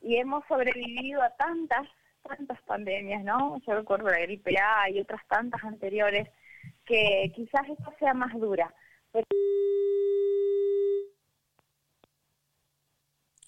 y 0.00 0.16
hemos 0.16 0.44
sobrevivido 0.46 1.20
a 1.22 1.30
tantas, 1.36 1.88
tantas 2.22 2.60
pandemias, 2.62 3.24
¿no? 3.24 3.60
Yo 3.66 3.74
recuerdo 3.74 4.08
la 4.08 4.20
gripe 4.20 4.54
A 4.58 4.88
y 4.90 5.00
otras 5.00 5.26
tantas 5.28 5.62
anteriores, 5.64 6.28
que 6.86 7.32
quizás 7.34 7.68
esta 7.68 7.98
sea 7.98 8.14
más 8.14 8.32
dura. 8.38 8.72
Pero 9.10 9.24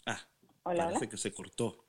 Ah, 0.06 0.20
Hola, 0.64 0.84
parece 0.84 0.98
hola. 1.04 1.10
que 1.10 1.16
se 1.16 1.32
cortó. 1.32 1.84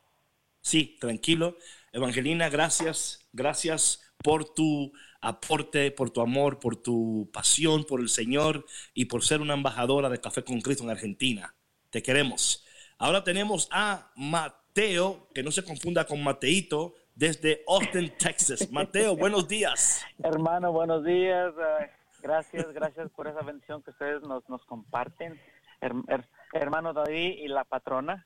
Sí, 0.62 0.98
tranquilo. 1.00 1.58
Evangelina, 1.92 2.50
gracias. 2.50 3.28
Gracias 3.32 4.14
por 4.24 4.54
tu 4.54 4.92
aporte, 5.28 5.92
por 5.92 6.10
tu 6.10 6.22
amor, 6.22 6.60
por 6.60 6.76
tu 6.78 7.30
pasión 7.34 7.84
por 7.84 8.00
el 8.00 8.10
Señor 8.10 8.66
y 8.94 9.06
por 9.06 9.24
ser 9.24 9.42
una 9.42 9.54
embajadora 9.54 10.10
de 10.10 10.20
Café 10.20 10.44
con 10.44 10.62
Cristo 10.62 10.84
en 10.84 10.90
Argentina. 10.90 11.54
Te 11.90 12.02
queremos. 12.02 12.66
Ahora 12.98 13.24
tenemos 13.24 13.68
a 13.72 14.12
Mateo, 14.16 15.28
que 15.34 15.44
no 15.44 15.52
se 15.52 15.64
confunda 15.64 16.06
con 16.06 16.24
Mateito, 16.24 16.94
desde 17.14 17.64
Austin, 17.68 18.14
Texas. 18.18 18.70
Mateo, 18.72 19.16
buenos 19.16 19.48
días. 19.48 20.04
Hermano, 20.24 20.72
buenos 20.72 21.04
días. 21.04 21.54
eh, 21.82 21.90
gracias, 22.22 22.72
gracias 22.74 23.10
por 23.12 23.28
esa 23.28 23.42
bendición 23.42 23.82
que 23.84 23.92
ustedes 23.92 24.22
nos, 24.22 24.48
nos 24.50 24.64
comparten. 24.66 25.40
Her- 25.82 26.04
her- 26.08 26.28
hermano 26.54 26.94
David 26.94 27.36
y 27.40 27.48
la 27.48 27.64
patrona. 27.66 28.26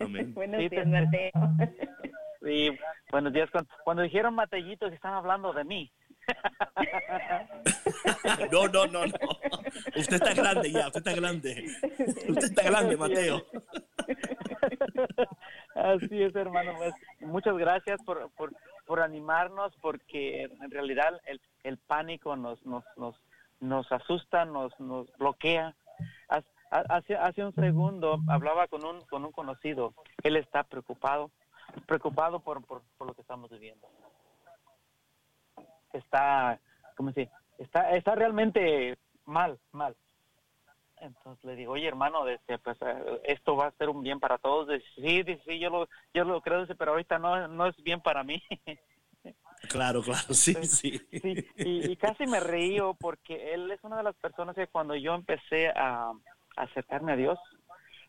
Amén. 0.00 0.34
Buenos 0.34 0.60
Sí, 0.60 0.68
días, 0.68 0.84
te- 0.84 0.90
Mateo. 0.90 1.30
Y 2.42 2.70
buenos 3.10 3.32
días. 3.32 3.50
Cuando, 3.50 3.70
cuando 3.84 4.02
dijeron 4.02 4.34
Matellito, 4.34 4.86
están 4.86 5.14
hablando 5.14 5.52
de 5.52 5.64
mí. 5.64 5.92
No, 8.52 8.66
no, 8.68 8.86
no, 8.86 9.06
no. 9.06 9.28
Usted 9.96 10.14
está 10.14 10.34
grande 10.34 10.70
ya, 10.70 10.86
usted 10.86 10.98
está 10.98 11.14
grande. 11.14 11.64
Usted 12.28 12.44
está 12.44 12.62
grande, 12.62 12.96
Mateo. 12.96 13.44
Así 15.74 16.22
es, 16.22 16.34
hermano. 16.34 16.74
Pues, 16.76 16.94
muchas 17.20 17.56
gracias 17.56 18.02
por, 18.04 18.30
por, 18.32 18.52
por 18.86 19.00
animarnos, 19.00 19.72
porque 19.80 20.42
en 20.44 20.70
realidad 20.70 21.20
el, 21.26 21.40
el 21.64 21.78
pánico 21.78 22.36
nos, 22.36 22.64
nos, 22.64 22.84
nos, 22.96 23.16
nos 23.60 23.90
asusta, 23.92 24.44
nos, 24.44 24.78
nos 24.80 25.06
bloquea. 25.18 25.74
Hace, 26.70 27.16
hace 27.16 27.44
un 27.44 27.54
segundo 27.54 28.20
hablaba 28.28 28.68
con 28.68 28.84
un, 28.84 29.00
con 29.02 29.24
un 29.24 29.32
conocido. 29.32 29.94
Él 30.22 30.36
está 30.36 30.62
preocupado, 30.62 31.30
preocupado 31.86 32.40
por, 32.40 32.64
por, 32.64 32.82
por 32.96 33.06
lo 33.08 33.14
que 33.14 33.22
estamos 33.22 33.50
viviendo. 33.50 33.86
Está, 35.92 36.58
¿cómo 36.96 37.12
se? 37.12 37.30
Está, 37.58 37.90
está 37.96 38.14
realmente 38.14 38.96
mal, 39.24 39.58
mal. 39.72 39.96
Entonces 41.00 41.44
le 41.44 41.56
digo, 41.56 41.72
oye 41.72 41.88
hermano, 41.88 42.28
este, 42.28 42.58
pues, 42.58 42.76
eh, 42.82 43.20
esto 43.24 43.56
va 43.56 43.66
a 43.68 43.72
ser 43.72 43.88
un 43.88 44.02
bien 44.02 44.20
para 44.20 44.38
todos. 44.38 44.68
Dice, 44.68 44.84
sí, 44.96 45.22
dice, 45.22 45.42
sí, 45.46 45.58
yo 45.58 45.70
lo, 45.70 45.88
yo 46.12 46.24
lo 46.24 46.40
creo, 46.42 46.60
dice, 46.60 46.74
pero 46.74 46.92
ahorita 46.92 47.18
no, 47.18 47.48
no 47.48 47.66
es 47.66 47.76
bien 47.82 48.00
para 48.00 48.22
mí. 48.22 48.42
Claro, 49.68 50.02
claro, 50.02 50.32
sí, 50.32 50.54
sí. 50.64 50.98
Sí, 51.20 51.46
y, 51.58 51.92
y 51.92 51.96
casi 51.96 52.26
me 52.26 52.40
reío 52.40 52.94
porque 52.94 53.52
él 53.52 53.70
es 53.70 53.78
una 53.84 53.98
de 53.98 54.02
las 54.02 54.16
personas 54.16 54.56
que 54.56 54.66
cuando 54.68 54.96
yo 54.96 55.14
empecé 55.14 55.68
a, 55.68 56.10
a 56.56 56.62
acercarme 56.62 57.12
a 57.12 57.16
Dios, 57.16 57.38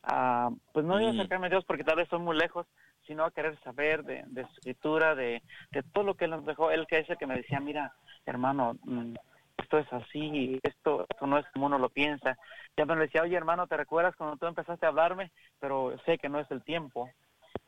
a, 0.03 0.49
pues 0.72 0.86
no 0.86 0.97
digo 0.97 1.12
Mm. 1.12 1.20
acercarme 1.20 1.47
a 1.47 1.49
Dios 1.49 1.66
porque 1.66 1.84
tal 1.84 1.97
vez 1.97 2.07
soy 2.07 2.20
muy 2.20 2.38
lejos, 2.38 2.66
sino 3.12 3.26
a 3.26 3.32
querer 3.32 3.59
saber 3.59 4.05
de, 4.05 4.24
de 4.28 4.43
su 4.45 4.53
escritura, 4.53 5.16
de, 5.16 5.43
de 5.72 5.84
todo 5.84 6.05
lo 6.05 6.16
que 6.16 6.24
Él 6.24 6.32
nos 6.32 6.45
dejó. 6.45 6.72
Él 6.72 6.88
que 6.88 6.99
es 6.99 7.09
el 7.09 7.18
que 7.18 7.28
me 7.28 7.36
decía, 7.36 7.59
mira, 7.59 7.93
hermano, 8.26 8.78
mm, 8.86 9.16
esto 9.57 9.80
es 9.80 9.91
así, 9.91 10.62
esto, 10.64 11.05
esto 11.09 11.28
no 11.28 11.38
es 11.38 11.45
como 11.51 11.66
uno 11.66 11.78
lo 11.78 11.89
piensa. 11.89 12.38
Ya 12.78 12.86
me 12.86 12.95
decía, 12.95 13.24
oye 13.24 13.36
hermano, 13.36 13.68
¿te 13.68 13.76
recuerdas 13.76 14.16
cuando 14.16 14.38
tú 14.38 14.45
empezaste 14.45 14.86
a 14.86 14.89
hablarme? 14.89 15.30
Pero 15.59 15.93
sé 16.05 16.20
que 16.20 16.30
no 16.30 16.39
es 16.39 16.49
el 16.51 16.64
tiempo. 16.64 17.09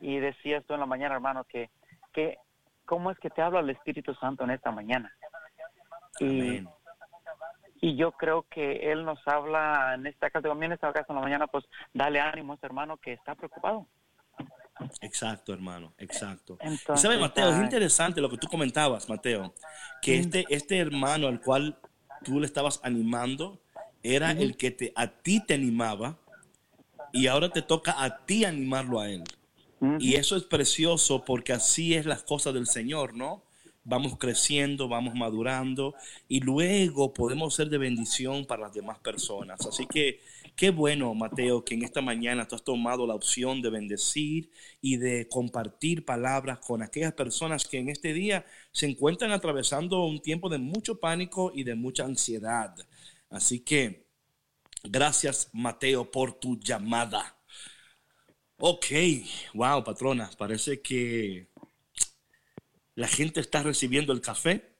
Y 0.00 0.16
decías 0.16 0.64
tú 0.64 0.72
en 0.72 0.80
la 0.80 0.86
mañana, 0.86 1.14
hermano, 1.14 1.44
que, 1.44 1.68
que 2.14 2.38
¿cómo 2.86 3.10
es 3.10 3.18
que 3.18 3.28
te 3.28 3.42
habla 3.42 3.60
el 3.60 3.68
Espíritu 3.68 4.14
Santo 4.14 4.44
en 4.44 4.50
esta 4.50 4.70
mañana? 4.70 5.14
Y, 6.20 6.64
y 7.82 7.96
yo 7.96 8.12
creo 8.12 8.46
que 8.48 8.90
Él 8.90 9.04
nos 9.04 9.20
habla 9.28 9.92
en 9.92 10.06
esta 10.06 10.30
casa, 10.30 10.48
también 10.48 10.72
en 10.72 10.76
esta 10.76 10.90
casa 10.90 11.08
en 11.10 11.16
la 11.16 11.22
mañana, 11.22 11.46
pues 11.48 11.66
dale 11.92 12.18
ánimo 12.18 12.52
a 12.52 12.54
este 12.54 12.66
hermano 12.66 12.96
que 12.96 13.12
está 13.12 13.34
preocupado. 13.34 13.86
Exacto, 15.00 15.52
hermano, 15.52 15.94
exacto. 15.98 16.58
Y 16.60 16.66
Entonces, 16.66 17.02
sabes, 17.02 17.20
Mateo, 17.20 17.50
es 17.50 17.60
interesante 17.60 18.20
lo 18.20 18.28
que 18.28 18.38
tú 18.38 18.48
comentabas, 18.48 19.08
Mateo, 19.08 19.54
que 20.02 20.18
este, 20.18 20.44
este 20.48 20.78
hermano 20.78 21.28
al 21.28 21.40
cual 21.40 21.78
tú 22.24 22.40
le 22.40 22.46
estabas 22.46 22.80
animando 22.82 23.60
era 24.02 24.32
el 24.32 24.56
que 24.56 24.70
te, 24.70 24.92
a 24.96 25.06
ti 25.06 25.40
te 25.40 25.54
animaba 25.54 26.18
y 27.12 27.28
ahora 27.28 27.50
te 27.50 27.62
toca 27.62 28.02
a 28.02 28.24
ti 28.24 28.44
animarlo 28.44 29.00
a 29.00 29.08
él. 29.08 29.24
Y 29.98 30.14
eso 30.14 30.36
es 30.36 30.44
precioso 30.44 31.24
porque 31.26 31.52
así 31.52 31.94
es 31.94 32.06
las 32.06 32.22
cosas 32.22 32.54
del 32.54 32.66
Señor, 32.66 33.14
¿no? 33.14 33.43
Vamos 33.84 34.16
creciendo, 34.18 34.88
vamos 34.88 35.14
madurando 35.14 35.94
y 36.26 36.40
luego 36.40 37.12
podemos 37.12 37.54
ser 37.54 37.68
de 37.68 37.76
bendición 37.76 38.46
para 38.46 38.62
las 38.62 38.72
demás 38.72 38.98
personas. 39.00 39.66
Así 39.66 39.86
que 39.86 40.20
qué 40.56 40.70
bueno, 40.70 41.14
Mateo, 41.14 41.64
que 41.64 41.74
en 41.74 41.82
esta 41.82 42.00
mañana 42.00 42.48
tú 42.48 42.54
has 42.54 42.64
tomado 42.64 43.06
la 43.06 43.14
opción 43.14 43.60
de 43.60 43.70
bendecir 43.70 44.50
y 44.80 44.96
de 44.96 45.28
compartir 45.28 46.04
palabras 46.04 46.60
con 46.60 46.82
aquellas 46.82 47.12
personas 47.12 47.66
que 47.66 47.78
en 47.78 47.90
este 47.90 48.14
día 48.14 48.46
se 48.72 48.86
encuentran 48.86 49.32
atravesando 49.32 50.04
un 50.06 50.20
tiempo 50.22 50.48
de 50.48 50.58
mucho 50.58 50.98
pánico 50.98 51.52
y 51.54 51.64
de 51.64 51.74
mucha 51.74 52.04
ansiedad. 52.04 52.74
Así 53.28 53.60
que 53.60 54.06
gracias, 54.82 55.50
Mateo, 55.52 56.10
por 56.10 56.38
tu 56.40 56.58
llamada. 56.58 57.36
Ok, 58.58 58.86
wow, 59.52 59.82
patrona, 59.84 60.30
parece 60.38 60.80
que 60.80 61.48
la 62.94 63.08
gente 63.08 63.40
está 63.40 63.62
recibiendo 63.62 64.12
el 64.12 64.20
café, 64.20 64.74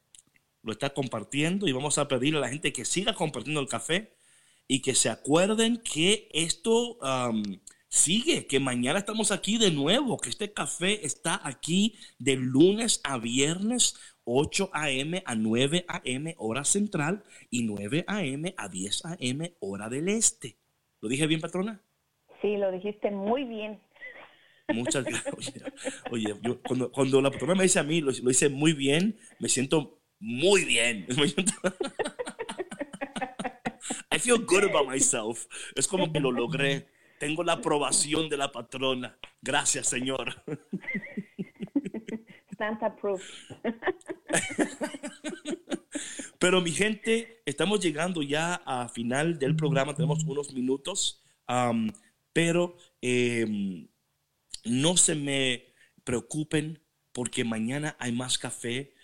lo 0.63 0.73
está 0.73 0.91
compartiendo 0.91 1.67
y 1.67 1.73
vamos 1.73 1.99
a 1.99 2.09
pedirle 2.09 2.39
a 2.39 2.43
la 2.43 2.49
gente 2.49 2.73
que 2.73 2.85
siga 2.85 3.15
compartiendo 3.15 3.61
el 3.61 3.69
café 3.69 4.15
y 4.67 4.81
que 4.81 4.95
se 4.95 5.11
acuerden 5.11 5.79
que 5.79 6.29
esto 6.33 6.99
am, 7.03 7.43
sigue, 7.89 8.47
que 8.47 8.61
mañana 8.61 8.99
estamos 8.99 9.31
aquí 9.31 9.59
de 9.59 9.71
nuevo, 9.71 10.19
que 10.19 10.31
este 10.31 10.53
café 10.53 11.05
está 11.05 11.41
aquí 11.45 11.95
de 12.19 12.37
lunes 12.37 13.01
a 13.05 13.19
viernes, 13.19 13.95
8 14.25 14.71
a.m. 14.73 15.23
a 15.27 15.35
9 15.35 15.85
a.m. 15.87 16.35
hora 16.39 16.65
central 16.65 17.25
y 17.51 17.65
9 17.65 18.05
a.m. 18.07 18.55
a 18.57 18.69
10 18.69 19.05
a.m. 19.05 19.55
hora 19.61 19.89
del 19.91 20.09
este. 20.09 20.57
¿Lo 21.01 21.09
dije 21.09 21.27
bien, 21.27 21.41
patrona? 21.41 21.83
Sí, 22.41 22.57
lo 22.57 22.73
dijiste 22.73 23.11
muy 23.11 23.45
bien. 23.45 23.79
Muchas 24.69 25.05
gracias. 25.05 25.63
Oye, 26.11 26.35
yo 26.43 26.61
cuando, 26.63 26.91
cuando 26.91 27.21
la 27.21 27.31
patrona 27.31 27.55
me 27.55 27.65
dice 27.65 27.79
a 27.79 27.83
mí, 27.83 28.01
lo, 28.01 28.11
lo 28.11 28.31
hice 28.31 28.49
muy 28.49 28.73
bien, 28.73 29.19
me 29.39 29.49
siento 29.49 30.01
muy 30.21 30.65
bien. 30.65 31.07
Me 31.19 31.29
siento- 31.29 31.53
I 34.11 34.19
feel 34.19 34.39
good 34.47 34.65
about 34.65 34.89
myself. 34.89 35.47
Es 35.75 35.87
como 35.87 36.13
que 36.13 36.21
lo 36.21 36.31
logré. 36.33 36.89
Tengo 37.19 37.43
la 37.45 37.55
aprobación 37.55 38.29
de 38.29 38.37
la 38.37 38.51
patrona. 38.53 39.19
Gracias, 39.43 39.89
Señor. 39.89 40.43
Santa 42.57 42.95
proof. 42.97 43.23
Pero 46.39 46.61
mi 46.61 46.71
gente, 46.73 47.43
estamos 47.47 47.81
llegando 47.81 48.23
ya 48.23 48.55
a 48.67 48.89
final 48.89 49.39
del 49.39 49.57
programa, 49.57 49.95
tenemos 49.95 50.25
unos 50.25 50.53
minutos, 50.53 51.23
pero 52.33 52.77
em, 53.01 53.89
no 54.65 54.97
se 54.97 55.15
me 55.15 55.73
preocupen 56.05 56.81
porque 57.13 57.45
mañana 57.45 57.97
hay 57.99 58.13
más 58.13 58.39
café. 58.39 58.95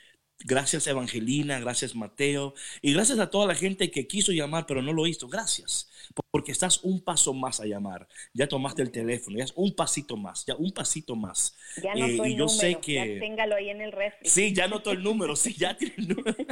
Gracias 0.42 0.86
Evangelina, 0.86 1.60
gracias 1.60 1.94
Mateo 1.94 2.54
y 2.80 2.94
gracias 2.94 3.18
a 3.18 3.28
toda 3.28 3.46
la 3.46 3.54
gente 3.54 3.90
que 3.90 4.06
quiso 4.06 4.32
llamar 4.32 4.64
pero 4.66 4.80
no 4.80 4.94
lo 4.94 5.06
hizo. 5.06 5.28
Gracias, 5.28 5.90
porque 6.30 6.50
estás 6.50 6.82
un 6.82 7.04
paso 7.04 7.34
más 7.34 7.60
a 7.60 7.66
llamar. 7.66 8.08
Ya 8.32 8.48
tomaste 8.48 8.80
el 8.80 8.90
teléfono, 8.90 9.36
ya 9.36 9.44
es 9.44 9.52
un 9.54 9.74
pasito 9.74 10.16
más, 10.16 10.46
ya 10.46 10.54
un 10.56 10.72
pasito 10.72 11.14
más. 11.14 11.54
Ya 11.82 11.92
Eh, 11.92 12.02
anotó 12.04 12.24
y 12.26 12.36
yo 12.36 12.46
número. 12.46 12.48
sé 12.48 12.72
Ya 12.72 12.80
que... 12.80 13.18
téngalo 13.20 13.56
ahí 13.56 13.68
en 13.68 13.82
el 13.82 13.92
refri. 13.92 14.30
Sí, 14.30 14.54
ya 14.54 14.64
anotó 14.64 14.92
el 14.92 15.02
número, 15.02 15.36
sí, 15.36 15.54
ya 15.58 15.76
tiene 15.76 15.94
el 15.98 16.08
número. 16.08 16.36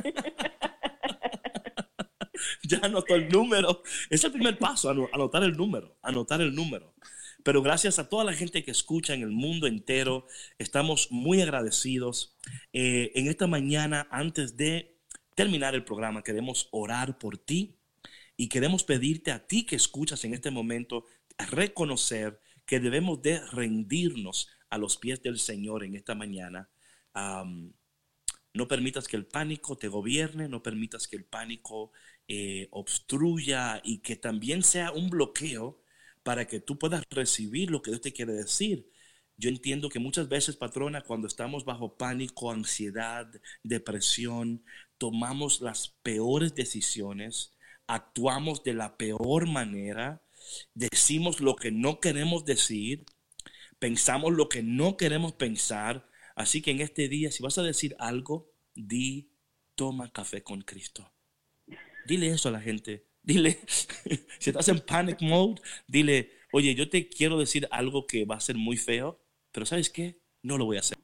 ya 2.65 2.79
anotó 2.83 3.15
el 3.15 3.29
número. 3.29 3.83
Es 4.11 4.25
el 4.25 4.33
primer 4.33 4.59
paso, 4.59 4.91
ano- 4.91 5.09
anotar 5.13 5.43
el 5.45 5.57
número, 5.57 5.97
anotar 6.03 6.41
el 6.41 6.55
número. 6.55 6.95
Pero 7.49 7.63
gracias 7.63 7.99
a 7.99 8.11
toda 8.11 8.25
la 8.25 8.35
gente 8.35 8.63
que 8.63 8.71
escucha 8.71 9.15
en 9.15 9.23
el 9.23 9.31
mundo 9.31 9.67
entero, 9.67 10.27
estamos 10.59 11.11
muy 11.11 11.41
agradecidos. 11.41 12.37
Eh, 12.75 13.11
en 13.15 13.27
esta 13.27 13.47
mañana, 13.47 14.07
antes 14.11 14.59
de 14.59 14.99
terminar 15.35 15.75
el 15.75 15.83
programa, 15.83 16.23
queremos 16.23 16.69
orar 16.73 17.17
por 17.17 17.39
ti 17.39 17.79
y 18.37 18.51
queremos 18.51 18.85
pedirte 18.85 19.33
a 19.33 19.47
ti 19.47 19.65
que 19.65 19.77
escuchas 19.77 20.27
en 20.27 20.35
este 20.35 20.51
momento 20.51 21.07
reconocer 21.39 22.39
que 22.67 22.81
debemos 22.81 23.23
de 23.23 23.41
rendirnos 23.47 24.51
a 24.69 24.77
los 24.77 24.99
pies 24.99 25.23
del 25.23 25.39
Señor 25.39 25.85
en 25.85 25.95
esta 25.95 26.15
mañana. 26.15 26.69
No 27.15 28.69
permitas 28.69 29.09
que 29.09 29.17
el 29.17 29.25
pánico 29.25 29.79
te 29.79 29.89
gobierne, 29.89 30.51
no 30.51 30.63
permitas 30.63 31.09
que 31.09 31.17
el 31.17 31.25
pánico 31.25 31.93
eh, 32.29 32.69
obstruya 32.73 33.81
y 33.83 34.01
que 34.01 34.17
también 34.17 34.63
sea 34.63 34.93
un 34.93 35.09
bloqueo 35.09 35.81
para 36.29 36.47
que 36.47 36.61
tú 36.61 36.79
puedas 36.79 37.05
recibir 37.09 37.71
lo 37.71 37.81
que 37.81 37.91
Dios 37.91 38.03
te 38.03 38.13
quiere 38.13 38.35
decir. 38.35 38.93
Yo 39.39 39.49
entiendo 39.49 39.89
que 39.89 39.99
muchas 39.99 40.29
veces, 40.29 40.57
patrona, 40.57 41.01
cuando 41.01 41.27
estamos 41.27 41.65
bajo 41.65 41.97
pánico, 41.97 42.53
ansiedad, 42.53 43.27
depresión, 43.63 44.63
tomamos 44.99 45.63
las 45.63 45.97
peores 46.03 46.55
decisiones, 46.55 47.57
actuamos 47.87 48.63
de 48.63 48.75
la 48.75 48.99
peor 48.99 49.49
manera, 49.49 50.23
decimos 50.75 51.41
lo 51.41 51.57
que 51.57 51.71
no 51.71 51.99
queremos 51.99 52.45
decir, 52.45 53.07
pensamos 53.79 54.35
lo 54.35 54.51
que 54.51 54.63
no 54.63 54.99
queremos 54.99 55.33
pensar. 55.33 56.11
Así 56.37 56.61
que 56.61 56.73
en 56.73 56.83
este 56.83 57.09
día, 57.09 57.33
si 57.33 57.43
vas 57.43 57.57
a 57.57 57.63
decir 57.63 57.97
algo, 57.99 58.53
di, 58.75 59.31
toma 59.77 60.13
café 60.13 60.43
con 60.43 60.61
Cristo. 60.61 61.11
Dile 62.07 62.29
eso 62.29 62.51
a 62.51 62.53
la 62.53 62.61
gente. 62.61 63.08
Dile, 63.29 63.59
si 64.39 64.49
estás 64.49 64.69
en 64.69 64.81
panic 64.81 65.21
mode, 65.21 65.61
dile, 65.87 66.31
oye, 66.51 66.75
yo 66.75 66.89
te 66.89 67.11
quiero 67.11 67.39
decir 67.39 67.69
algo 67.71 68.07
que 68.07 68.25
va 68.25 68.37
a 68.37 68.41
ser 68.41 68.57
muy 68.57 68.79
feo, 68.79 69.21
pero 69.53 69.67
¿sabes 69.67 69.91
qué? 69.91 70.17
No 70.43 70.57
lo 70.57 70.65
voy 70.65 70.79
a 70.79 70.81
hacer. 70.81 70.97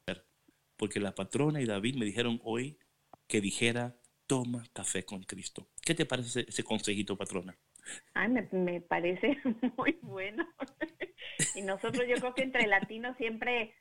Porque 0.75 0.99
la 0.99 1.13
patrona 1.13 1.61
y 1.61 1.65
David 1.65 1.97
me 1.97 2.05
dijeron 2.05 2.41
hoy 2.43 2.79
que 3.27 3.41
dijera, 3.41 3.95
toma 4.25 4.65
café 4.73 5.05
con 5.05 5.21
Cristo. 5.21 5.69
¿Qué 5.85 5.93
te 5.93 6.07
parece 6.07 6.45
ese, 6.47 6.63
consejito, 6.63 7.15
patrona? 7.15 7.55
Ay, 8.15 8.29
me, 8.29 8.49
me 8.53 8.81
parece 8.81 9.37
muy 9.77 9.99
bueno. 10.01 10.47
y 11.55 11.61
nosotros 11.61 12.07
yo 12.09 12.15
creo 12.15 12.33
que 12.33 12.41
entre 12.41 12.65
latinos 12.65 13.15
siempre 13.17 13.75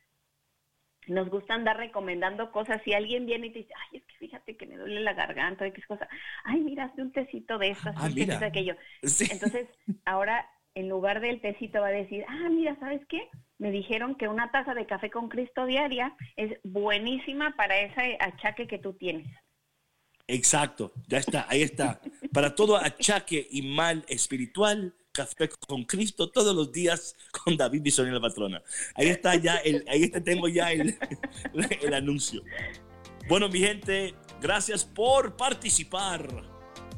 nos 1.08 1.28
gusta 1.28 1.54
andar 1.54 1.76
recomendando 1.76 2.50
cosas. 2.52 2.80
Si 2.84 2.92
alguien 2.92 3.26
viene 3.26 3.48
y 3.48 3.50
te 3.50 3.58
dice, 3.60 3.74
ay, 3.76 3.98
es 3.98 4.04
que 4.04 4.16
fíjate 4.16 4.56
que 4.56 4.66
me 4.66 4.76
duele 4.76 5.00
la 5.00 5.14
garganta, 5.14 5.66
X 5.66 5.86
cosa. 5.86 6.08
Ay, 6.44 6.60
mira, 6.60 6.84
hazte 6.84 7.02
un 7.02 7.12
tecito 7.12 7.58
de 7.58 7.70
estas, 7.70 7.94
Ah, 7.96 8.06
un 8.06 8.14
tecito 8.14 8.38
de 8.38 8.46
aquello. 8.46 8.76
Sí. 9.02 9.26
Entonces, 9.30 9.68
ahora 10.04 10.48
en 10.74 10.88
lugar 10.88 11.20
del 11.20 11.40
tecito 11.40 11.80
va 11.80 11.88
a 11.88 11.92
decir, 11.92 12.24
ah, 12.28 12.48
mira, 12.50 12.76
¿sabes 12.80 13.00
qué? 13.08 13.28
Me 13.58 13.70
dijeron 13.70 14.16
que 14.16 14.28
una 14.28 14.50
taza 14.50 14.74
de 14.74 14.86
café 14.86 15.10
con 15.10 15.28
Cristo 15.28 15.66
diaria 15.66 16.14
es 16.36 16.58
buenísima 16.64 17.54
para 17.56 17.78
ese 17.78 18.16
achaque 18.20 18.66
que 18.66 18.78
tú 18.78 18.94
tienes. 18.94 19.26
Exacto, 20.26 20.92
ya 21.06 21.18
está, 21.18 21.46
ahí 21.48 21.62
está. 21.62 22.00
Para 22.32 22.54
todo 22.54 22.76
achaque 22.76 23.46
y 23.50 23.62
mal 23.62 24.04
espiritual, 24.08 24.94
café 25.14 25.48
con 25.48 25.84
Cristo 25.84 26.28
todos 26.28 26.54
los 26.54 26.72
días 26.72 27.16
con 27.44 27.56
David 27.56 27.82
Bisonía 27.82 28.12
la 28.12 28.20
patrona. 28.20 28.62
Ahí 28.94 29.08
está 29.08 29.36
ya, 29.36 29.56
el, 29.58 29.84
ahí 29.88 30.10
tengo 30.10 30.48
ya 30.48 30.72
el, 30.72 30.98
el 31.82 31.94
anuncio. 31.94 32.42
Bueno, 33.28 33.48
mi 33.48 33.60
gente, 33.60 34.14
gracias 34.42 34.84
por 34.84 35.36
participar 35.36 36.28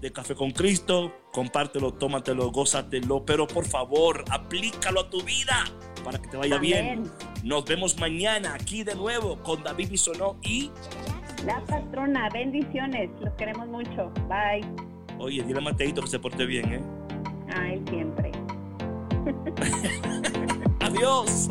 de 0.00 0.12
Café 0.12 0.34
con 0.34 0.50
Cristo. 0.50 1.12
Compártelo, 1.32 1.92
tómatelo, 1.94 2.50
gózatelo, 2.50 3.24
pero 3.24 3.46
por 3.46 3.66
favor, 3.66 4.24
aplícalo 4.30 5.00
a 5.00 5.10
tu 5.10 5.22
vida 5.22 5.64
para 6.02 6.20
que 6.20 6.28
te 6.28 6.36
vaya 6.36 6.58
bien. 6.58 7.10
Nos 7.44 7.64
vemos 7.66 7.98
mañana 7.98 8.54
aquí 8.54 8.82
de 8.82 8.94
nuevo 8.94 9.40
con 9.42 9.62
David 9.62 9.90
Bisonó 9.90 10.38
y, 10.42 10.70
La 11.44 11.62
patrona, 11.66 12.28
bendiciones, 12.30 13.10
los 13.20 13.32
queremos 13.34 13.68
mucho. 13.68 14.10
Bye. 14.26 14.66
oye, 15.18 15.42
dile 15.42 15.58
a 15.58 15.62
Mateito 15.62 16.00
que 16.00 16.08
se 16.08 16.18
porte 16.18 16.46
bien, 16.46 16.72
¿eh? 16.72 17.05
A 17.56 17.72
él 17.72 17.82
siempre. 17.88 18.32
Adiós. 20.80 21.48